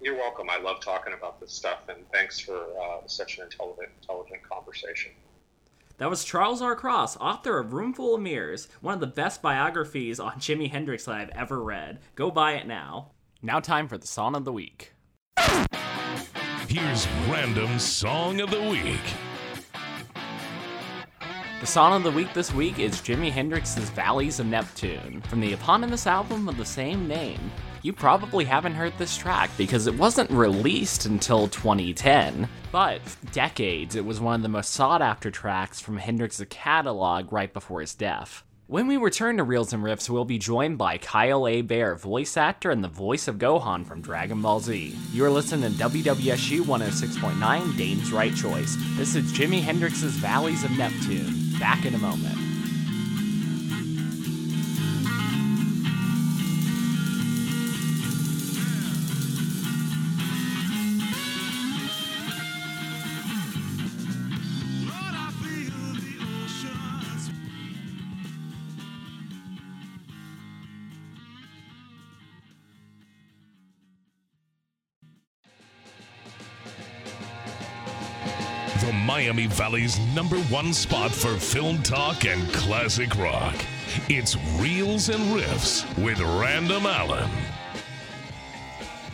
You're 0.00 0.16
welcome. 0.16 0.50
I 0.50 0.58
love 0.58 0.80
talking 0.80 1.12
about 1.12 1.40
this 1.40 1.52
stuff, 1.52 1.88
and 1.88 1.98
thanks 2.12 2.40
for 2.40 2.56
uh, 2.56 3.06
such 3.06 3.38
an 3.38 3.44
intelligent, 3.44 3.90
intelligent 4.02 4.42
conversation. 4.42 5.12
That 5.98 6.10
was 6.10 6.24
Charles 6.24 6.60
R. 6.60 6.74
Cross, 6.74 7.16
author 7.18 7.60
of 7.60 7.72
Room 7.72 7.94
Full 7.94 8.16
of 8.16 8.20
Mirrors, 8.20 8.66
one 8.80 8.94
of 8.94 9.00
the 9.00 9.06
best 9.06 9.40
biographies 9.40 10.18
on 10.18 10.32
Jimi 10.32 10.68
Hendrix 10.68 11.04
that 11.04 11.14
I've 11.14 11.30
ever 11.30 11.62
read. 11.62 12.00
Go 12.16 12.32
buy 12.32 12.54
it 12.54 12.66
now. 12.66 13.12
Now, 13.40 13.60
time 13.60 13.86
for 13.86 13.98
the 13.98 14.06
Song 14.08 14.34
of 14.34 14.44
the 14.44 14.52
Week. 14.52 14.92
Here's 16.68 17.06
Random 17.28 17.78
Song 17.78 18.40
of 18.40 18.50
the 18.50 18.62
Week. 18.62 19.00
The 21.60 21.66
song 21.66 21.94
of 21.94 22.02
the 22.02 22.10
week 22.10 22.32
this 22.34 22.52
week 22.52 22.78
is 22.78 23.00
Jimi 23.00 23.30
Hendrix's 23.30 23.88
Valleys 23.90 24.40
of 24.40 24.46
Neptune 24.46 25.22
from 25.22 25.40
the 25.40 25.54
eponymous 25.54 26.06
album 26.06 26.48
of 26.48 26.56
the 26.58 26.64
same 26.64 27.08
name. 27.08 27.50
you 27.82 27.92
probably 27.92 28.44
haven't 28.44 28.74
heard 28.74 28.92
this 28.98 29.16
track 29.16 29.48
because 29.56 29.86
it 29.86 29.96
wasn't 29.96 30.30
released 30.30 31.06
until 31.06 31.48
2010. 31.48 32.48
But 32.72 33.00
decades, 33.32 33.94
it 33.96 34.04
was 34.04 34.20
one 34.20 34.34
of 34.34 34.42
the 34.42 34.48
most 34.48 34.72
sought 34.72 35.00
after 35.00 35.30
tracks 35.30 35.80
from 35.80 35.96
Hendrix's 35.96 36.46
catalog 36.50 37.32
right 37.32 37.52
before 37.52 37.80
his 37.80 37.94
death. 37.94 38.42
When 38.68 38.88
we 38.88 38.96
return 38.96 39.36
to 39.36 39.44
Reels 39.44 39.72
and 39.72 39.84
Riffs, 39.84 40.10
we'll 40.10 40.24
be 40.24 40.38
joined 40.38 40.76
by 40.76 40.98
Kyle 40.98 41.46
Hebert, 41.46 42.00
voice 42.00 42.36
actor 42.36 42.72
and 42.72 42.82
the 42.82 42.88
voice 42.88 43.28
of 43.28 43.38
Gohan 43.38 43.86
from 43.86 44.02
Dragon 44.02 44.42
Ball 44.42 44.58
Z. 44.58 44.96
You 45.12 45.24
are 45.24 45.30
listening 45.30 45.72
to 45.72 45.78
WWSU 45.88 46.62
106.9 46.62 47.76
Dayton's 47.78 48.12
Right 48.12 48.34
Choice. 48.34 48.76
This 48.96 49.14
is 49.14 49.32
Jimi 49.32 49.62
Hendrix's 49.62 50.14
Valleys 50.16 50.64
of 50.64 50.72
Neptune. 50.72 51.45
Back 51.58 51.86
in 51.86 51.94
a 51.94 51.98
moment. 51.98 52.45
Miami 79.26 79.48
Valley's 79.48 79.98
number 80.14 80.36
one 80.42 80.72
spot 80.72 81.10
for 81.10 81.36
film 81.36 81.82
talk 81.82 82.24
and 82.24 82.48
classic 82.52 83.12
rock. 83.16 83.56
It's 84.08 84.36
Reels 84.60 85.08
and 85.08 85.20
Riffs 85.34 85.84
with 86.00 86.20
Random 86.20 86.86
Allen. 86.86 87.28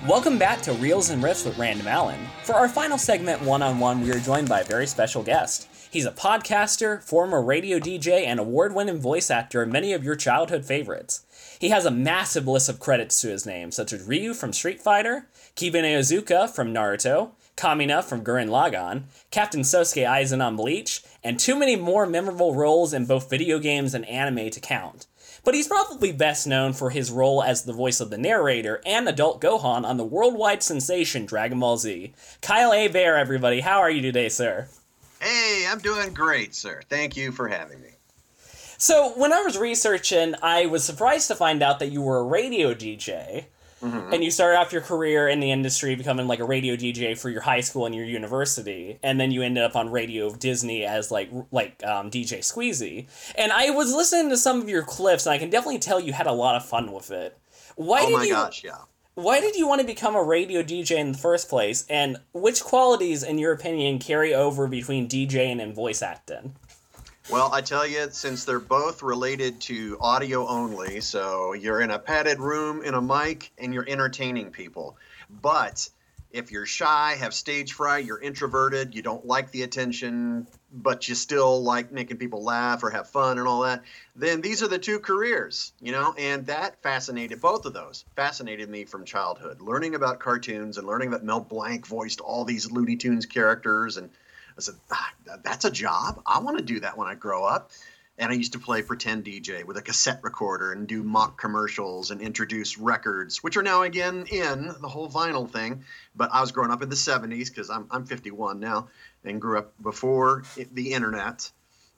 Welcome 0.07 0.37
back 0.37 0.61
to 0.63 0.75
Reels 0.75 1.09
and 1.09 1.23
Riffs 1.23 1.47
with 1.47 1.57
Random 1.57 1.87
Allen. 1.87 2.21
For 2.43 2.53
our 2.53 2.69
final 2.69 2.99
segment, 2.99 3.41
one 3.41 3.63
on 3.63 3.79
one, 3.79 4.03
we 4.03 4.11
are 4.11 4.19
joined 4.19 4.51
by 4.51 4.61
a 4.61 4.65
very 4.65 4.87
special 4.87 5.23
guest. 5.23 5.67
He's 5.91 6.05
a 6.05 6.11
podcaster, 6.11 7.03
former 7.03 7.41
radio 7.41 7.79
DJ, 7.79 8.27
and 8.27 8.39
award 8.39 8.75
winning 8.75 9.01
voice 9.01 9.31
actor 9.31 9.63
in 9.63 9.73
many 9.73 9.95
of 9.95 10.05
your 10.05 10.17
childhood 10.17 10.67
favorites. 10.67 11.25
He 11.59 11.71
has 11.71 11.87
a 11.87 11.91
massive 11.91 12.47
list 12.47 12.69
of 12.69 12.81
credits 12.81 13.19
to 13.23 13.29
his 13.29 13.47
name, 13.47 13.71
such 13.71 13.95
as 13.95 14.03
Ryu 14.03 14.35
from 14.35 14.53
Street 14.53 14.83
Fighter, 14.83 15.27
Kiba 15.57 15.77
Inuzuka 15.77 16.51
from 16.51 16.75
Naruto, 16.75 17.31
Kamina 17.57 18.03
from 18.03 18.25
Gurren 18.25 18.49
Lagann, 18.49 19.05
Captain 19.31 19.61
Sosuke 19.61 20.07
Aizen 20.07 20.45
on 20.45 20.57
Bleach, 20.57 21.03
and 21.23 21.39
too 21.39 21.57
many 21.57 21.77
more 21.77 22.07
memorable 22.07 22.55
roles 22.55 22.93
in 22.93 23.07
both 23.07 23.31
video 23.31 23.59
games 23.59 23.95
and 23.95 24.05
anime 24.07 24.51
to 24.51 24.61
count. 24.61 25.07
But 25.45 25.55
he's 25.55 25.69
probably 25.69 26.13
best 26.13 26.47
known 26.47 26.73
for 26.73 26.91
his 26.91 27.11
role 27.11 27.43
as 27.43 27.63
the 27.63 27.73
voice 27.73 28.01
of 28.01 28.11
the 28.11 28.19
narrator 28.19 28.81
and 28.87 29.09
adult 29.09 29.41
Gohan 29.41 29.85
on 29.85 29.97
the 29.97 30.05
worldwide 30.05 30.63
sensation 30.63 31.27
Dragon 31.27 31.59
Ball 31.59 31.77
Z. 31.77 32.15
Kyle 32.41 32.73
Hebert, 32.73 33.19
everybody, 33.19 33.61
how 33.61 33.81
are 33.81 33.91
you 33.91 34.03
today, 34.03 34.29
sir? 34.29 34.69
Hey, 35.21 35.67
I'm 35.69 35.79
doing 35.79 36.15
great, 36.15 36.55
sir. 36.55 36.83
Thank 36.89 37.17
you 37.17 37.33
for 37.33 37.49
having 37.49 37.81
me. 37.81 37.91
So, 38.79 39.13
when 39.17 39.33
I 39.33 39.43
was 39.43 39.57
researching, 39.57 40.35
I 40.43 40.67
was 40.67 40.83
surprised 40.83 41.29
to 41.29 41.37
find 41.37 41.63
out 41.63 41.79
that 41.79 41.93
you 41.93 42.03
were 42.03 42.19
a 42.19 42.25
radio 42.25 42.75
DJ. 42.75 43.45
Mhm. 43.83 44.12
And 44.14 44.22
you 44.24 44.30
started 44.30 44.59
off 44.59 44.72
your 44.72 44.80
career 44.83 45.28
in 45.28 45.41
the 45.41 45.51
industry 45.51 45.95
becoming 45.97 46.28
like 46.28 46.39
a 46.39 46.45
radio 46.45 46.76
DJ 46.76 47.14
for 47.14 47.28
your 47.30 47.41
high 47.43 47.61
school 47.61 47.85
and 47.85 47.95
your 47.95 48.05
university, 48.05 48.99
and 49.03 49.20
then 49.20 49.33
you 49.33 49.43
ended 49.43 49.64
up 49.64 49.74
on 49.74 49.91
Radio 49.91 50.26
of 50.26 50.39
Disney 50.39 50.85
as 50.85 51.11
like 51.11 51.30
like 51.51 51.83
um, 51.85 52.11
DJ 52.11 52.39
Squeezy. 52.39 53.07
And 53.35 53.53
I 53.53 53.70
was 53.70 53.93
listening 53.93 54.30
to 54.30 54.37
some 54.37 54.62
of 54.62 54.68
your 54.68 54.83
clips, 54.85 55.26
and 55.26 55.33
I 55.33 55.39
can 55.39 55.51
definitely 55.51 55.80
tell 55.80 55.99
you 56.01 56.12
had 56.12 56.26
a 56.26 56.33
lot 56.33 56.55
of 56.55 56.64
fun 56.64 56.93
with 56.93 57.11
it. 57.11 57.37
Why 57.76 58.03
oh 58.03 58.07
did 58.07 58.12
my 58.16 58.24
you? 58.24 58.30
gosh, 58.33 58.62
yeah. 58.64 58.78
Why 59.14 59.41
did 59.41 59.57
you 59.57 59.68
want 59.68 59.80
to 59.83 59.87
become 59.87 60.14
a 60.14 60.22
radio 60.22 60.62
DJ 60.62 60.97
in 60.99 61.12
the 61.12 61.18
first 61.18 61.51
place? 61.51 61.85
And 61.91 62.16
which 62.33 62.62
qualities, 62.62 63.22
in 63.22 63.37
your 63.37 63.53
opinion, 63.53 63.99
carry 63.99 64.33
over 64.33 64.66
between 64.66 65.07
DJing 65.07 65.61
and 65.62 65.74
voice 65.74 66.01
acting? 66.01 66.55
Well, 67.31 67.51
I 67.53 67.61
tell 67.61 67.87
you, 67.87 68.09
since 68.11 68.45
they're 68.45 68.59
both 68.59 69.03
related 69.03 69.61
to 69.62 69.97
audio 70.01 70.47
only, 70.47 71.01
so 71.01 71.53
you're 71.53 71.81
in 71.81 71.91
a 71.91 71.99
padded 71.99 72.41
room 72.41 72.83
in 72.83 72.95
a 72.95 73.01
mic 73.01 73.53
and 73.57 73.73
you're 73.73 73.89
entertaining 73.89 74.51
people. 74.51 74.97
But 75.31 75.89
if 76.33 76.51
you're 76.51 76.66
shy, 76.66 77.14
have 77.18 77.33
stage 77.33 77.75
fright, 77.75 78.05
you're 78.05 78.20
introverted, 78.20 78.95
you 78.95 79.03
don't 79.03 79.25
like 79.25 79.51
the 79.51 79.62
attention, 79.62 80.47
but 80.73 81.09
you 81.09 81.14
still 81.14 81.62
like 81.62 81.93
making 81.93 82.16
people 82.16 82.43
laugh 82.43 82.83
or 82.83 82.91
have 82.91 83.09
fun 83.09 83.39
and 83.39 83.47
all 83.47 83.62
that, 83.62 83.83
then 84.16 84.41
these 84.41 84.62
are 84.62 84.68
the 84.68 84.79
two 84.79 84.99
careers, 84.99 85.73
you 85.81 85.93
know? 85.93 86.14
And 86.18 86.47
that 86.47 86.83
fascinated 86.83 87.41
both 87.41 87.66
of 87.66 87.73
those, 87.73 88.05
fascinated 88.16 88.68
me 88.68 88.85
from 88.85 89.05
childhood. 89.05 89.61
Learning 89.61 89.95
about 89.95 90.20
cartoons 90.20 90.77
and 90.77 90.87
learning 90.87 91.11
that 91.11 91.25
Mel 91.25 91.41
Blanc 91.41 91.87
voiced 91.87 92.20
all 92.20 92.45
these 92.45 92.70
Looney 92.70 92.97
Tunes 92.97 93.27
characters 93.27 93.97
and 93.97 94.11
I 94.57 94.61
said, 94.61 94.75
ah, 94.91 95.13
that's 95.43 95.65
a 95.65 95.71
job. 95.71 96.23
I 96.27 96.39
want 96.41 96.59
to 96.59 96.65
do 96.65 96.81
that 96.81 96.97
when 96.97 97.09
I 97.09 97.15
grow 97.15 97.45
up. 97.45 97.71
And 98.19 98.31
I 98.31 98.35
used 98.35 98.53
to 98.53 98.59
play 98.59 98.83
pretend 98.83 99.25
DJ 99.25 99.65
with 99.65 99.79
a 99.79 99.83
cassette 99.83 100.21
recorder 100.23 100.73
and 100.73 100.87
do 100.87 101.03
mock 101.03 101.41
commercials 101.41 102.11
and 102.11 102.21
introduce 102.21 102.77
records, 102.77 103.43
which 103.43 103.57
are 103.57 103.63
now 103.63 103.83
again 103.83 104.27
in 104.31 104.67
the 104.81 104.89
whole 104.89 105.09
vinyl 105.09 105.51
thing. 105.51 105.85
But 106.15 106.31
I 106.33 106.41
was 106.43 106.53
growing 106.53 106.71
up 106.71 106.83
in 106.83 106.91
the 106.91 106.95
70s 106.95 107.49
because 107.49 107.71
I'm, 107.71 107.87
I'm 107.91 108.05
51 108.05 108.61
now 108.61 108.89
and 109.25 109.41
grew 109.41 109.59
up 109.59 109.73
before 109.83 110.45
the 110.73 110.93
internet. 110.93 111.51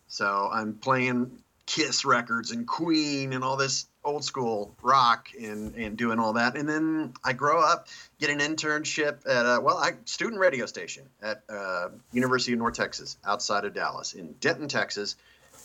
So 0.07 0.49
I'm 0.53 0.75
playing 0.75 1.43
Kiss 1.67 2.05
records 2.05 2.51
and 2.51 2.67
Queen 2.67 3.33
and 3.33 3.43
all 3.43 3.57
this 3.57 3.87
old 4.05 4.25
school 4.25 4.75
rock 4.83 5.29
and, 5.41 5.75
and 5.77 5.97
doing 5.97 6.19
all 6.19 6.35
that. 6.35 6.57
And 6.57 6.69
then 6.69 7.15
I 7.25 7.33
grow 7.33 7.61
up, 7.61 7.89
get 8.21 8.31
an 8.31 8.39
internship 8.39 9.27
at 9.27 9.47
a, 9.47 9.61
well, 9.61 9.79
I 9.79 9.93
student 10.05 10.41
radio 10.41 10.67
station 10.67 11.05
at 11.23 11.43
uh, 11.49 11.89
University 12.12 12.53
of 12.53 12.59
North 12.59 12.75
Texas 12.75 13.17
outside 13.25 13.65
of 13.65 13.75
Dallas 13.75 14.12
in 14.12 14.35
Denton, 14.41 14.69
Texas. 14.69 15.17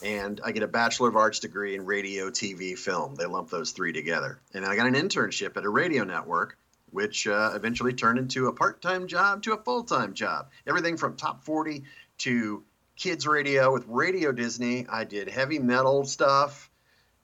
And 0.02 0.40
I 0.46 0.54
get 0.54 0.64
a 0.64 0.68
Bachelor 0.68 1.10
of 1.10 1.18
Arts 1.18 1.40
degree 1.40 1.76
in 1.76 1.86
radio, 1.86 2.30
TV, 2.30 2.78
film. 2.78 3.16
They 3.16 3.26
lump 3.26 3.50
those 3.50 3.72
three 3.72 3.92
together. 3.92 4.40
And 4.54 4.64
then 4.64 4.72
I 4.72 4.78
got 4.78 4.88
an 4.88 4.94
internship 4.94 5.58
at 5.58 5.66
a 5.66 5.70
radio 5.70 6.06
network, 6.06 6.58
which 6.92 7.28
uh, 7.28 7.52
eventually 7.54 7.94
turned 7.94 8.18
into 8.18 8.48
a 8.48 8.54
part 8.54 8.82
time 8.82 9.08
job 9.08 9.44
to 9.44 9.54
a 9.54 9.58
full 9.58 9.84
time 9.84 10.14
job. 10.14 10.50
Everything 10.66 10.96
from 10.96 11.18
top 11.18 11.44
40 11.44 11.84
to 12.20 12.64
kids 13.00 13.26
radio 13.26 13.72
with 13.74 13.86
Radio 13.88 14.32
Disney. 14.32 14.86
I 14.90 15.06
did 15.06 15.30
heavy 15.30 15.58
metal 15.58 16.06
stuff. 16.06 16.70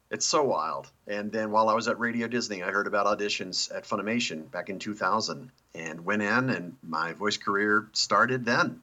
It's 0.09 0.26
so 0.26 0.43
wild. 0.43 0.89
And 1.07 1.32
then 1.32 1.51
while 1.51 1.67
I 1.67 1.73
was 1.73 1.88
at 1.88 1.99
Radio 1.99 2.28
Disney, 2.28 2.63
I 2.63 2.71
heard 2.71 2.88
about 2.88 3.05
auditions 3.05 3.76
at 3.76 3.84
Funimation 3.84 4.49
back 4.49 4.69
in 4.69 4.80
2000 4.80 5.51
and 5.73 6.05
went 6.05 6.21
in, 6.21 6.49
and 6.49 6.78
my 6.82 7.11
voice 7.13 7.38
career 7.38 7.88
started 7.91 8.45
then. 8.45 8.82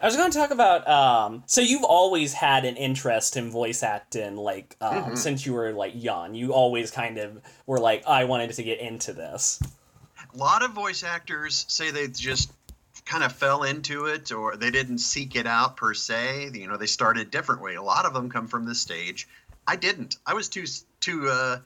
I 0.00 0.06
was 0.06 0.16
going 0.16 0.30
to 0.32 0.38
talk 0.38 0.50
about. 0.50 0.88
Um, 0.88 1.44
so 1.46 1.60
you've 1.60 1.84
always 1.84 2.32
had 2.32 2.64
an 2.64 2.76
interest 2.76 3.36
in 3.36 3.50
voice 3.50 3.82
acting, 3.82 4.36
like 4.36 4.74
um, 4.80 5.12
Mhm. 5.12 5.18
since 5.18 5.44
you 5.44 5.52
were 5.52 5.72
like 5.72 5.92
young. 5.94 6.34
You 6.34 6.54
always 6.54 6.90
kind 6.90 7.18
of 7.18 7.40
were 7.66 7.78
like, 7.78 8.04
I 8.06 8.24
wanted 8.24 8.50
to 8.52 8.62
get 8.62 8.80
into 8.80 9.12
this. 9.12 9.60
A 10.32 10.36
lot 10.36 10.62
of 10.64 10.70
voice 10.72 11.02
actors 11.04 11.66
say 11.68 11.90
they 11.90 12.08
just 12.08 12.50
kind 13.04 13.24
of 13.24 13.32
fell 13.32 13.62
into 13.62 14.06
it 14.06 14.32
or 14.32 14.56
they 14.56 14.70
didn't 14.70 14.98
seek 14.98 15.36
it 15.36 15.46
out 15.46 15.76
per 15.76 15.94
se. 15.94 16.50
You 16.54 16.68
know, 16.68 16.76
they 16.76 16.86
started 16.86 17.30
differently. 17.30 17.74
A 17.74 17.82
lot 17.82 18.06
of 18.06 18.14
them 18.14 18.30
come 18.30 18.46
from 18.46 18.64
the 18.64 18.74
stage. 18.74 19.28
I 19.66 19.76
didn't. 19.76 20.16
I 20.26 20.34
was 20.34 20.48
too 20.48 20.64
too 21.00 21.28
uh, 21.28 21.58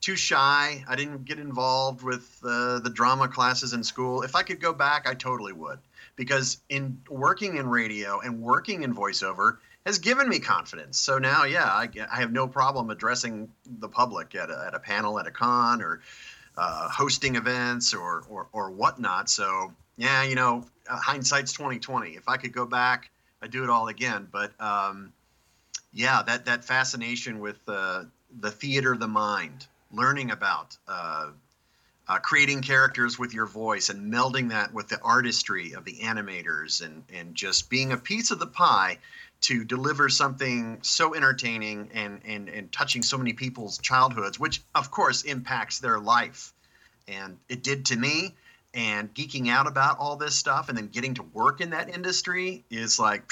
too 0.00 0.16
shy. 0.16 0.84
I 0.88 0.96
didn't 0.96 1.24
get 1.24 1.38
involved 1.38 2.02
with 2.02 2.38
uh, 2.44 2.80
the 2.80 2.90
drama 2.90 3.28
classes 3.28 3.72
in 3.72 3.84
school. 3.84 4.22
If 4.22 4.34
I 4.34 4.42
could 4.42 4.60
go 4.60 4.72
back, 4.72 5.08
I 5.08 5.14
totally 5.14 5.52
would. 5.52 5.78
Because 6.16 6.58
in 6.68 7.00
working 7.08 7.56
in 7.56 7.68
radio 7.68 8.20
and 8.20 8.40
working 8.40 8.82
in 8.82 8.94
voiceover 8.94 9.58
has 9.84 9.98
given 9.98 10.28
me 10.28 10.38
confidence. 10.38 10.98
So 10.98 11.18
now, 11.18 11.44
yeah, 11.44 11.64
I, 11.64 11.88
I 12.10 12.20
have 12.20 12.32
no 12.32 12.46
problem 12.46 12.90
addressing 12.90 13.50
the 13.66 13.88
public 13.88 14.34
at 14.34 14.50
a, 14.50 14.64
at 14.68 14.74
a 14.74 14.78
panel 14.78 15.18
at 15.18 15.26
a 15.26 15.30
con 15.30 15.82
or 15.82 16.00
uh, 16.56 16.88
hosting 16.88 17.36
events 17.36 17.94
or, 17.94 18.24
or 18.28 18.46
or 18.52 18.70
whatnot. 18.70 19.28
So 19.28 19.72
yeah, 19.96 20.22
you 20.22 20.34
know, 20.34 20.64
uh, 20.88 20.96
hindsight's 20.96 21.52
twenty 21.52 21.78
twenty. 21.78 22.10
If 22.10 22.28
I 22.28 22.36
could 22.36 22.52
go 22.52 22.66
back, 22.66 23.10
I'd 23.42 23.50
do 23.50 23.64
it 23.64 23.70
all 23.70 23.88
again. 23.88 24.28
But 24.30 24.52
um, 24.60 25.12
yeah, 25.92 26.22
that 26.22 26.46
that 26.46 26.64
fascination 26.64 27.40
with 27.40 27.58
uh, 27.68 28.04
the 28.40 28.50
theater 28.50 28.92
of 28.92 29.00
the 29.00 29.08
mind, 29.08 29.66
learning 29.92 30.30
about 30.30 30.76
uh, 30.88 31.30
uh, 32.08 32.18
creating 32.18 32.62
characters 32.62 33.18
with 33.18 33.32
your 33.32 33.46
voice 33.46 33.88
and 33.88 34.12
melding 34.12 34.50
that 34.50 34.74
with 34.74 34.88
the 34.88 35.00
artistry 35.00 35.74
of 35.74 35.84
the 35.84 35.98
animators 36.02 36.84
and 36.84 37.04
and 37.12 37.34
just 37.34 37.70
being 37.70 37.92
a 37.92 37.96
piece 37.96 38.30
of 38.30 38.38
the 38.38 38.46
pie 38.46 38.98
to 39.40 39.62
deliver 39.64 40.08
something 40.08 40.78
so 40.82 41.14
entertaining 41.14 41.90
and 41.92 42.20
and 42.24 42.48
and 42.48 42.72
touching 42.72 43.02
so 43.02 43.18
many 43.18 43.32
people's 43.32 43.78
childhoods, 43.78 44.38
which 44.38 44.62
of 44.74 44.90
course 44.90 45.22
impacts 45.22 45.80
their 45.80 45.98
life. 45.98 46.52
And 47.06 47.36
it 47.50 47.62
did 47.62 47.86
to 47.86 47.96
me. 47.96 48.34
And 48.74 49.14
geeking 49.14 49.48
out 49.48 49.68
about 49.68 49.98
all 49.98 50.16
this 50.16 50.34
stuff 50.34 50.68
and 50.68 50.76
then 50.76 50.88
getting 50.88 51.14
to 51.14 51.22
work 51.22 51.60
in 51.60 51.70
that 51.70 51.88
industry 51.88 52.64
is 52.70 52.98
like, 52.98 53.30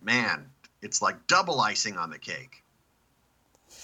man, 0.00 0.46
it's 0.80 1.02
like 1.02 1.26
double 1.26 1.60
icing 1.60 1.98
on 1.98 2.10
the 2.10 2.18
cake. 2.18 2.62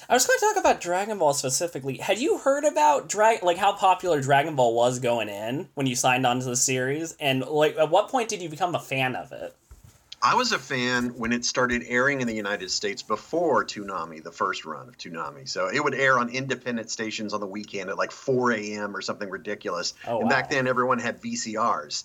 I 0.09 0.15
was 0.15 0.27
going 0.27 0.39
to 0.39 0.45
talk 0.47 0.57
about 0.57 0.81
Dragon 0.81 1.19
Ball 1.19 1.33
specifically. 1.33 1.97
Had 1.97 2.19
you 2.19 2.39
heard 2.39 2.65
about 2.65 3.09
drag 3.09 3.43
like 3.43 3.57
how 3.57 3.73
popular 3.73 4.21
Dragon 4.21 4.57
Ball 4.57 4.75
was 4.75 4.99
going 4.99 5.29
in 5.29 5.69
when 5.75 5.87
you 5.87 5.95
signed 5.95 6.27
on 6.27 6.41
to 6.41 6.45
the 6.45 6.57
series, 6.57 7.17
and 7.21 7.45
like 7.45 7.77
at 7.77 7.91
what 7.91 8.09
point 8.09 8.29
did 8.29 8.43
you 8.43 8.49
become 8.49 8.75
a 8.75 8.81
fan 8.81 9.15
of 9.17 9.33
it? 9.33 9.55
I 10.25 10.37
was 10.37 10.53
a 10.53 10.59
fan 10.59 11.09
when 11.19 11.33
it 11.33 11.45
started 11.45 11.83
airing 11.89 12.21
in 12.21 12.29
the 12.29 12.35
United 12.35 12.71
States 12.71 13.03
before 13.03 13.65
Toonami, 13.65 14.23
the 14.23 14.31
first 14.31 14.65
run 14.65 14.89
of 14.89 14.97
Toonami. 14.97 15.49
So 15.49 15.67
it 15.67 15.83
would 15.83 15.95
air 15.95 16.17
on 16.17 16.29
independent 16.29 16.91
stations 16.91 17.35
on 17.35 17.41
the 17.41 17.47
weekend 17.47 17.91
at 17.91 17.99
like 17.99 18.13
4 18.13 18.53
a.m. 18.53 18.95
or 18.95 19.01
something 19.01 19.29
ridiculous. 19.29 19.95
Oh, 20.07 20.21
and 20.21 20.29
back 20.29 20.49
then, 20.49 20.69
everyone 20.69 21.01
had 21.01 21.21
VCRs. 21.21 22.05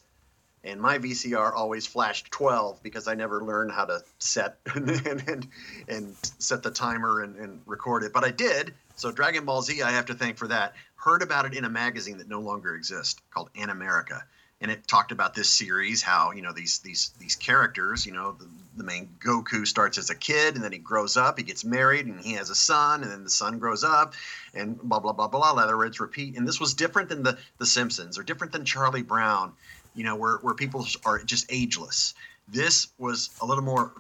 And 0.64 0.82
my 0.82 0.98
VCR 0.98 1.54
always 1.54 1.86
flashed 1.86 2.32
12 2.32 2.82
because 2.82 3.08
I 3.08 3.14
never 3.14 3.44
learned 3.44 3.72
how 3.72 3.86
to 3.86 4.02
set 4.18 4.58
and, 4.74 4.90
and, 5.28 5.48
and 5.88 6.16
set 6.40 6.64
the 6.64 6.72
timer 6.72 7.22
and, 7.22 7.36
and 7.36 7.62
record 7.68 8.04
it. 8.04 8.14
But 8.14 8.24
I 8.24 8.32
did. 8.32 8.74
So 8.96 9.12
Dragon 9.12 9.46
Ball 9.46 9.62
Z, 9.62 9.84
I 9.84 9.92
have 9.92 10.08
to 10.08 10.16
thank 10.16 10.38
for 10.38 10.48
that. 10.48 10.74
Heard 10.96 11.22
about 11.22 11.46
it 11.46 11.54
in 11.54 11.66
a 11.66 11.70
magazine 11.70 12.18
that 12.18 12.28
no 12.28 12.40
longer 12.40 12.74
exists 12.74 13.22
called 13.30 13.54
Animerica 13.54 14.24
and 14.62 14.72
it 14.72 14.88
talked 14.88 15.12
about 15.12 15.34
this 15.34 15.50
series 15.50 16.02
how 16.02 16.32
you 16.32 16.42
know 16.42 16.52
these 16.52 16.80
these 16.80 17.12
these 17.20 17.36
characters 17.36 18.06
you 18.06 18.12
know 18.12 18.34
the, 18.34 18.48
the 18.78 18.84
main 18.84 19.10
goku 19.20 19.66
starts 19.66 19.98
as 19.98 20.10
a 20.10 20.16
kid 20.16 20.56
and 20.56 20.64
then 20.64 20.72
he 20.72 20.78
grows 20.78 21.18
up 21.18 21.38
he 21.38 21.44
gets 21.44 21.64
married 21.64 22.06
and 22.06 22.20
he 22.22 22.34
has 22.34 22.50
a 22.50 22.56
son 22.56 23.04
and 23.04 23.12
then 23.12 23.24
the 23.24 23.30
son 23.30 23.60
grows 23.60 23.84
up 23.84 24.14
and 24.54 24.80
blah 24.82 25.00
blah 25.00 25.14
blah 25.14 25.28
blah 25.28 25.52
lather 25.52 25.78
rinse 25.78 26.00
repeat. 26.00 26.36
And 26.38 26.48
this 26.48 26.60
was 26.60 26.74
different 26.74 27.10
than 27.10 27.24
the 27.24 27.38
the 27.58 27.66
simpsons 27.66 28.18
or 28.18 28.24
different 28.24 28.54
than 28.54 28.66
charlie 28.66 29.04
brown 29.04 29.54
you 29.98 30.04
know 30.04 30.16
where 30.16 30.38
where 30.38 30.54
people 30.54 30.86
are 31.04 31.22
just 31.24 31.48
ageless. 31.50 32.14
This 32.48 32.88
was 32.98 33.32
a 33.42 33.46
little 33.46 33.64
more 33.64 33.92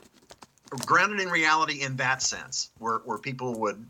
grounded 0.85 1.19
in 1.19 1.29
reality 1.29 1.81
in 1.81 1.97
that 1.97 2.21
sense 2.21 2.69
where 2.77 2.99
where 2.99 3.17
people 3.17 3.59
would 3.59 3.83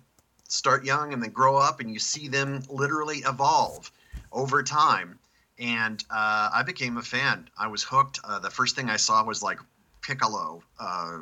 start 0.47 0.85
young 0.85 1.13
and 1.13 1.21
then 1.21 1.31
grow 1.31 1.57
up 1.57 1.81
and 1.81 1.91
you 1.91 1.99
see 1.99 2.29
them 2.29 2.63
literally 2.69 3.17
evolve 3.17 3.91
over 4.31 4.63
time 4.63 5.19
and 5.59 6.03
uh, 6.09 6.49
I 6.53 6.63
became 6.65 6.97
a 6.97 7.01
fan. 7.01 7.49
I 7.57 7.67
was 7.67 7.83
hooked. 7.83 8.19
Uh, 8.23 8.39
the 8.39 8.49
first 8.49 8.75
thing 8.75 8.89
I 8.89 8.97
saw 8.97 9.23
was 9.23 9.41
like 9.41 9.59
Piccolo 10.01 10.61
uh, 10.79 11.17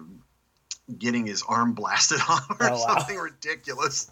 getting 0.98 1.26
his 1.26 1.44
arm 1.48 1.74
blasted 1.74 2.20
off 2.30 2.50
or 2.60 2.70
Oh, 2.70 2.72
wow. 2.72 2.96
something 2.98 3.18
ridiculous. 3.18 4.12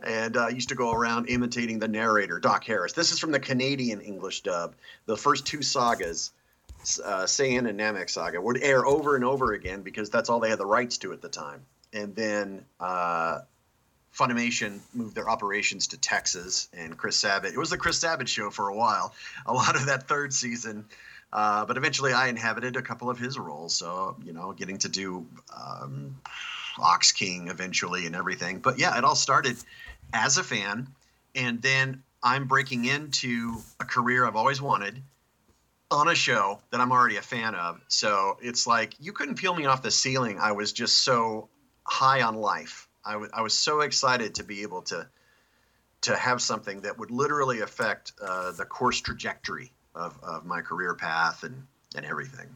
And 0.00 0.36
uh, 0.36 0.44
I 0.44 0.48
used 0.50 0.68
to 0.68 0.74
go 0.76 0.92
around 0.92 1.28
imitating 1.28 1.78
the 1.80 1.88
narrator, 1.88 2.38
Doc 2.38 2.64
Harris. 2.64 2.92
This 2.92 3.10
is 3.10 3.18
from 3.18 3.32
the 3.32 3.40
Canadian 3.40 4.00
English 4.00 4.42
dub. 4.42 4.74
The 5.06 5.16
first 5.16 5.44
two 5.46 5.62
sagas, 5.62 6.30
uh, 7.04 7.24
Saiyan 7.24 7.68
and 7.68 7.80
Namek 7.80 8.08
Saga, 8.08 8.40
would 8.40 8.62
air 8.62 8.86
over 8.86 9.16
and 9.16 9.24
over 9.24 9.52
again 9.54 9.82
because 9.82 10.08
that's 10.10 10.28
all 10.28 10.38
they 10.38 10.50
had 10.50 10.58
the 10.60 10.66
rights 10.66 10.98
to 10.98 11.12
at 11.12 11.20
the 11.20 11.28
time. 11.28 11.62
And 11.92 12.14
then 12.14 12.64
uh, 12.78 13.40
Funimation 14.18 14.80
moved 14.92 15.14
their 15.14 15.30
operations 15.30 15.88
to 15.88 15.96
Texas, 15.96 16.68
and 16.72 16.96
Chris 16.96 17.16
Sabat. 17.16 17.52
It 17.52 17.58
was 17.58 17.70
the 17.70 17.78
Chris 17.78 17.98
Sabat 18.00 18.28
show 18.28 18.50
for 18.50 18.68
a 18.68 18.74
while, 18.74 19.14
a 19.46 19.52
lot 19.52 19.76
of 19.76 19.86
that 19.86 20.08
third 20.08 20.32
season. 20.32 20.86
Uh, 21.32 21.64
but 21.66 21.76
eventually, 21.76 22.12
I 22.12 22.28
inhabited 22.28 22.76
a 22.76 22.82
couple 22.82 23.10
of 23.10 23.18
his 23.18 23.38
roles. 23.38 23.74
So 23.74 24.16
you 24.24 24.32
know, 24.32 24.52
getting 24.52 24.78
to 24.78 24.88
do 24.88 25.26
um, 25.56 26.16
Ox 26.78 27.12
King 27.12 27.48
eventually 27.48 28.06
and 28.06 28.16
everything. 28.16 28.58
But 28.58 28.78
yeah, 28.78 28.96
it 28.98 29.04
all 29.04 29.14
started 29.14 29.56
as 30.12 30.38
a 30.38 30.42
fan, 30.42 30.88
and 31.34 31.62
then 31.62 32.02
I'm 32.22 32.46
breaking 32.46 32.86
into 32.86 33.56
a 33.78 33.84
career 33.84 34.26
I've 34.26 34.36
always 34.36 34.60
wanted 34.60 35.00
on 35.90 36.08
a 36.08 36.14
show 36.14 36.60
that 36.70 36.80
I'm 36.80 36.92
already 36.92 37.16
a 37.16 37.22
fan 37.22 37.54
of. 37.54 37.80
So 37.88 38.38
it's 38.42 38.66
like 38.66 38.94
you 38.98 39.12
couldn't 39.12 39.36
peel 39.36 39.54
me 39.54 39.66
off 39.66 39.82
the 39.82 39.90
ceiling. 39.90 40.38
I 40.38 40.52
was 40.52 40.72
just 40.72 40.98
so 41.02 41.48
high 41.84 42.22
on 42.22 42.36
life. 42.36 42.87
I 43.16 43.40
was 43.42 43.54
so 43.54 43.80
excited 43.80 44.34
to 44.36 44.44
be 44.44 44.62
able 44.62 44.82
to 44.82 45.06
to 46.02 46.16
have 46.16 46.40
something 46.40 46.82
that 46.82 46.98
would 46.98 47.10
literally 47.10 47.60
affect 47.60 48.12
uh, 48.22 48.52
the 48.52 48.64
course 48.64 49.00
trajectory 49.00 49.72
of, 49.94 50.18
of 50.22 50.44
my 50.44 50.60
career 50.60 50.94
path 50.94 51.42
and, 51.42 51.66
and 51.96 52.06
everything. 52.06 52.46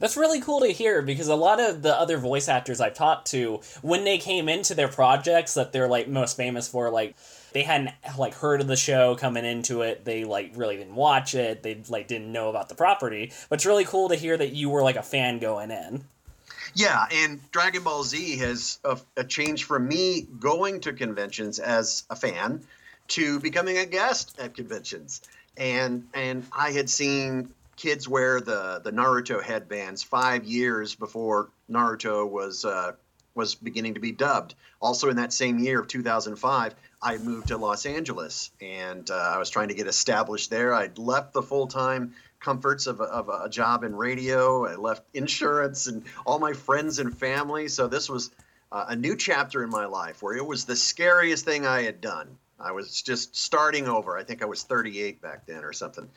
That's 0.00 0.16
really 0.16 0.40
cool 0.40 0.60
to 0.60 0.66
hear 0.66 1.02
because 1.02 1.28
a 1.28 1.36
lot 1.36 1.60
of 1.60 1.82
the 1.82 1.94
other 1.94 2.18
voice 2.18 2.48
actors 2.48 2.80
I've 2.80 2.94
talked 2.94 3.28
to, 3.30 3.60
when 3.80 4.02
they 4.02 4.18
came 4.18 4.48
into 4.48 4.74
their 4.74 4.88
projects 4.88 5.54
that 5.54 5.72
they're 5.72 5.88
like 5.88 6.08
most 6.08 6.36
famous 6.36 6.66
for, 6.66 6.90
like 6.90 7.14
they 7.52 7.62
hadn't 7.62 7.90
like 8.18 8.34
heard 8.34 8.60
of 8.60 8.66
the 8.66 8.76
show 8.76 9.14
coming 9.14 9.44
into 9.44 9.82
it. 9.82 10.04
They 10.04 10.24
like 10.24 10.52
really 10.56 10.76
didn't 10.76 10.96
watch 10.96 11.36
it. 11.36 11.62
They 11.62 11.80
like 11.88 12.08
didn't 12.08 12.32
know 12.32 12.50
about 12.50 12.68
the 12.68 12.74
property. 12.74 13.32
But 13.48 13.56
it's 13.56 13.66
really 13.66 13.84
cool 13.84 14.08
to 14.08 14.16
hear 14.16 14.36
that 14.36 14.52
you 14.52 14.68
were 14.68 14.82
like 14.82 14.96
a 14.96 15.02
fan 15.02 15.38
going 15.38 15.70
in. 15.70 16.04
Yeah, 16.74 17.06
and 17.12 17.40
Dragon 17.52 17.84
Ball 17.84 18.02
Z 18.02 18.38
has 18.38 18.78
a, 18.84 18.98
a 19.16 19.24
change 19.24 19.64
from 19.64 19.86
me 19.86 20.22
going 20.22 20.80
to 20.80 20.92
conventions 20.92 21.58
as 21.58 22.04
a 22.10 22.16
fan 22.16 22.62
to 23.08 23.38
becoming 23.40 23.78
a 23.78 23.86
guest 23.86 24.38
at 24.40 24.54
conventions. 24.54 25.22
And 25.56 26.08
and 26.14 26.44
I 26.52 26.72
had 26.72 26.90
seen 26.90 27.50
kids 27.76 28.08
wear 28.08 28.40
the 28.40 28.80
the 28.82 28.90
Naruto 28.90 29.42
headbands 29.42 30.02
five 30.02 30.44
years 30.44 30.94
before 30.94 31.50
Naruto 31.70 32.28
was 32.28 32.64
uh, 32.64 32.92
was 33.34 33.54
beginning 33.54 33.94
to 33.94 34.00
be 34.00 34.12
dubbed. 34.12 34.54
Also, 34.80 35.08
in 35.08 35.16
that 35.16 35.32
same 35.32 35.58
year 35.58 35.80
of 35.80 35.88
2005, 35.88 36.74
I 37.02 37.18
moved 37.18 37.48
to 37.48 37.56
Los 37.56 37.86
Angeles, 37.86 38.50
and 38.60 39.08
uh, 39.10 39.14
I 39.14 39.38
was 39.38 39.50
trying 39.50 39.68
to 39.68 39.74
get 39.74 39.86
established 39.86 40.50
there. 40.50 40.74
I'd 40.74 40.98
left 40.98 41.32
the 41.32 41.42
full 41.42 41.66
time 41.66 42.14
comforts 42.44 42.86
of 42.86 43.00
a, 43.00 43.04
of 43.04 43.30
a 43.30 43.48
job 43.48 43.84
in 43.84 43.96
radio. 43.96 44.66
I 44.66 44.74
left 44.74 45.02
insurance 45.14 45.86
and 45.86 46.04
all 46.26 46.38
my 46.38 46.52
friends 46.52 46.98
and 46.98 47.16
family. 47.16 47.68
So 47.68 47.88
this 47.88 48.08
was 48.08 48.30
uh, 48.70 48.84
a 48.88 48.96
new 48.96 49.16
chapter 49.16 49.64
in 49.64 49.70
my 49.70 49.86
life 49.86 50.22
where 50.22 50.36
it 50.36 50.44
was 50.44 50.66
the 50.66 50.76
scariest 50.76 51.46
thing 51.46 51.66
I 51.66 51.82
had 51.82 52.02
done. 52.02 52.36
I 52.60 52.72
was 52.72 53.02
just 53.02 53.34
starting 53.34 53.88
over. 53.88 54.16
I 54.16 54.24
think 54.24 54.42
I 54.42 54.44
was 54.44 54.62
38 54.62 55.22
back 55.22 55.46
then 55.46 55.64
or 55.64 55.72
something. 55.72 56.08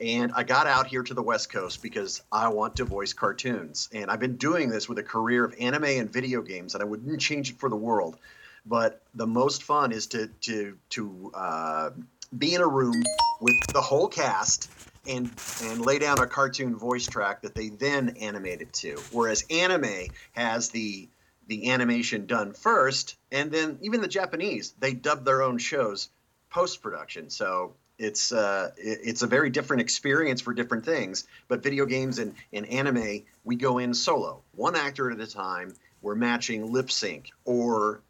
And 0.00 0.32
I 0.34 0.42
got 0.42 0.66
out 0.66 0.88
here 0.88 1.02
to 1.02 1.14
the 1.14 1.22
West 1.22 1.50
Coast 1.50 1.82
because 1.82 2.22
I 2.30 2.48
want 2.48 2.76
to 2.76 2.84
voice 2.84 3.12
cartoons. 3.12 3.88
And 3.92 4.10
I've 4.10 4.20
been 4.20 4.36
doing 4.36 4.68
this 4.68 4.88
with 4.88 4.98
a 4.98 5.02
career 5.02 5.44
of 5.44 5.54
anime 5.58 5.84
and 5.84 6.12
video 6.12 6.42
games, 6.42 6.74
and 6.74 6.82
I 6.82 6.86
wouldn't 6.86 7.20
change 7.20 7.50
it 7.50 7.58
for 7.58 7.70
the 7.70 7.76
world. 7.76 8.18
But 8.66 9.00
the 9.14 9.26
most 9.26 9.62
fun 9.62 9.92
is 9.92 10.06
to 10.08 10.26
to 10.42 10.76
to 10.90 11.30
uh, 11.34 11.90
be 12.36 12.54
in 12.54 12.60
a 12.60 12.66
room 12.68 13.02
with 13.40 13.56
the 13.72 13.80
whole 13.80 14.08
cast 14.08 14.70
and 15.08 15.30
and 15.62 15.80
lay 15.84 15.98
down 15.98 16.18
a 16.18 16.26
cartoon 16.26 16.76
voice 16.76 17.06
track 17.06 17.42
that 17.42 17.54
they 17.54 17.68
then 17.68 18.16
animate 18.20 18.60
it 18.60 18.72
to. 18.74 18.96
Whereas 19.12 19.44
anime 19.50 20.08
has 20.32 20.70
the 20.70 21.08
the 21.48 21.70
animation 21.70 22.26
done 22.26 22.52
first, 22.52 23.16
and 23.30 23.50
then 23.52 23.78
even 23.82 24.00
the 24.00 24.08
Japanese 24.08 24.74
they 24.78 24.92
dub 24.92 25.24
their 25.24 25.42
own 25.42 25.58
shows 25.58 26.08
post 26.50 26.82
production. 26.82 27.30
So 27.30 27.74
it's 27.98 28.32
uh, 28.32 28.70
it's 28.76 29.22
a 29.22 29.26
very 29.26 29.50
different 29.50 29.80
experience 29.80 30.40
for 30.40 30.52
different 30.52 30.84
things. 30.84 31.26
But 31.48 31.62
video 31.62 31.86
games 31.86 32.18
and, 32.18 32.34
and 32.52 32.66
anime, 32.66 33.22
we 33.44 33.56
go 33.56 33.78
in 33.78 33.94
solo, 33.94 34.42
one 34.54 34.76
actor 34.76 35.10
at 35.10 35.20
a 35.20 35.26
time. 35.26 35.74
We're 36.02 36.14
matching 36.14 36.72
lip 36.72 36.90
sync 36.90 37.30
or 37.44 38.00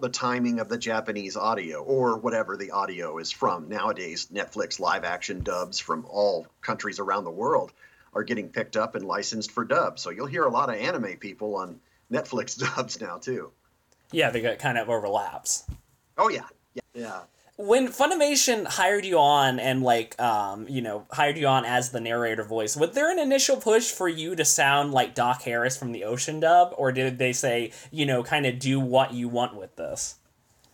the 0.00 0.08
timing 0.08 0.58
of 0.58 0.68
the 0.68 0.76
Japanese 0.76 1.36
audio 1.36 1.80
or 1.80 2.18
whatever 2.18 2.56
the 2.56 2.72
audio 2.72 3.18
is 3.18 3.30
from. 3.30 3.68
Nowadays, 3.68 4.26
Netflix 4.26 4.80
live 4.80 5.04
action 5.04 5.44
dubs 5.44 5.78
from 5.78 6.04
all 6.10 6.48
countries 6.60 6.98
around 6.98 7.22
the 7.22 7.30
world 7.30 7.72
are 8.12 8.24
getting 8.24 8.48
picked 8.48 8.76
up 8.76 8.96
and 8.96 9.06
licensed 9.06 9.52
for 9.52 9.64
dub. 9.64 10.00
So 10.00 10.10
you'll 10.10 10.26
hear 10.26 10.42
a 10.42 10.50
lot 10.50 10.68
of 10.68 10.74
anime 10.74 11.18
people 11.18 11.54
on 11.54 11.78
Netflix 12.10 12.58
dubs 12.76 13.00
now 13.00 13.18
too. 13.18 13.52
Yeah, 14.10 14.30
they 14.30 14.40
got 14.40 14.58
kind 14.58 14.78
of 14.78 14.88
overlaps. 14.88 15.62
Oh 16.18 16.28
yeah, 16.28 16.48
yeah, 16.74 16.82
yeah. 16.92 17.20
When 17.56 17.88
Funimation 17.88 18.66
hired 18.66 19.04
you 19.04 19.18
on 19.18 19.60
and 19.60 19.82
like 19.82 20.20
um 20.20 20.66
you 20.68 20.82
know 20.82 21.06
hired 21.10 21.38
you 21.38 21.46
on 21.46 21.64
as 21.64 21.90
the 21.90 22.00
narrator 22.00 22.44
voice, 22.44 22.76
was 22.76 22.90
there 22.90 23.10
an 23.10 23.18
initial 23.18 23.56
push 23.56 23.90
for 23.90 24.08
you 24.08 24.34
to 24.34 24.44
sound 24.44 24.92
like 24.92 25.14
Doc 25.14 25.42
Harris 25.42 25.76
from 25.76 25.92
the 25.92 26.04
Ocean 26.04 26.40
Dub, 26.40 26.74
or 26.76 26.92
did 26.92 27.18
they 27.18 27.32
say 27.32 27.72
you 27.90 28.06
know 28.06 28.22
kind 28.22 28.46
of 28.46 28.58
do 28.58 28.80
what 28.80 29.12
you 29.12 29.28
want 29.28 29.56
with 29.56 29.76
this? 29.76 30.16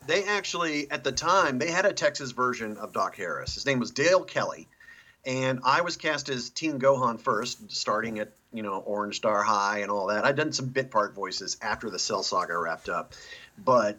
They 0.07 0.25
actually, 0.25 0.91
at 0.91 1.05
the 1.05 1.13
time, 1.13 1.59
they 1.59 1.71
had 1.71 1.85
a 1.85 1.93
Texas 1.93 2.31
version 2.33 2.79
of 2.79 2.93
Doc 2.93 3.15
Harris. 3.17 3.55
His 3.55 3.67
name 3.67 3.79
was 3.79 3.91
Dale 3.91 4.25
Kelly, 4.25 4.67
and 5.27 5.61
I 5.63 5.83
was 5.83 5.97
cast 5.97 6.31
as 6.31 6.49
Teen 6.49 6.81
Gohan 6.81 7.21
first, 7.21 7.71
starting 7.71 8.19
at 8.19 8.33
you 8.53 8.63
know 8.63 8.79
Orange 8.79 9.17
Star 9.17 9.43
High 9.43 9.81
and 9.81 9.91
all 9.91 10.07
that. 10.07 10.25
I'd 10.25 10.37
done 10.37 10.53
some 10.53 10.67
bit 10.67 10.91
part 10.91 11.15
voices 11.15 11.59
after 11.61 11.91
the 11.91 11.99
Cell 11.99 12.23
Saga 12.23 12.57
wrapped 12.57 12.89
up, 12.89 13.13
but 13.63 13.99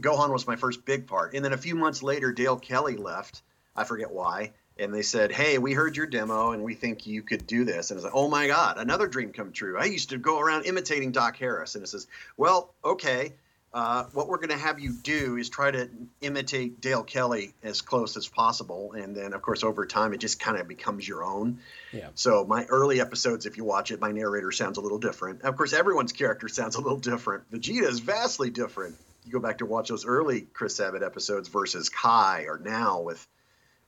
Gohan 0.00 0.32
was 0.32 0.46
my 0.46 0.56
first 0.56 0.84
big 0.84 1.06
part. 1.06 1.34
And 1.34 1.44
then 1.44 1.52
a 1.52 1.58
few 1.58 1.74
months 1.74 2.02
later, 2.02 2.32
Dale 2.32 2.58
Kelly 2.58 2.96
left. 2.96 3.42
I 3.76 3.84
forget 3.84 4.10
why. 4.10 4.52
And 4.78 4.94
they 4.94 5.02
said, 5.02 5.30
"Hey, 5.30 5.58
we 5.58 5.74
heard 5.74 5.96
your 5.96 6.06
demo, 6.06 6.52
and 6.52 6.62
we 6.62 6.74
think 6.74 7.06
you 7.06 7.22
could 7.22 7.46
do 7.46 7.64
this." 7.64 7.90
And 7.90 7.96
I 7.96 7.98
was 7.98 8.04
like, 8.04 8.14
"Oh 8.14 8.28
my 8.28 8.46
God, 8.46 8.78
another 8.78 9.08
dream 9.08 9.32
come 9.32 9.52
true!" 9.52 9.78
I 9.78 9.84
used 9.84 10.10
to 10.10 10.18
go 10.18 10.40
around 10.40 10.64
imitating 10.64 11.12
Doc 11.12 11.36
Harris, 11.36 11.74
and 11.74 11.84
it 11.84 11.88
says, 11.88 12.06
"Well, 12.38 12.72
okay, 12.82 13.34
uh, 13.74 14.04
what 14.14 14.26
we're 14.26 14.38
going 14.38 14.50
to 14.50 14.56
have 14.56 14.80
you 14.80 14.92
do 14.92 15.36
is 15.36 15.50
try 15.50 15.70
to 15.70 15.90
imitate 16.22 16.80
Dale 16.80 17.02
Kelly 17.02 17.52
as 17.62 17.82
close 17.82 18.16
as 18.16 18.26
possible, 18.26 18.92
and 18.92 19.14
then, 19.14 19.34
of 19.34 19.42
course, 19.42 19.62
over 19.62 19.84
time, 19.84 20.14
it 20.14 20.18
just 20.18 20.40
kind 20.40 20.56
of 20.56 20.66
becomes 20.66 21.06
your 21.06 21.24
own." 21.24 21.58
Yeah. 21.92 22.08
So 22.14 22.46
my 22.46 22.64
early 22.64 23.02
episodes, 23.02 23.44
if 23.44 23.58
you 23.58 23.64
watch 23.64 23.90
it, 23.90 24.00
my 24.00 24.12
narrator 24.12 24.50
sounds 24.50 24.78
a 24.78 24.80
little 24.80 24.98
different. 24.98 25.42
Of 25.42 25.58
course, 25.58 25.74
everyone's 25.74 26.12
character 26.12 26.48
sounds 26.48 26.76
a 26.76 26.80
little 26.80 26.98
different. 26.98 27.50
Vegeta 27.50 27.86
is 27.86 28.00
vastly 28.00 28.48
different 28.48 28.96
you 29.24 29.32
go 29.32 29.40
back 29.40 29.58
to 29.58 29.66
watch 29.66 29.88
those 29.88 30.06
early 30.06 30.42
Chris 30.42 30.76
Sabat 30.76 31.02
episodes 31.02 31.48
versus 31.48 31.88
Kai 31.88 32.44
or 32.48 32.58
now 32.58 33.00
with 33.00 33.26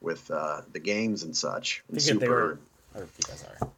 with 0.01 0.31
uh, 0.31 0.63
the 0.73 0.81
games 0.81 1.23
and 1.23 1.37
such. 1.37 1.83
And 1.89 2.03
Super. 2.03 2.29
were, 2.29 2.59
or 2.95 3.03
you 3.03 3.25
guys 3.27 3.45
are. 3.45 3.69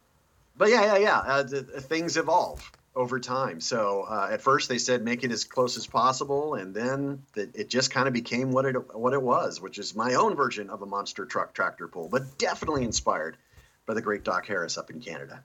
But 0.57 0.69
yeah, 0.69 0.95
yeah, 0.95 0.97
yeah. 0.97 1.17
Uh, 1.17 1.43
the, 1.43 1.61
the 1.61 1.81
things 1.81 2.17
evolve 2.17 2.71
over 2.95 3.19
time. 3.19 3.59
So 3.59 4.05
uh, 4.09 4.29
at 4.31 4.41
first 4.41 4.69
they 4.69 4.77
said 4.77 5.03
make 5.03 5.23
it 5.23 5.31
as 5.31 5.43
close 5.43 5.77
as 5.77 5.85
possible, 5.85 6.55
and 6.55 6.73
then 6.73 7.23
the, 7.33 7.49
it 7.53 7.69
just 7.69 7.91
kind 7.91 8.07
of 8.07 8.13
became 8.13 8.51
what 8.51 8.65
it 8.65 8.95
what 8.95 9.13
it 9.13 9.21
was, 9.21 9.61
which 9.61 9.77
is 9.77 9.95
my 9.95 10.15
own 10.15 10.35
version 10.35 10.69
of 10.69 10.81
a 10.81 10.85
monster 10.85 11.25
truck 11.25 11.53
tractor 11.53 11.87
pull, 11.87 12.07
but 12.07 12.37
definitely 12.37 12.83
inspired 12.83 13.37
by 13.85 13.93
the 13.93 14.01
great 14.01 14.23
Doc 14.23 14.47
Harris 14.47 14.77
up 14.77 14.89
in 14.89 14.99
Canada. 15.01 15.43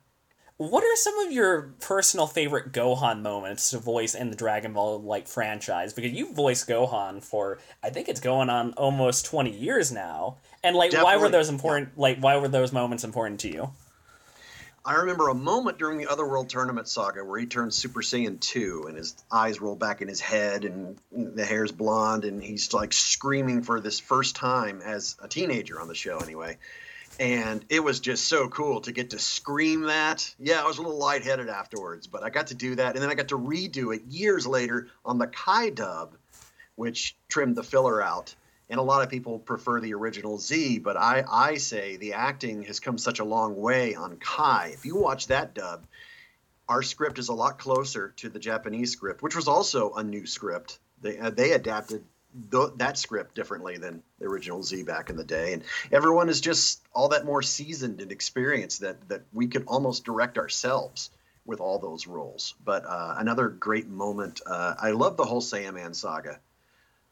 What 0.61 0.84
are 0.84 0.96
some 0.96 1.18
of 1.20 1.32
your 1.32 1.72
personal 1.80 2.26
favorite 2.26 2.70
Gohan 2.70 3.22
moments 3.22 3.70
to 3.70 3.78
voice 3.78 4.14
in 4.14 4.28
the 4.28 4.36
Dragon 4.36 4.74
Ball 4.74 5.00
like 5.00 5.26
franchise? 5.26 5.94
Because 5.94 6.12
you've 6.12 6.36
voiced 6.36 6.68
Gohan 6.68 7.24
for 7.24 7.61
I 7.82 7.88
think 7.88 8.11
it's 8.11 8.20
going 8.20 8.50
on 8.50 8.74
almost 8.74 9.24
twenty 9.24 9.52
years 9.52 9.90
now. 9.90 10.36
And 10.62 10.76
like 10.76 10.92
why 10.92 11.16
were 11.16 11.30
those 11.30 11.48
important 11.48 11.96
like 11.96 12.18
why 12.18 12.36
were 12.36 12.48
those 12.48 12.74
moments 12.74 13.04
important 13.04 13.40
to 13.40 13.48
you? 13.48 13.70
I 14.84 14.96
remember 14.96 15.28
a 15.28 15.34
moment 15.34 15.78
during 15.78 15.96
the 15.96 16.08
Otherworld 16.08 16.50
Tournament 16.50 16.88
saga 16.88 17.24
where 17.24 17.40
he 17.40 17.46
turns 17.46 17.74
Super 17.74 18.02
Saiyan 18.02 18.38
2 18.38 18.84
and 18.86 18.98
his 18.98 19.16
eyes 19.32 19.62
roll 19.62 19.76
back 19.76 20.02
in 20.02 20.08
his 20.08 20.20
head 20.20 20.66
and 20.66 20.98
the 21.11 21.46
hair's 21.46 21.72
blonde 21.72 22.26
and 22.26 22.42
he's 22.42 22.74
like 22.74 22.92
screaming 22.92 23.62
for 23.62 23.80
this 23.80 23.98
first 23.98 24.36
time 24.36 24.82
as 24.84 25.16
a 25.22 25.28
teenager 25.28 25.80
on 25.80 25.88
the 25.88 25.94
show 25.94 26.18
anyway. 26.18 26.58
And 27.20 27.62
it 27.68 27.84
was 27.84 28.00
just 28.00 28.28
so 28.28 28.48
cool 28.48 28.80
to 28.80 28.92
get 28.92 29.10
to 29.10 29.18
scream 29.18 29.82
that. 29.82 30.34
Yeah, 30.38 30.62
I 30.62 30.66
was 30.66 30.78
a 30.78 30.82
little 30.82 30.96
lightheaded 30.96 31.50
afterwards, 31.50 32.06
but 32.06 32.22
I 32.22 32.30
got 32.30 32.46
to 32.46 32.54
do 32.54 32.76
that. 32.76 32.94
And 32.94 33.02
then 33.02 33.10
I 33.10 33.14
got 33.14 33.28
to 33.28 33.38
redo 33.38 33.94
it 33.94 34.06
years 34.06 34.46
later 34.46 34.88
on 35.04 35.18
the 35.18 35.26
Kai 35.26 35.68
dub, 35.68 36.16
which 36.76 37.14
trimmed 37.28 37.56
the 37.56 37.62
filler 37.62 38.02
out. 38.02 38.34
And 38.70 38.80
a 38.80 38.82
lot 38.82 39.02
of 39.02 39.10
people 39.10 39.38
prefer 39.38 39.80
the 39.80 39.92
original 39.92 40.38
Z, 40.38 40.78
but 40.78 40.96
I, 40.96 41.22
I 41.30 41.56
say 41.58 41.98
the 41.98 42.14
acting 42.14 42.62
has 42.62 42.80
come 42.80 42.96
such 42.96 43.18
a 43.18 43.24
long 43.24 43.54
way 43.54 43.94
on 43.94 44.16
Kai. 44.16 44.70
If 44.72 44.86
you 44.86 44.96
watch 44.96 45.26
that 45.26 45.52
dub, 45.52 45.86
our 46.70 46.82
script 46.82 47.18
is 47.18 47.28
a 47.28 47.34
lot 47.34 47.58
closer 47.58 48.14
to 48.16 48.30
the 48.30 48.38
Japanese 48.38 48.92
script, 48.92 49.22
which 49.22 49.36
was 49.36 49.46
also 49.46 49.92
a 49.92 50.02
new 50.02 50.24
script. 50.24 50.78
They 51.02 51.18
uh, 51.18 51.28
they 51.28 51.52
adapted 51.52 52.02
th- 52.51 52.72
that 52.76 52.99
script 52.99 53.35
differently 53.35 53.78
than 53.78 54.03
the 54.18 54.26
original 54.26 54.62
Z 54.62 54.83
back 54.83 55.11
in 55.11 55.16
the 55.16 55.24
day, 55.24 55.53
and 55.53 55.62
everyone 55.93 56.28
is 56.28 56.41
just 56.41 56.83
all 56.93 57.09
that 57.09 57.24
more 57.24 57.43
seasoned 57.43 58.01
and 58.01 58.12
experienced 58.12 58.81
that 58.81 59.09
that 59.09 59.22
we 59.33 59.49
could 59.49 59.64
almost 59.66 60.05
direct 60.05 60.39
ourselves 60.39 61.11
with 61.45 61.61
all 61.61 61.78
those 61.78 62.07
roles. 62.07 62.55
But 62.64 62.85
uh, 62.87 63.16
another 63.18 63.49
great 63.49 63.89
moment. 63.89 64.41
Uh, 64.47 64.74
I 64.81 64.93
love 64.93 65.16
the 65.16 65.24
whole 65.24 65.41
Saiyaman 65.41 65.95
saga. 65.95 66.39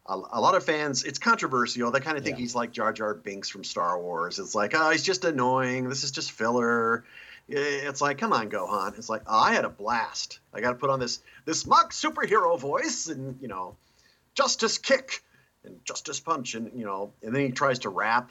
A, 0.07 0.15
a 0.15 0.41
lot 0.41 0.55
of 0.55 0.65
fans, 0.65 1.05
it's 1.05 1.19
controversial. 1.19 1.91
They 1.91 2.01
kind 2.01 2.17
of 2.17 2.25
think 2.25 2.39
he's 2.39 2.55
like 2.55 2.71
Jar 2.73 2.93
Jar 2.93 3.15
Binks 3.15 3.49
from 3.49 3.65
Star 3.65 4.01
Wars. 4.01 4.39
It's 4.39 4.55
like, 4.55 4.75
oh, 4.75 4.91
he's 4.91 5.03
just 5.03 5.25
annoying. 5.25 5.89
This 5.89 6.05
is 6.05 6.13
just 6.13 6.33
filler. 6.33 7.05
It's 7.49 8.01
like, 8.01 8.19
come 8.19 8.33
on, 8.33 8.51
Gohan. 8.51 8.99
It's 8.99 9.09
like, 9.09 9.23
oh, 9.27 9.39
I 9.39 9.55
had 9.55 9.65
a 9.65 9.71
blast. 9.71 10.39
I 10.53 10.61
got 10.61 10.71
to 10.71 10.77
put 10.77 10.91
on 10.91 11.01
this 11.01 11.21
this 11.45 11.67
mock 11.67 11.93
superhero 11.93 12.59
voice 12.59 13.09
and 13.09 13.39
you 13.41 13.49
know, 13.49 13.77
Justice 14.39 14.79
Kick 14.79 15.25
and 15.65 15.85
Justice 15.85 16.21
Punch 16.21 16.55
and 16.55 16.71
you 16.79 16.85
know, 16.85 17.13
and 17.25 17.35
then 17.35 17.43
he 17.43 17.51
tries 17.51 17.81
to 17.81 17.89
rap. 17.89 18.31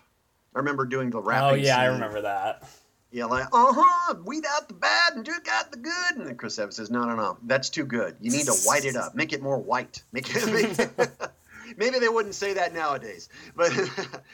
I 0.56 0.60
remember 0.60 0.86
doing 0.86 1.10
the 1.10 1.20
rapping. 1.20 1.60
Oh 1.60 1.64
yeah, 1.64 1.78
I 1.78 1.88
remember 1.88 2.22
that. 2.22 2.64
Yeah, 3.12 3.26
like, 3.26 3.48
uh 3.52 3.74
huh, 3.76 4.16
weed 4.26 4.46
out 4.50 4.70
the 4.70 4.74
bad 4.74 5.16
and 5.16 5.26
Duke 5.26 5.48
out 5.52 5.70
the 5.70 5.78
good. 5.78 6.16
And 6.16 6.26
then 6.26 6.36
Chris 6.38 6.58
Evans 6.60 6.78
says, 6.78 6.90
no, 6.90 7.04
no, 7.04 7.16
no, 7.16 7.38
that's 7.44 7.70
too 7.70 7.84
good. 7.84 8.16
You 8.22 8.32
need 8.32 8.46
to 8.46 8.54
white 8.64 8.86
it 8.86 8.96
up, 8.96 9.16
make 9.16 9.34
it 9.34 9.42
more 9.42 9.58
white. 9.58 10.02
Make 10.14 10.34
it. 10.34 10.48
Make 10.98 11.10
Maybe 11.78 12.00
they 12.00 12.08
wouldn't 12.08 12.36
say 12.36 12.54
that 12.54 12.74
nowadays, 12.74 13.28
but 13.54 13.70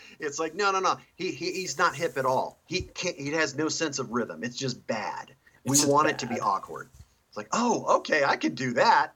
it's 0.19 0.37
like, 0.37 0.53
no, 0.53 0.71
no, 0.71 0.79
no. 0.79 0.97
He, 1.15 1.31
he 1.31 1.53
he's 1.53 1.79
not 1.79 1.95
hip 1.95 2.17
at 2.17 2.25
all. 2.25 2.59
He 2.67 2.81
can't. 2.81 3.15
He 3.15 3.31
has 3.31 3.55
no 3.55 3.67
sense 3.67 3.97
of 3.97 4.11
rhythm. 4.11 4.43
It's 4.43 4.55
just 4.55 4.85
bad. 4.85 5.33
We 5.65 5.75
just 5.75 5.89
want 5.89 6.09
it 6.09 6.19
to 6.19 6.27
be 6.27 6.39
awkward. 6.39 6.89
It's 7.29 7.37
like, 7.37 7.49
oh, 7.51 7.97
okay, 7.97 8.23
I 8.23 8.35
could 8.35 8.53
do 8.53 8.73
that. 8.73 9.15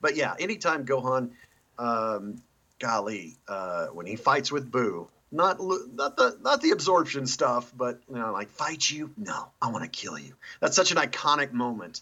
But 0.00 0.16
yeah, 0.16 0.34
anytime 0.38 0.84
Gohan, 0.86 1.30
um, 1.78 2.42
golly, 2.78 3.36
uh, 3.48 3.86
when 3.88 4.06
he 4.06 4.16
fights 4.16 4.50
with 4.52 4.70
Boo, 4.70 5.08
not 5.32 5.58
not 5.60 6.16
the 6.16 6.38
not 6.40 6.60
the 6.62 6.70
absorption 6.70 7.26
stuff, 7.26 7.72
but 7.76 8.00
you 8.08 8.16
know, 8.16 8.32
like 8.32 8.48
fight 8.50 8.88
you, 8.88 9.10
no, 9.16 9.48
I 9.60 9.70
want 9.70 9.84
to 9.84 9.90
kill 9.90 10.18
you. 10.18 10.34
That's 10.60 10.76
such 10.76 10.92
an 10.92 10.98
iconic 10.98 11.52
moment 11.52 12.00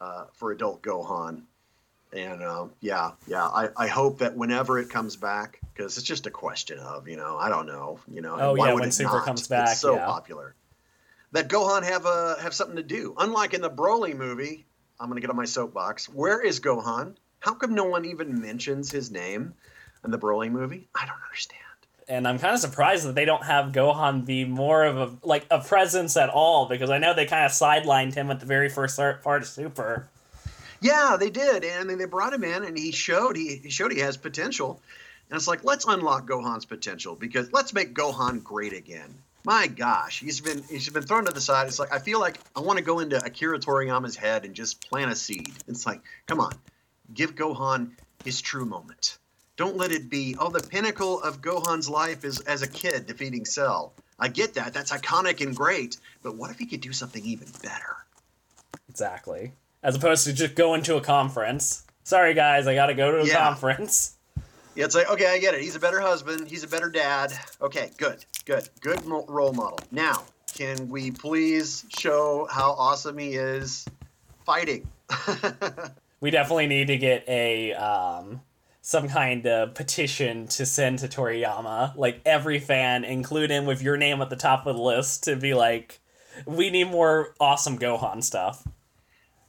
uh, 0.00 0.24
for 0.34 0.52
adult 0.52 0.82
Gohan. 0.82 1.42
And 2.14 2.42
uh, 2.42 2.66
yeah, 2.80 3.12
yeah, 3.26 3.44
I, 3.46 3.68
I 3.76 3.86
hope 3.86 4.18
that 4.18 4.36
whenever 4.36 4.78
it 4.78 4.90
comes 4.90 5.16
back, 5.16 5.60
because 5.72 5.96
it's 5.96 6.06
just 6.06 6.26
a 6.26 6.30
question 6.30 6.78
of, 6.78 7.08
you 7.08 7.16
know, 7.16 7.38
I 7.38 7.48
don't 7.48 7.66
know, 7.66 8.00
you 8.06 8.20
know, 8.20 8.36
Oh, 8.38 8.54
why 8.54 8.66
yeah, 8.68 8.74
would 8.74 8.80
when 8.80 8.88
it 8.90 8.92
Super 8.92 9.16
not? 9.16 9.24
comes 9.24 9.48
back, 9.48 9.70
it's 9.70 9.80
so 9.80 9.94
yeah. 9.94 10.04
popular 10.04 10.54
that 11.32 11.48
Gohan 11.48 11.84
have 11.84 12.04
a 12.04 12.36
have 12.40 12.52
something 12.52 12.76
to 12.76 12.82
do. 12.82 13.14
Unlike 13.18 13.54
in 13.54 13.62
the 13.62 13.70
Broly 13.70 14.14
movie, 14.14 14.66
I'm 15.00 15.08
gonna 15.08 15.22
get 15.22 15.30
on 15.30 15.36
my 15.36 15.46
soapbox. 15.46 16.06
Where 16.08 16.40
is 16.40 16.60
Gohan? 16.60 17.14
How 17.42 17.54
come 17.54 17.74
no 17.74 17.84
one 17.84 18.04
even 18.04 18.40
mentions 18.40 18.90
his 18.90 19.10
name 19.10 19.52
in 20.04 20.12
the 20.12 20.18
Broly 20.18 20.48
movie? 20.48 20.86
I 20.94 21.04
don't 21.06 21.18
understand. 21.24 21.58
And 22.08 22.26
I'm 22.26 22.38
kind 22.38 22.54
of 22.54 22.60
surprised 22.60 23.04
that 23.06 23.16
they 23.16 23.24
don't 23.24 23.44
have 23.44 23.72
Gohan 23.72 24.24
be 24.24 24.44
more 24.44 24.84
of 24.84 24.96
a 24.96 25.26
like 25.26 25.46
a 25.50 25.60
presence 25.60 26.16
at 26.16 26.30
all 26.30 26.66
because 26.66 26.88
I 26.88 26.98
know 26.98 27.14
they 27.14 27.26
kind 27.26 27.44
of 27.44 27.50
sidelined 27.50 28.14
him 28.14 28.30
at 28.30 28.38
the 28.38 28.46
very 28.46 28.68
first 28.68 28.96
part 28.96 29.42
of 29.42 29.48
Super. 29.48 30.08
Yeah, 30.80 31.16
they 31.18 31.30
did, 31.30 31.64
and 31.64 31.90
then 31.90 31.98
they 31.98 32.06
brought 32.06 32.32
him 32.32 32.44
in, 32.44 32.64
and 32.64 32.76
he 32.76 32.90
showed 32.90 33.36
he, 33.36 33.56
he 33.56 33.70
showed 33.70 33.92
he 33.92 34.00
has 34.00 34.16
potential, 34.16 34.80
and 35.30 35.36
it's 35.36 35.48
like 35.48 35.64
let's 35.64 35.84
unlock 35.84 36.28
Gohan's 36.28 36.64
potential 36.64 37.16
because 37.16 37.52
let's 37.52 37.72
make 37.72 37.94
Gohan 37.94 38.42
great 38.42 38.72
again. 38.72 39.14
My 39.44 39.66
gosh, 39.66 40.20
he's 40.20 40.40
been 40.40 40.62
he's 40.68 40.88
been 40.90 41.02
thrown 41.04 41.24
to 41.24 41.32
the 41.32 41.40
side. 41.40 41.66
It's 41.66 41.78
like 41.78 41.92
I 41.92 41.98
feel 41.98 42.20
like 42.20 42.38
I 42.54 42.60
want 42.60 42.78
to 42.78 42.84
go 42.84 43.00
into 43.00 43.16
Akira 43.24 43.58
Toriyama's 43.58 44.16
head 44.16 44.44
and 44.44 44.54
just 44.54 44.88
plant 44.88 45.10
a 45.10 45.16
seed. 45.16 45.52
It's 45.66 45.86
like, 45.86 46.00
come 46.26 46.40
on, 46.40 46.52
give 47.14 47.34
Gohan 47.34 47.90
his 48.24 48.40
true 48.40 48.64
moment. 48.64 49.18
Don't 49.56 49.76
let 49.76 49.92
it 49.92 50.08
be 50.08 50.34
oh 50.38 50.48
the 50.50 50.62
pinnacle 50.62 51.20
of 51.22 51.40
Gohan's 51.42 51.88
life 51.88 52.24
is 52.24 52.40
as 52.40 52.62
a 52.62 52.68
kid 52.68 53.06
defeating 53.06 53.44
Cell. 53.44 53.92
I 54.18 54.28
get 54.28 54.54
that. 54.54 54.72
That's 54.72 54.92
iconic 54.92 55.44
and 55.44 55.54
great, 55.54 55.96
but 56.22 56.36
what 56.36 56.50
if 56.50 56.58
he 56.58 56.66
could 56.66 56.80
do 56.80 56.92
something 56.92 57.24
even 57.24 57.48
better? 57.62 57.96
Exactly. 58.88 59.52
As 59.82 59.96
opposed 59.96 60.24
to 60.26 60.32
just 60.32 60.54
going 60.54 60.82
to 60.84 60.96
a 60.96 61.00
conference. 61.00 61.84
Sorry 62.04 62.34
guys, 62.34 62.66
I 62.66 62.74
gotta 62.74 62.94
go 62.94 63.10
to 63.12 63.18
a 63.22 63.26
Yeah. 63.26 63.38
conference. 63.44 64.16
Yeah, 64.74 64.86
it's 64.86 64.94
like, 64.94 65.10
okay, 65.10 65.26
I 65.26 65.38
get 65.38 65.52
it. 65.54 65.60
He's 65.60 65.76
a 65.76 65.80
better 65.80 66.00
husband. 66.00 66.48
He's 66.48 66.64
a 66.64 66.68
better 66.68 66.88
dad. 66.88 67.32
Okay, 67.60 67.90
good, 67.98 68.24
good, 68.46 68.68
good 68.80 69.04
mo- 69.04 69.26
role 69.28 69.52
model. 69.52 69.78
Now, 69.90 70.24
can 70.54 70.88
we 70.88 71.10
please 71.10 71.84
show 71.98 72.46
how 72.50 72.70
awesome 72.72 73.18
he 73.18 73.34
is 73.34 73.84
fighting? 74.46 74.88
We 76.22 76.30
definitely 76.30 76.68
need 76.68 76.86
to 76.86 76.96
get 76.96 77.28
a 77.28 77.74
um 77.74 78.40
some 78.80 79.08
kind 79.08 79.46
of 79.46 79.74
petition 79.74 80.46
to 80.48 80.64
send 80.64 81.00
to 81.00 81.08
Toriyama. 81.08 81.96
Like 81.96 82.20
every 82.24 82.58
fan, 82.58 83.04
include 83.04 83.50
him 83.50 83.66
with 83.66 83.82
your 83.82 83.96
name 83.96 84.22
at 84.22 84.30
the 84.30 84.36
top 84.36 84.66
of 84.66 84.76
the 84.76 84.82
list 84.82 85.24
to 85.24 85.36
be 85.36 85.52
like, 85.52 86.00
we 86.46 86.70
need 86.70 86.84
more 86.90 87.34
awesome 87.40 87.78
Gohan 87.78 88.22
stuff. 88.22 88.66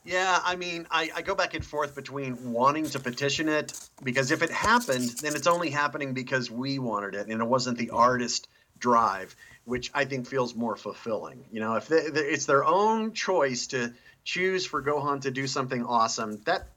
Yeah, 0.03 0.39
I 0.43 0.55
mean, 0.55 0.85
I, 0.91 1.09
I 1.15 1.21
go 1.21 1.33
back 1.33 1.53
and 1.53 1.63
forth 1.65 1.95
between 1.95 2.51
wanting 2.51 2.85
to 2.89 2.99
petition 2.99 3.47
it 3.49 3.79
because 4.03 4.31
if 4.31 4.41
it 4.41 4.49
happened, 4.51 5.09
then 5.21 5.35
it's 5.35 5.47
only 5.47 5.69
happening 5.69 6.13
because 6.13 6.51
we 6.51 6.77
wanted 6.79 7.15
it 7.15 7.27
and 7.27 7.41
it 7.41 7.45
wasn't 7.45 7.77
the 7.77 7.91
artist 7.91 8.49
drive, 8.79 9.35
which 9.65 9.89
I 9.93 10.05
think 10.05 10.27
feels 10.27 10.55
more 10.55 10.75
fulfilling. 10.75 11.45
You 11.51 11.61
know, 11.61 11.75
if 11.75 11.87
they, 11.87 12.09
they- 12.09 12.21
it's 12.21 12.45
their 12.47 12.65
own 12.65 13.13
choice 13.13 13.67
to 13.67 13.93
choose 14.23 14.65
for 14.65 14.81
Gohan 14.81 15.21
to 15.21 15.31
do 15.31 15.47
something 15.47 15.85
awesome, 15.85 16.41
that, 16.45 16.67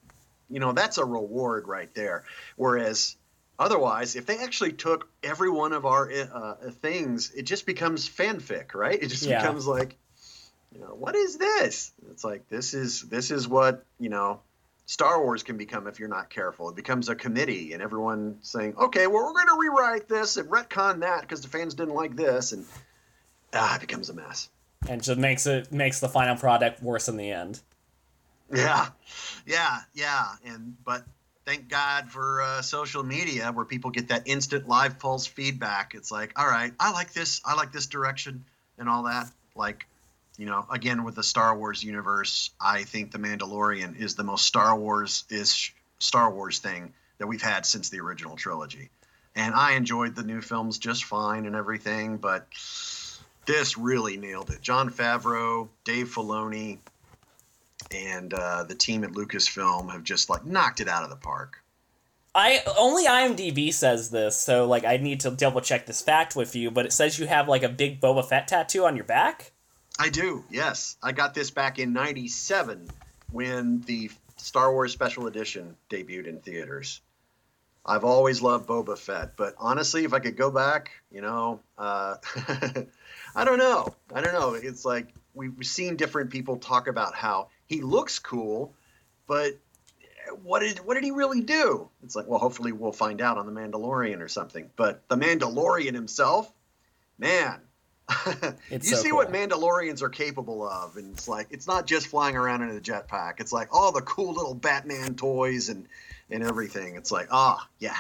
you 0.49 0.61
know, 0.61 0.73
that's 0.73 0.99
a 0.99 1.05
reward 1.05 1.69
right 1.69 1.93
there. 1.95 2.25
Whereas 2.57 3.17
otherwise, 3.59 4.17
if 4.17 4.27
they 4.27 4.39
actually 4.39 4.73
took 4.73 5.09
every 5.23 5.51
one 5.51 5.73
of 5.73 5.87
our 5.87 6.11
uh, 6.11 6.71
things, 6.83 7.33
it 7.37 7.43
just 7.43 7.67
becomes 7.67 8.09
fanfic, 8.09 8.75
right? 8.75 9.01
It 9.01 9.09
just 9.09 9.25
Yeah. 9.25 9.41
becomes 9.41 9.67
like, 9.67 9.97
you 10.75 10.81
know 10.81 10.89
what 10.89 11.15
is 11.15 11.39
this 11.39 11.93
it's 12.11 12.25
like 12.25 12.49
this 12.49 12.75
is 12.75 13.03
this 13.03 13.31
is 13.31 13.47
what 13.49 13.87
you 13.99 14.09
know 14.09 14.41
star 14.85 15.23
wars 15.23 15.43
can 15.43 15.57
become 15.57 15.87
if 15.87 15.99
you're 15.99 16.09
not 16.09 16.29
careful 16.29 16.69
it 16.69 16.77
becomes 16.77 17.09
a 17.09 17.15
committee 17.15 17.73
and 17.73 17.81
everyone 17.81 18.37
saying 18.43 18.75
okay 18.77 19.07
well 19.07 19.25
we're 19.25 19.33
going 19.33 19.47
to 19.47 19.57
rewrite 19.59 20.09
this 20.09 20.37
and 20.37 20.51
retcon 20.51 21.01
that 21.01 21.23
because 21.23 21.41
the 21.41 21.49
fans 21.49 21.75
didn't 21.75 21.95
like 21.95 22.17
this 22.17 22.53
and 22.53 22.67
ah 23.55 23.77
it 23.77 23.81
becomes 23.81 24.11
a 24.11 24.13
mess 24.13 24.49
And 24.89 25.03
just 25.03 25.19
makes 25.19 25.47
it 25.47 25.73
makes 25.73 26.01
the 26.01 26.09
final 26.09 26.37
product 26.37 26.83
worse 26.83 27.09
in 27.09 27.17
the 27.17 27.31
end. 27.31 27.61
yeah 28.55 28.87
yeah 29.45 29.79
yeah 29.95 30.27
and 30.45 30.77
but 30.85 31.05
thank 31.45 31.69
god 31.69 32.09
for 32.09 32.43
uh, 32.43 32.63
social 32.63 33.03
media 33.03 33.51
where 33.51 33.65
people 33.65 33.91
get 33.91 34.07
that 34.09 34.23
instant 34.27 34.69
live 34.69 35.01
pulse 35.01 35.27
feedback 35.27 35.95
it's 35.97 36.13
like 36.13 36.39
all 36.39 36.47
right 36.47 36.73
i 36.79 36.93
like 36.93 37.13
this 37.13 37.41
i 37.45 37.55
like 37.55 37.73
this 37.73 37.87
direction 37.87 38.45
and 38.79 38.89
all 38.89 39.03
that 39.03 39.29
like 39.57 39.89
you 40.39 40.47
know 40.47 40.65
again 40.71 41.03
with 41.03 41.17
the 41.17 41.25
star 41.25 41.59
wars 41.59 41.83
universe 41.83 42.51
i 42.61 42.85
think 42.85 43.11
the 43.11 43.19
mandalorian 43.19 43.99
is 43.99 44.15
the 44.15 44.23
most 44.23 44.47
star 44.47 44.79
wars 44.79 45.25
ish 45.29 45.75
Star 45.99 46.31
Wars 46.31 46.59
thing 46.59 46.93
that 47.19 47.27
we've 47.27 47.43
had 47.43 47.65
since 47.65 47.89
the 47.89 48.01
original 48.01 48.37
trilogy. 48.37 48.91
And 49.35 49.55
I 49.55 49.73
enjoyed 49.73 50.15
the 50.15 50.23
new 50.23 50.41
films 50.41 50.79
just 50.79 51.05
fine 51.05 51.47
and 51.47 51.55
everything, 51.55 52.17
but 52.19 52.47
this 53.47 53.79
really 53.79 54.17
nailed 54.17 54.51
it. 54.51 54.61
Jon 54.61 54.91
Favreau, 54.91 55.69
Dave 55.85 56.09
Filoni, 56.09 56.79
and 57.95 58.35
uh, 58.35 58.65
the 58.65 58.75
team 58.75 59.05
at 59.05 59.13
Lucasfilm 59.13 59.91
have 59.93 60.03
just 60.05 60.29
like 60.29 60.45
knocked 60.45 60.81
it 60.81 60.89
out 60.89 61.05
of 61.05 61.11
the 61.11 61.17
park. 61.17 61.63
I 62.35 62.61
only 62.77 63.07
IMDb 63.07 63.73
says 63.73 64.11
this, 64.11 64.37
so 64.37 64.67
like 64.67 64.85
I 64.85 64.99
need 64.99 65.21
to 65.21 65.31
double 65.31 65.63
check 65.63 65.87
this 65.87 66.03
fact 66.03 66.37
with 66.37 66.55
you. 66.55 66.71
But 66.71 66.85
it 66.85 66.93
says 66.93 67.19
you 67.19 67.27
have 67.27 67.49
like 67.49 67.63
a 67.63 67.69
big 67.69 68.01
Boba 68.01 68.25
Fett 68.27 68.49
tattoo 68.49 68.85
on 68.85 68.95
your 68.95 69.07
back. 69.07 69.53
I 69.99 70.11
do. 70.11 70.45
Yes, 70.51 70.97
I 71.03 71.13
got 71.13 71.33
this 71.33 71.51
back 71.51 71.79
in 71.79 71.95
'97 71.95 72.91
when 73.33 73.81
the 73.83 74.11
Star 74.37 74.71
Wars 74.71 74.93
Special 74.93 75.27
Edition 75.27 75.77
debuted 75.89 76.27
in 76.27 76.41
theaters. 76.41 77.01
I've 77.87 78.05
always 78.05 78.43
loved 78.43 78.69
Boba 78.69 78.99
Fett, 78.99 79.37
but 79.37 79.55
honestly, 79.59 80.05
if 80.05 80.13
I 80.13 80.19
could 80.19 80.37
go 80.37 80.51
back, 80.51 80.91
you 81.11 81.23
know, 81.23 81.61
uh, 81.79 82.17
I 83.37 83.45
don't 83.45 83.59
know. 83.59 83.95
I 84.13 84.23
don't 84.23 84.33
know. 84.33 84.55
It's 84.55 84.85
like 84.85 85.09
we've 85.35 85.55
seen 85.63 85.97
different 85.97 86.31
people 86.31 86.57
talk 86.57 86.89
about 86.89 87.15
how 87.15 87.49
he 87.67 87.83
looks 87.83 88.19
cool, 88.19 88.75
but 89.27 89.59
what 90.43 90.61
did 90.61 90.79
what 90.79 90.95
did 90.95 91.05
he 91.05 91.11
really 91.11 91.43
do? 91.43 91.89
It's 92.03 92.17
like, 92.17 92.27
well, 92.27 92.39
hopefully 92.39 92.73
we'll 92.73 92.93
find 92.93 93.21
out 93.21 93.39
on 93.39 93.47
the 93.47 93.53
Mandalorian 93.53 94.21
or 94.21 94.29
something. 94.29 94.71
But 94.75 95.07
the 95.09 95.17
Mandalorian 95.17 95.95
himself, 95.95 96.51
man, 97.19 97.61
you 98.71 98.81
so 98.81 98.97
see 98.97 99.11
cool. 99.11 99.19
what 99.19 99.33
Mandalorians 99.33 100.01
are 100.03 100.09
capable 100.09 100.67
of, 100.67 100.97
and 100.97 101.13
it's 101.13 101.29
like 101.29 101.49
it's 101.51 101.67
not 101.67 101.87
just 101.87 102.07
flying 102.07 102.37
around 102.37 102.63
in 102.63 102.77
a 102.77 102.81
jetpack. 102.81 103.41
It's 103.41 103.53
like 103.53 103.69
all 103.75 103.93
the 103.93 104.03
cool 104.03 104.33
little 104.33 104.55
Batman 104.55 105.15
toys 105.15 105.69
and 105.69 105.87
and 106.31 106.43
everything. 106.43 106.97
It's 106.97 107.13
like, 107.13 107.29
ah, 107.31 107.69
yeah. 107.79 107.97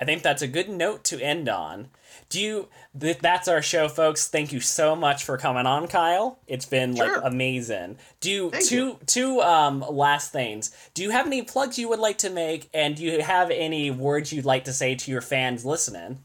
I 0.00 0.04
think 0.04 0.22
that's 0.22 0.42
a 0.42 0.48
good 0.48 0.68
note 0.68 1.04
to 1.04 1.20
end 1.20 1.48
on. 1.48 1.88
Do 2.28 2.40
you? 2.40 2.68
Th- 2.98 3.18
that's 3.18 3.46
our 3.48 3.62
show, 3.62 3.88
folks. 3.88 4.26
Thank 4.28 4.52
you 4.52 4.60
so 4.60 4.96
much 4.96 5.24
for 5.24 5.38
coming 5.38 5.66
on, 5.66 5.86
Kyle. 5.86 6.38
It's 6.48 6.66
been 6.66 6.96
Sure. 6.96 7.14
like 7.16 7.20
amazing. 7.24 7.98
Do 8.20 8.30
you 8.30 8.50
two 8.50 8.74
you. 8.76 8.98
two 9.06 9.40
um 9.40 9.84
last 9.88 10.32
things? 10.32 10.76
Do 10.94 11.02
you 11.02 11.10
have 11.10 11.26
any 11.26 11.42
plugs 11.42 11.78
you 11.78 11.88
would 11.88 12.00
like 12.00 12.18
to 12.18 12.30
make, 12.30 12.68
and 12.74 12.96
do 12.96 13.04
you 13.04 13.22
have 13.22 13.50
any 13.50 13.90
words 13.90 14.32
you'd 14.32 14.44
like 14.44 14.64
to 14.64 14.72
say 14.72 14.94
to 14.96 15.10
your 15.10 15.20
fans 15.20 15.64
listening? 15.64 16.18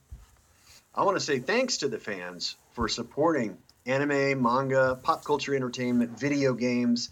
I 0.95 1.03
want 1.03 1.17
to 1.17 1.23
say 1.23 1.39
thanks 1.39 1.77
to 1.77 1.87
the 1.87 1.99
fans 1.99 2.55
for 2.71 2.87
supporting 2.87 3.57
anime, 3.85 4.41
manga, 4.41 4.99
pop 5.03 5.23
culture 5.23 5.55
entertainment, 5.55 6.19
video 6.19 6.53
games. 6.53 7.09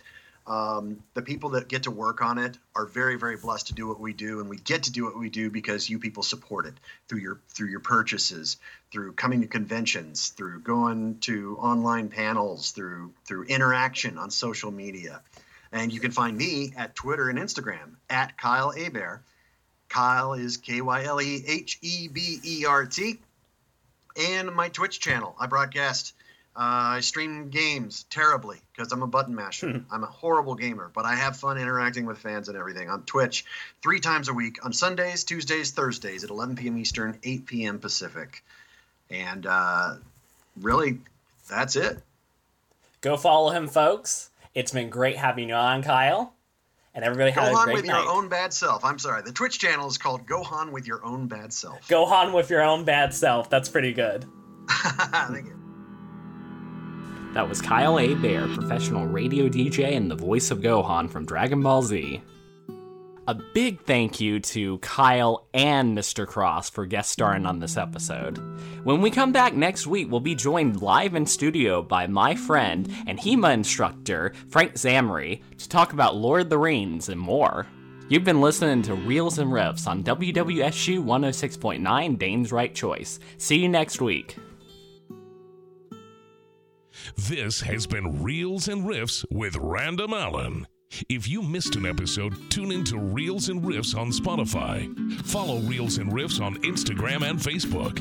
Um, 0.48 1.04
the 1.14 1.22
people 1.22 1.52
that 1.52 1.68
get 1.68 1.84
to 1.84 1.92
work 1.92 2.22
on 2.22 2.38
it 2.38 2.58
are 2.74 2.86
very, 2.86 3.18
very 3.18 3.36
blessed 3.36 3.68
to 3.68 3.74
do 3.74 3.86
what 3.88 4.00
we 4.00 4.14
do, 4.14 4.40
and 4.40 4.50
we 4.50 4.56
get 4.58 4.84
to 4.84 4.92
do 4.92 5.04
what 5.04 5.18
we 5.18 5.30
do 5.30 5.50
because 5.50 5.90
you 5.90 6.00
people 6.00 6.24
support 6.24 6.66
it 6.66 6.74
through 7.08 7.20
your 7.20 7.42
through 7.50 7.68
your 7.68 7.82
purchases, 7.82 8.56
through 8.92 9.14
coming 9.14 9.42
to 9.42 9.48
conventions, 9.48 10.30
through 10.30 10.62
going 10.62 11.20
to 11.20 11.58
online 11.60 12.08
panels, 12.08 12.72
through 12.72 13.14
through 13.26 13.44
interaction 13.44 14.18
on 14.18 14.32
social 14.32 14.72
media. 14.72 15.22
And 15.74 15.92
you 15.92 16.00
can 16.00 16.12
find 16.12 16.38
me 16.38 16.74
at 16.78 16.96
Twitter 16.96 17.30
and 17.30 17.38
Instagram 17.38 17.96
at 18.10 18.38
Kyle 18.38 18.72
Hebert. 18.72 19.24
Kyle 19.90 20.34
is 20.34 20.56
K 20.56 20.80
Y 20.80 21.04
L 21.04 21.22
E 21.22 21.44
H 21.46 21.78
E 21.82 22.08
B 22.08 22.40
E 22.42 22.66
R 22.66 22.86
T 22.86 23.20
and 24.18 24.54
my 24.54 24.70
Twitch 24.70 25.00
channel. 25.00 25.36
I 25.40 25.48
broadcast, 25.48 26.14
uh, 26.58 26.98
I 26.98 27.00
stream 27.02 27.50
games 27.50 28.06
terribly 28.10 28.58
because 28.76 28.92
I'm 28.92 29.04
a 29.04 29.08
button 29.08 29.36
masher. 29.36 29.84
I'm 29.92 30.04
a 30.04 30.08
horrible 30.08 30.56
gamer, 30.56 30.90
but 30.92 31.06
I 31.06 31.14
have 31.14 31.38
fun 31.38 31.60
interacting 31.60 32.08
with 32.08 32.18
fans 32.18 32.50
and 32.50 32.58
everything 32.58 32.90
on 32.90 33.04
Twitch 33.04 33.46
three 33.84 34.00
times 34.00 34.28
a 34.28 34.34
week 34.34 34.66
on 34.66 34.74
Sundays, 34.74 35.24
Tuesdays, 35.24 35.70
Thursdays 35.70 36.24
at 36.24 36.32
11 36.32 36.56
p.m. 36.56 36.78
Eastern, 36.80 37.20
8 37.24 37.46
p.m. 37.46 37.78
Pacific. 37.78 38.44
And 39.12 39.46
uh, 39.46 39.98
really, 40.60 40.98
that's 41.48 41.76
it. 41.76 42.02
Go 43.02 43.18
follow 43.18 43.52
him, 43.52 43.68
folks. 43.68 44.32
It's 44.56 44.72
been 44.72 44.90
great 44.90 45.18
having 45.18 45.50
you 45.50 45.56
on, 45.56 45.84
Kyle. 45.84 46.34
And 46.96 47.06
everybody 47.06 47.32
Go 47.32 47.42
have 47.42 47.54
a 47.54 47.56
on 47.56 47.66
great 47.66 47.76
with 47.76 47.86
night. 47.86 48.02
your 48.02 48.12
own 48.12 48.30
bad 48.30 48.52
self. 48.52 48.84
I'm 48.84 48.98
sorry. 48.98 49.22
The 49.22 49.32
Twitch 49.32 49.60
channel 49.60 49.88
is 49.88 50.00
called 50.00 50.26
Gohan 50.26 50.72
with 50.72 50.88
your 50.88 51.06
own 51.06 51.28
bad 51.28 51.54
self. 51.54 51.88
Go 51.88 52.06
on 52.06 52.34
with 52.34 52.50
your 52.50 52.64
own 52.64 52.84
bad 52.84 53.14
self. 53.14 53.52
That's 53.52 53.70
pretty 53.70 53.94
good. 53.94 54.26
Thank 54.70 55.46
you. 55.46 55.57
That 57.34 57.48
was 57.48 57.62
Kyle 57.62 57.98
Hebert, 57.98 58.54
professional 58.56 59.06
radio 59.06 59.48
DJ 59.48 59.96
and 59.96 60.10
the 60.10 60.16
voice 60.16 60.50
of 60.50 60.60
Gohan 60.60 61.10
from 61.10 61.26
Dragon 61.26 61.62
Ball 61.62 61.84
Z. 61.84 62.22
A 63.28 63.34
big 63.34 63.82
thank 63.82 64.22
you 64.22 64.40
to 64.40 64.78
Kyle 64.78 65.46
and 65.54 65.98
Mr. 65.98 66.26
Cross 66.26 66.70
for 66.70 66.86
guest 66.86 67.12
starring 67.12 67.46
on 67.46 67.60
this 67.60 67.76
episode. 67.76 68.38
When 68.86 69.02
we 69.02 69.12
come 69.12 69.34
back 69.34 69.54
next 69.54 69.86
week, 69.86 70.10
we'll 70.10 70.22
be 70.22 70.34
joined 70.34 70.82
live 70.82 71.14
in 71.14 71.26
studio 71.26 71.84
by 71.84 72.08
my 72.08 72.36
friend 72.36 72.90
and 73.06 73.20
HEMA 73.20 73.54
instructor, 73.54 74.34
Frank 74.48 74.76
Zamri, 74.76 75.42
to 75.58 75.68
talk 75.68 75.92
about 75.92 76.16
Lord 76.16 76.44
of 76.44 76.50
the 76.50 76.58
Rings 76.58 77.10
and 77.10 77.20
more. 77.20 77.68
You've 78.08 78.24
been 78.24 78.40
listening 78.40 78.82
to 78.84 78.96
Reels 78.96 79.40
and 79.40 79.52
Riffs 79.52 79.86
on 79.86 80.06
WWSU 80.06 81.04
106.9 81.04 82.18
Dayton's 82.18 82.54
Right 82.54 82.74
Choice. 82.74 83.20
See 83.38 83.60
you 83.60 83.68
next 83.68 84.00
week. 84.00 84.38
This 87.18 87.60
has 87.62 87.86
been 87.88 88.22
Reels 88.24 88.68
and 88.68 88.86
Riffs 88.86 89.26
with 89.32 89.58
Random 89.58 90.14
Allen. 90.14 90.68
If 91.10 91.28
you 91.28 91.42
missed 91.42 91.76
an 91.76 91.86
episode, 91.86 92.34
tune 92.50 92.72
in 92.72 92.84
to 92.86 92.98
Reels 92.98 93.50
and 93.50 93.62
Riffs 93.64 93.98
on 93.98 94.12
Spotify. 94.12 94.88
Follow 95.26 95.60
Reels 95.60 95.98
and 95.98 96.12
Riffs 96.14 96.40
on 96.40 96.56
Instagram 96.62 97.30
and 97.30 97.38
Facebook. 97.38 98.00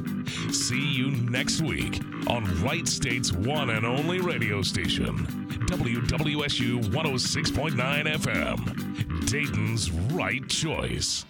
See 0.55 0.93
you 0.93 1.11
next 1.11 1.63
week 1.63 2.01
on 2.29 2.45
Wright 2.63 2.87
State's 2.87 3.33
one 3.33 3.71
and 3.71 3.85
only 3.85 4.21
radio 4.21 4.63
station, 4.63 5.27
WWSU 5.67 6.85
106.9 6.85 7.73
FM, 8.07 9.29
Dayton's 9.29 9.91
Right 9.91 10.47
Choice. 10.49 11.25